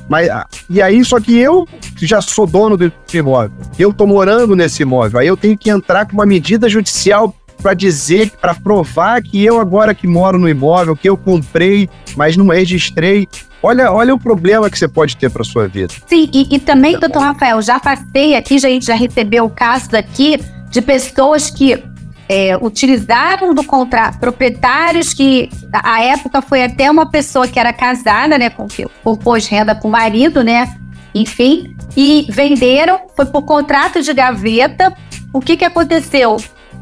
Mas, 0.08 0.30
e 0.70 0.82
aí, 0.82 1.04
só 1.04 1.20
que 1.20 1.38
eu 1.38 1.68
já 1.98 2.22
sou 2.22 2.46
dono 2.46 2.78
do 2.78 2.92
imóvel, 3.14 3.52
eu 3.80 3.90
estou 3.90 4.06
morando 4.06 4.56
nesse 4.56 4.84
imóvel, 4.84 5.20
aí 5.20 5.28
eu 5.28 5.38
tenho 5.38 5.58
que 5.58 5.70
entrar 5.70 6.06
com 6.06 6.14
uma 6.14 6.26
medida 6.26 6.70
judicial 6.70 7.34
para 7.62 7.74
dizer, 7.74 8.32
para 8.40 8.54
provar 8.54 9.24
que 9.24 9.44
eu 9.44 9.60
agora 9.60 9.96
que 9.96 10.06
moro 10.06 10.38
no 10.38 10.48
imóvel, 10.48 10.96
que 10.96 11.10
eu 11.10 11.18
comprei, 11.18 11.90
mas 12.16 12.38
não 12.38 12.48
registrei. 12.48 13.28
Olha, 13.64 13.92
olha 13.92 14.14
o 14.14 14.20
problema 14.20 14.70
que 14.70 14.78
você 14.78 14.88
pode 14.88 15.18
ter 15.18 15.32
para 15.32 15.44
sua 15.44 15.68
vida. 15.68 15.92
Sim, 16.06 16.30
e, 16.32 16.56
e 16.56 16.60
também, 16.60 17.00
doutor 17.00 17.22
Rafael, 17.22 17.60
já 17.64 17.80
passei 17.80 18.36
aqui, 18.36 18.60
gente 18.60 18.86
já 18.86 18.94
recebeu 18.94 19.50
casos 19.50 19.92
aqui 19.96 20.40
de 20.70 20.82
pessoas 20.82 21.50
que 21.50 21.82
é, 22.28 22.58
utilizaram 22.58 23.54
do 23.54 23.64
contrato, 23.64 24.20
proprietários 24.20 25.14
que, 25.14 25.50
à 25.72 26.02
época, 26.02 26.42
foi 26.42 26.64
até 26.64 26.90
uma 26.90 27.10
pessoa 27.10 27.48
que 27.48 27.60
era 27.60 27.72
casada, 27.72 28.38
né, 28.38 28.50
com 28.50 28.68
que 28.68 28.86
pôs 29.24 29.48
renda 29.48 29.76
para 29.76 29.88
o 29.88 29.92
marido, 29.92 30.44
né, 30.44 30.76
enfim, 31.14 31.76
e 31.96 32.28
venderam, 32.30 33.02
foi 33.16 33.26
por 33.26 33.44
contrato 33.44 34.02
de 34.02 34.14
gaveta. 34.14 34.94
O 35.32 35.40
que, 35.40 35.56
que 35.56 35.64
aconteceu? 35.64 36.38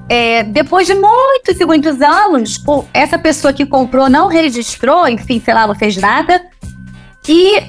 É, 0.10 0.44
depois 0.44 0.88
de 0.88 0.96
muitos 0.96 1.60
e 1.60 1.66
muitos 1.66 2.02
anos, 2.02 2.62
essa 2.94 3.18
pessoa 3.18 3.54
que 3.54 3.66
comprou 3.66 4.10
não 4.10 4.28
registrou, 4.28 5.08
enfim, 5.08 5.42
sei 5.44 5.54
lá, 5.54 5.68
não 5.68 5.76
fez 5.76 5.98
nada, 5.98 6.42
e 7.28 7.62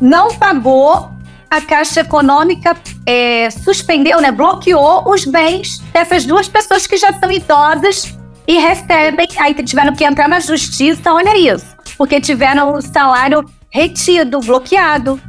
não 0.00 0.34
pagou 0.34 1.10
a 1.50 1.60
Caixa 1.60 2.00
Econômica 2.00 2.76
é, 3.06 3.48
suspendeu, 3.50 4.20
né, 4.20 4.30
bloqueou 4.30 5.10
os 5.10 5.24
bens 5.24 5.78
dessas 5.92 6.24
duas 6.24 6.48
pessoas 6.48 6.86
que 6.86 6.96
já 6.96 7.12
são 7.12 7.30
idosas 7.30 8.16
e 8.46 8.58
recebem, 8.58 9.28
aí 9.38 9.54
tiveram 9.62 9.94
que 9.94 10.04
entrar 10.04 10.28
na 10.28 10.40
justiça, 10.40 11.12
olha 11.12 11.36
isso, 11.36 11.66
porque 11.96 12.20
tiveram 12.20 12.74
o 12.74 12.82
salário 12.82 13.44
retido, 13.70 14.40
bloqueado. 14.40 15.20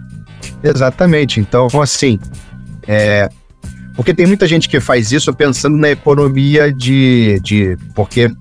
Exatamente. 0.64 1.40
Então, 1.40 1.68
assim, 1.82 2.20
é, 2.88 3.30
porque 3.96 4.14
tem 4.14 4.26
muita 4.26 4.48
gente 4.48 4.70
que 4.70 4.80
faz 4.80 5.12
isso 5.12 5.34
pensando 5.34 5.78
na 5.78 5.90
economia 5.90 6.72
de. 6.72 7.40
de 7.42 7.78
porque 7.94 8.32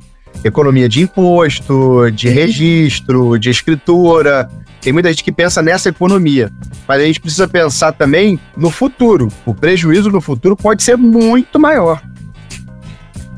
economia 0.44 0.88
de 0.88 1.02
imposto, 1.02 2.10
de 2.12 2.28
registro, 2.28 3.36
de 3.38 3.50
escritura. 3.50 4.48
Tem 4.80 4.92
muita 4.92 5.08
gente 5.10 5.24
que 5.24 5.32
pensa 5.32 5.60
nessa 5.60 5.88
economia, 5.88 6.50
mas 6.86 7.02
a 7.02 7.04
gente 7.04 7.20
precisa 7.20 7.48
pensar 7.48 7.92
também 7.92 8.38
no 8.56 8.70
futuro. 8.70 9.28
O 9.44 9.54
prejuízo 9.54 10.10
no 10.10 10.20
futuro 10.20 10.56
pode 10.56 10.82
ser 10.82 10.96
muito 10.96 11.58
maior. 11.58 12.00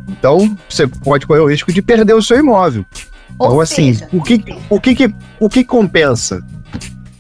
Então, 0.09 0.57
você 0.69 0.87
pode 0.87 1.27
correr 1.27 1.41
o 1.41 1.49
risco 1.49 1.73
de 1.73 1.81
perder 1.81 2.15
o 2.15 2.23
seu 2.23 2.39
imóvel. 2.39 2.85
Ou 3.39 3.47
então, 3.47 3.61
assim, 3.61 3.95
seja, 3.95 4.09
o 4.13 4.23
que, 4.23 4.45
o 4.69 4.81
que, 4.81 5.15
o 5.39 5.49
que 5.49 5.65
compensa? 5.65 6.45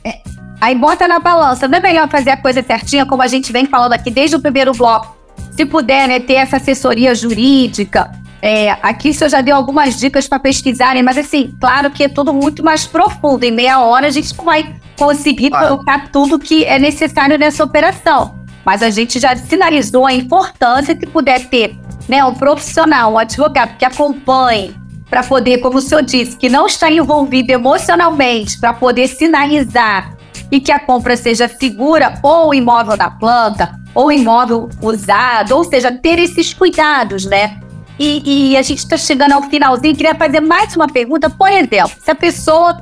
É, 0.05 0.21
aí 0.61 0.75
bota 0.75 1.09
na 1.09 1.19
balança. 1.19 1.67
Não 1.67 1.79
é 1.79 1.81
melhor 1.81 2.09
fazer 2.11 2.31
a 2.31 2.37
coisa 2.37 2.63
certinha, 2.63 3.07
como 3.07 3.23
a 3.23 3.27
gente 3.27 3.51
vem 3.53 3.65
falando 3.65 3.95
aqui 3.95 4.11
desde 4.11 4.37
o 4.37 4.41
primeiro 4.41 4.73
bloco? 4.73 5.17
Se 5.57 5.65
puder, 5.65 6.07
né, 6.09 6.21
ter 6.21 6.35
essa 6.35 6.59
assessoria 6.59 7.15
jurídica. 7.15 8.11
É, 8.43 8.71
aqui 8.83 9.13
você 9.13 9.29
já 9.29 9.41
deu 9.41 9.55
algumas 9.55 9.99
dicas 9.99 10.27
para 10.27 10.39
pesquisarem, 10.39 11.03
mas 11.03 11.19
assim, 11.19 11.55
claro 11.61 11.91
que 11.91 12.05
é 12.05 12.09
tudo 12.09 12.33
muito 12.33 12.65
mais 12.65 12.87
profundo. 12.87 13.45
Em 13.45 13.51
meia 13.51 13.81
hora 13.81 14.07
a 14.07 14.11
gente 14.11 14.37
não 14.37 14.45
vai 14.45 14.75
conseguir 14.99 15.51
claro. 15.51 15.69
colocar 15.69 16.11
tudo 16.11 16.39
que 16.39 16.65
é 16.65 16.79
necessário 16.79 17.39
nessa 17.39 17.63
operação. 17.63 18.39
Mas 18.65 18.83
a 18.83 18.91
gente 18.91 19.19
já 19.19 19.35
sinalizou 19.37 20.07
a 20.07 20.13
importância 20.13 20.95
que 20.95 21.07
puder 21.07 21.49
ter 21.49 21.77
né, 22.09 22.25
um 22.25 22.35
profissional, 22.35 23.13
um 23.13 23.19
advogado 23.19 23.77
que 23.77 23.85
acompanhe 23.85 24.75
para 25.09 25.23
poder, 25.23 25.59
como 25.59 25.79
o 25.79 25.81
senhor 25.81 26.03
disse, 26.03 26.37
que 26.37 26.49
não 26.49 26.67
está 26.67 26.91
envolvido 26.91 27.51
emocionalmente, 27.51 28.59
para 28.61 28.73
poder 28.73 29.09
sinalizar 29.09 30.15
e 30.53 30.61
que 30.61 30.71
a 30.71 30.79
compra 30.79 31.17
seja 31.17 31.49
segura, 31.49 32.19
ou 32.23 32.55
imóvel 32.55 32.97
da 32.97 33.11
planta, 33.11 33.73
ou 33.95 34.11
imóvel 34.11 34.69
usado, 34.81 35.57
ou 35.57 35.65
seja, 35.65 35.91
ter 35.91 36.19
esses 36.19 36.55
cuidados, 36.55 37.25
né? 37.25 37.61
E, 38.03 38.53
e 38.53 38.57
a 38.57 38.63
gente 38.63 38.79
está 38.79 38.97
chegando 38.97 39.33
ao 39.33 39.43
finalzinho, 39.43 39.95
queria 39.95 40.15
fazer 40.15 40.41
mais 40.41 40.75
uma 40.75 40.89
pergunta. 40.89 41.29
Por 41.29 41.51
exemplo, 41.51 41.93
se 42.03 42.11
a 42.11 42.15
pessoa 42.15 42.81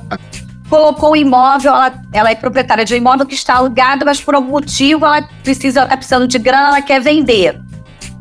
colocou 0.70 1.10
o 1.10 1.16
imóvel, 1.16 1.74
ela, 1.74 1.92
ela 2.12 2.30
é 2.30 2.36
proprietária 2.36 2.84
de 2.84 2.94
um 2.94 2.98
imóvel 2.98 3.26
que 3.26 3.34
está 3.34 3.56
alugado, 3.56 4.04
mas 4.06 4.20
por 4.20 4.36
algum 4.36 4.52
motivo 4.52 5.04
ela 5.04 5.28
precisa, 5.42 5.82
está 5.82 5.96
precisando 5.96 6.28
de 6.28 6.38
grana, 6.38 6.68
ela 6.68 6.82
quer 6.82 7.00
vender. 7.00 7.60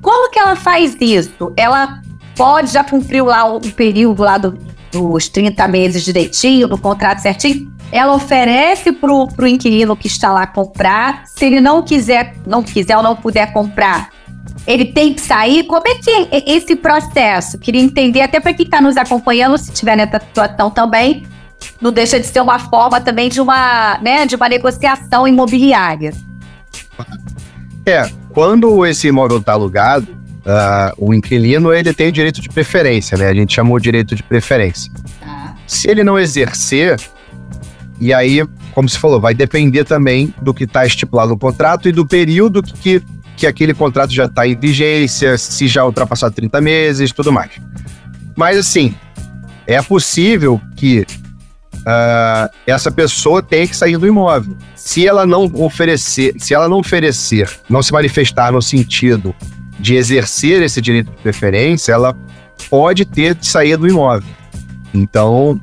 Como 0.02 0.32
que 0.32 0.40
ela 0.40 0.56
faz 0.56 0.98
isso? 1.00 1.54
Ela 1.56 2.02
pode, 2.36 2.72
já 2.72 2.84
cumpriu 2.84 3.26
lá 3.26 3.46
o 3.46 3.60
período 3.60 4.24
lá 4.24 4.40
do, 4.40 4.58
dos 4.92 5.30
30 5.30 5.68
meses 5.68 6.04
direitinho, 6.04 6.68
do 6.68 6.80
contrato 6.80 7.20
certinho, 7.20 7.72
ela 7.92 8.16
oferece 8.16 8.92
para 8.92 9.14
o 9.14 9.48
inquilino 9.48 9.96
que 9.96 10.08
está 10.08 10.34
lá 10.34 10.48
comprar. 10.48 11.28
Se 11.28 11.46
ele 11.46 11.62
não 11.62 11.84
quiser, 11.84 12.36
não 12.44 12.64
quiser 12.64 12.98
ou 12.98 13.04
não 13.04 13.16
puder 13.16 13.54
comprar, 13.54 14.10
ele 14.68 14.86
tem 14.86 15.14
que 15.14 15.22
sair. 15.22 15.64
Como 15.64 15.88
é 15.88 15.96
que 15.96 16.12
é 16.12 16.52
esse 16.52 16.76
processo? 16.76 17.58
Queria 17.58 17.82
entender, 17.82 18.22
até 18.22 18.40
para 18.40 18.54
quem 18.54 18.66
está 18.66 18.82
nos 18.82 18.98
acompanhando, 18.98 19.58
se 19.58 19.72
tiver 19.72 19.96
nessa 19.96 20.20
situação 20.20 20.70
também, 20.70 21.26
não 21.80 21.92
deixa 21.92 22.20
de 22.20 22.28
ser 22.28 22.42
uma 22.42 22.60
forma 22.60 23.00
também 23.00 23.30
de 23.30 23.40
uma, 23.40 23.98
né, 24.00 24.26
de 24.26 24.36
uma 24.36 24.50
negociação 24.50 25.26
imobiliária. 25.26 26.14
É, 27.86 28.12
quando 28.30 28.86
esse 28.86 29.08
imóvel 29.08 29.38
está 29.38 29.54
alugado, 29.54 30.12
uh, 30.12 30.94
o 30.98 31.14
inquilino 31.14 31.74
ele 31.74 31.94
tem 31.94 32.12
direito 32.12 32.42
de 32.42 32.50
preferência, 32.50 33.18
né? 33.18 33.30
A 33.30 33.34
gente 33.34 33.56
chamou 33.56 33.80
direito 33.80 34.14
de 34.14 34.22
preferência. 34.22 34.92
Tá. 35.22 35.56
Se 35.66 35.90
ele 35.90 36.04
não 36.04 36.20
exercer, 36.20 37.00
e 38.00 38.14
aí, 38.14 38.46
como 38.74 38.88
se 38.88 39.00
falou, 39.00 39.20
vai 39.22 39.34
depender 39.34 39.86
também 39.86 40.34
do 40.42 40.54
que 40.54 40.66
está 40.66 40.86
estipulado 40.86 41.30
no 41.30 41.38
contrato 41.38 41.88
e 41.88 41.92
do 41.92 42.06
período 42.06 42.62
que, 42.62 42.74
que 43.00 43.04
aquele 43.46 43.74
contrato 43.74 44.12
já 44.12 44.26
está 44.26 44.48
em 44.48 44.58
vigência, 44.58 45.38
se 45.38 45.68
já 45.68 45.86
ultrapassar 45.86 46.32
30 46.32 46.60
meses, 46.62 47.12
tudo 47.12 47.32
mais. 47.32 47.52
Mas 48.36 48.58
assim, 48.58 48.96
é 49.66 49.82
possível 49.82 50.60
que 50.76 51.06
uh, 51.76 52.50
essa 52.66 52.92
pessoa 52.92 53.42
tenha 53.44 53.68
que 53.68 53.76
sair 53.76 53.98
do 53.98 54.08
imóvel. 54.08 54.56
Se 54.76 55.08
ela 55.08 55.26
não 55.26 55.46
oferecer, 55.56 56.34
se 56.38 56.54
ela 56.54 56.68
não 56.68 56.80
oferecer, 56.80 57.50
não 57.70 57.84
se 57.84 57.92
manifestar 57.92 58.52
no 58.52 58.62
sentido 58.62 59.36
de 59.80 59.96
exercer 59.96 60.62
esse 60.62 60.82
direito 60.82 61.12
de 61.12 61.18
preferência, 61.18 61.92
ela 61.92 62.18
pode 62.70 63.06
ter 63.06 63.36
de 63.36 63.46
sair 63.46 63.78
do 63.78 63.88
imóvel. 63.88 64.30
Então, 64.94 65.62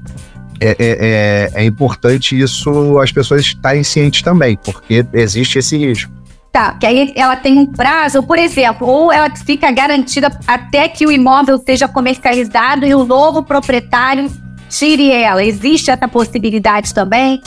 é, 0.61 0.71
é, 0.71 0.77
é, 0.79 1.51
é, 1.55 1.65
importante 1.65 2.39
isso 2.39 2.99
as 2.99 3.11
pessoas 3.11 3.43
estarem 3.43 3.83
cientes 3.83 4.23
também, 4.23 4.57
porque 4.57 5.05
existe 5.13 5.59
esse 5.59 5.77
risco. 5.77 6.13
Tá, 6.55 6.71
que 6.75 6.87
aí 6.87 7.13
ela 7.17 7.35
tem 7.35 7.59
um 7.59 7.67
prazo, 7.67 8.23
por 8.23 8.39
exemplo, 8.39 8.87
ou 8.87 9.13
ela 9.13 9.29
fica 9.35 9.73
garantida 9.73 10.31
até 10.47 10.87
que 10.87 11.05
o 11.05 11.11
imóvel 11.11 11.59
seja 11.59 11.89
comercializado 11.89 12.87
e 12.87 12.95
o 12.95 13.05
novo 13.05 13.43
proprietário 13.43 14.31
tire 14.69 15.11
ela. 15.11 15.45
Existe 15.45 15.91
essa 15.91 16.07
possibilidade 16.07 16.95
também? 16.95 17.43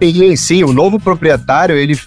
Sim, 0.00 0.36
sim. 0.36 0.62
O 0.62 0.72
novo 0.72 1.00
proprietário, 1.00 1.74
ele 1.74 1.98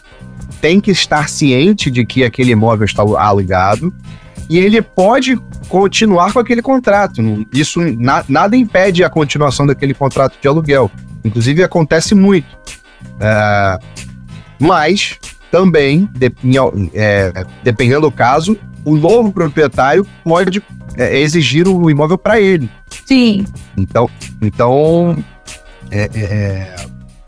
tem 0.61 0.79
que 0.79 0.91
estar 0.91 1.27
ciente 1.27 1.91
de 1.91 2.05
que 2.05 2.23
aquele 2.23 2.53
imóvel 2.53 2.85
está 2.85 3.03
alugado 3.03 3.93
e 4.49 4.57
ele 4.59 4.81
pode 4.81 5.35
continuar 5.67 6.31
com 6.31 6.39
aquele 6.39 6.61
contrato. 6.61 7.21
Isso 7.51 7.81
na, 7.99 8.23
nada 8.29 8.55
impede 8.55 9.03
a 9.03 9.09
continuação 9.09 9.67
daquele 9.67 9.93
contrato 9.93 10.37
de 10.41 10.47
aluguel. 10.47 10.89
Inclusive 11.21 11.61
acontece 11.63 12.15
muito. 12.15 12.47
É, 13.19 13.77
mas 14.57 15.19
também, 15.51 16.09
de, 16.13 16.31
é, 16.93 17.45
dependendo 17.63 18.01
do 18.01 18.11
caso, 18.11 18.57
o 18.85 18.95
novo 18.95 19.31
proprietário 19.31 20.05
pode 20.23 20.61
é, 20.97 21.19
exigir 21.19 21.67
o 21.67 21.89
imóvel 21.89 22.17
para 22.17 22.39
ele. 22.39 22.69
Sim. 23.05 23.45
Então, 23.77 24.09
então 24.41 25.17
é, 25.91 26.09
é, 26.13 26.19
é 26.19 26.75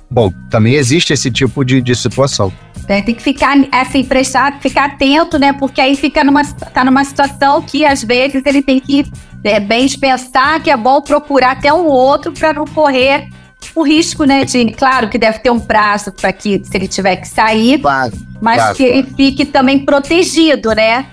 bom, 0.09 0.31
também 0.49 0.73
existe 0.73 1.13
esse 1.13 1.31
tipo 1.31 1.63
de, 1.63 1.81
de 1.81 1.95
situação. 1.95 2.51
É, 2.87 3.01
tem 3.01 3.15
que 3.15 3.21
ficar, 3.21 3.55
assim, 3.71 4.03
prestar, 4.03 4.59
ficar 4.59 4.85
atento, 4.85 5.39
né? 5.39 5.53
Porque 5.53 5.79
aí 5.79 5.95
fica 5.95 6.23
numa, 6.23 6.43
tá 6.43 6.83
numa 6.83 7.03
situação 7.05 7.61
que, 7.61 7.85
às 7.85 8.03
vezes, 8.03 8.41
ele 8.45 8.61
tem 8.61 8.79
que 8.79 9.05
é, 9.43 9.59
bem 9.59 9.87
pensar 9.97 10.61
que 10.61 10.69
é 10.69 10.75
bom 10.75 11.01
procurar 11.01 11.51
até 11.51 11.71
um 11.71 11.85
outro 11.85 12.33
para 12.33 12.53
não 12.53 12.65
correr 12.65 13.29
o 13.75 13.83
risco, 13.83 14.23
né, 14.25 14.43
de, 14.45 14.65
claro 14.71 15.09
que 15.09 15.17
deve 15.17 15.39
ter 15.39 15.49
um 15.49 15.59
prazo 15.59 16.11
para 16.11 16.31
que, 16.33 16.61
se 16.63 16.75
ele 16.75 16.87
tiver 16.87 17.15
que 17.17 17.27
sair, 17.27 17.79
claro, 17.79 18.11
mas 18.41 18.57
claro, 18.57 18.75
que 18.75 18.83
ele 18.83 19.07
fique 19.15 19.45
também 19.45 19.79
protegido, 19.85 20.71
né? 20.73 21.05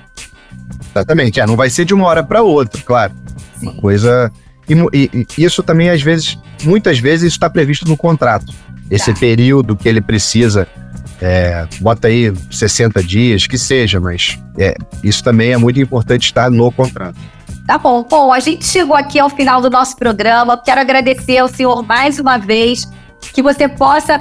Exatamente, 0.90 1.40
é, 1.40 1.46
não 1.46 1.56
vai 1.56 1.70
ser 1.70 1.84
de 1.84 1.94
uma 1.94 2.06
hora 2.06 2.22
para 2.22 2.42
outra, 2.42 2.82
claro. 2.82 3.12
Sim. 3.58 3.68
Uma 3.68 3.80
coisa. 3.80 4.32
E, 4.68 4.74
e, 4.92 5.26
e, 5.36 5.44
isso 5.44 5.62
também, 5.62 5.90
às 5.90 6.02
vezes, 6.02 6.38
muitas 6.64 6.98
vezes, 6.98 7.32
está 7.32 7.48
previsto 7.48 7.86
no 7.86 7.96
contrato. 7.96 8.52
Esse 8.90 9.12
tá. 9.12 9.20
período 9.20 9.76
que 9.76 9.88
ele 9.88 10.00
precisa 10.00 10.66
é, 11.20 11.66
bota 11.80 12.08
aí 12.08 12.32
60 12.50 13.02
dias, 13.02 13.46
que 13.46 13.58
seja, 13.58 14.00
mas 14.00 14.38
é, 14.58 14.74
isso 15.02 15.22
também 15.22 15.52
é 15.52 15.56
muito 15.56 15.80
importante 15.80 16.24
estar 16.24 16.50
no 16.50 16.70
contrato. 16.70 17.18
Tá 17.68 17.76
bom. 17.76 18.02
Bom, 18.02 18.32
a 18.32 18.40
gente 18.40 18.64
chegou 18.64 18.96
aqui 18.96 19.18
ao 19.18 19.28
final 19.28 19.60
do 19.60 19.68
nosso 19.68 19.94
programa. 19.94 20.56
Quero 20.56 20.80
agradecer 20.80 21.36
ao 21.36 21.48
senhor 21.48 21.82
mais 21.82 22.18
uma 22.18 22.38
vez. 22.38 22.90
Que 23.34 23.42
você 23.42 23.68
possa, 23.68 24.18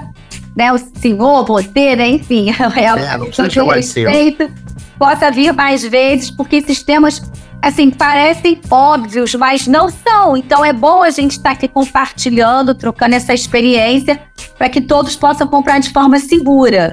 né, 0.53 0.73
o 0.73 0.77
senhor, 0.77 1.45
você, 1.45 1.95
né, 1.95 2.09
enfim, 2.09 2.49
é, 2.75 2.83
é, 2.83 3.17
não 3.17 3.27
precisa 3.27 3.63
respeito, 3.73 4.51
possa 4.99 5.31
vir 5.31 5.53
mais 5.53 5.81
vezes, 5.81 6.29
porque 6.29 6.57
esses 6.57 6.83
temas 6.83 7.21
assim, 7.61 7.89
parecem 7.89 8.59
óbvios, 8.69 9.33
mas 9.35 9.65
não 9.65 9.87
são. 9.89 10.35
Então 10.35 10.65
é 10.65 10.73
bom 10.73 11.01
a 11.01 11.09
gente 11.09 11.31
estar 11.31 11.51
tá 11.51 11.51
aqui 11.51 11.69
compartilhando, 11.69 12.75
trocando 12.75 13.15
essa 13.15 13.33
experiência, 13.33 14.19
para 14.57 14.67
que 14.67 14.81
todos 14.81 15.15
possam 15.15 15.47
comprar 15.47 15.79
de 15.79 15.89
forma 15.93 16.19
segura. 16.19 16.91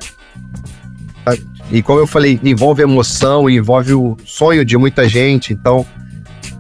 E 1.72 1.82
como 1.82 1.98
eu 1.98 2.06
falei, 2.06 2.38
envolve 2.44 2.80
emoção, 2.80 3.50
envolve 3.50 3.92
o 3.92 4.16
sonho 4.24 4.64
de 4.64 4.76
muita 4.76 5.08
gente. 5.08 5.52
Então, 5.52 5.84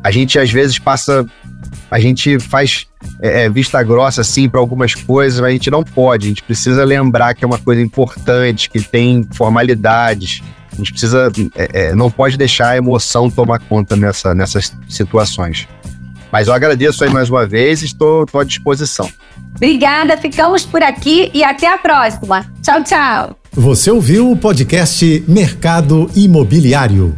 a 0.04 0.10
gente 0.10 0.38
às 0.38 0.52
vezes 0.52 0.78
passa. 0.78 1.26
A 1.90 1.98
gente 1.98 2.38
faz 2.38 2.86
é, 3.20 3.44
é 3.44 3.50
vista 3.50 3.82
grossa 3.82 4.20
assim 4.20 4.48
para 4.48 4.60
algumas 4.60 4.94
coisas, 4.94 5.40
mas 5.40 5.48
a 5.48 5.52
gente 5.52 5.70
não 5.70 5.82
pode. 5.82 6.26
A 6.26 6.28
gente 6.28 6.42
precisa 6.42 6.84
lembrar 6.84 7.34
que 7.34 7.44
é 7.44 7.46
uma 7.46 7.58
coisa 7.58 7.80
importante, 7.80 8.70
que 8.70 8.80
tem 8.80 9.26
formalidades 9.32 10.42
a 10.74 10.76
gente 10.76 10.90
precisa, 10.90 11.32
é, 11.54 11.68
é, 11.72 11.94
não 11.94 12.10
pode 12.10 12.36
deixar 12.36 12.70
a 12.70 12.76
emoção 12.76 13.30
tomar 13.30 13.60
conta 13.60 13.94
nessa, 13.94 14.34
nessas 14.34 14.76
situações. 14.88 15.68
Mas 16.32 16.48
eu 16.48 16.54
agradeço 16.54 17.04
aí 17.04 17.10
mais 17.10 17.30
uma 17.30 17.46
vez 17.46 17.82
e 17.82 17.86
estou, 17.86 18.24
estou 18.24 18.40
à 18.40 18.44
disposição. 18.44 19.08
Obrigada, 19.54 20.16
ficamos 20.16 20.66
por 20.66 20.82
aqui 20.82 21.30
e 21.32 21.44
até 21.44 21.72
a 21.72 21.78
próxima. 21.78 22.44
Tchau, 22.60 22.82
tchau. 22.82 23.36
Você 23.52 23.88
ouviu 23.88 24.32
o 24.32 24.36
podcast 24.36 25.24
Mercado 25.28 26.10
Imobiliário. 26.16 27.16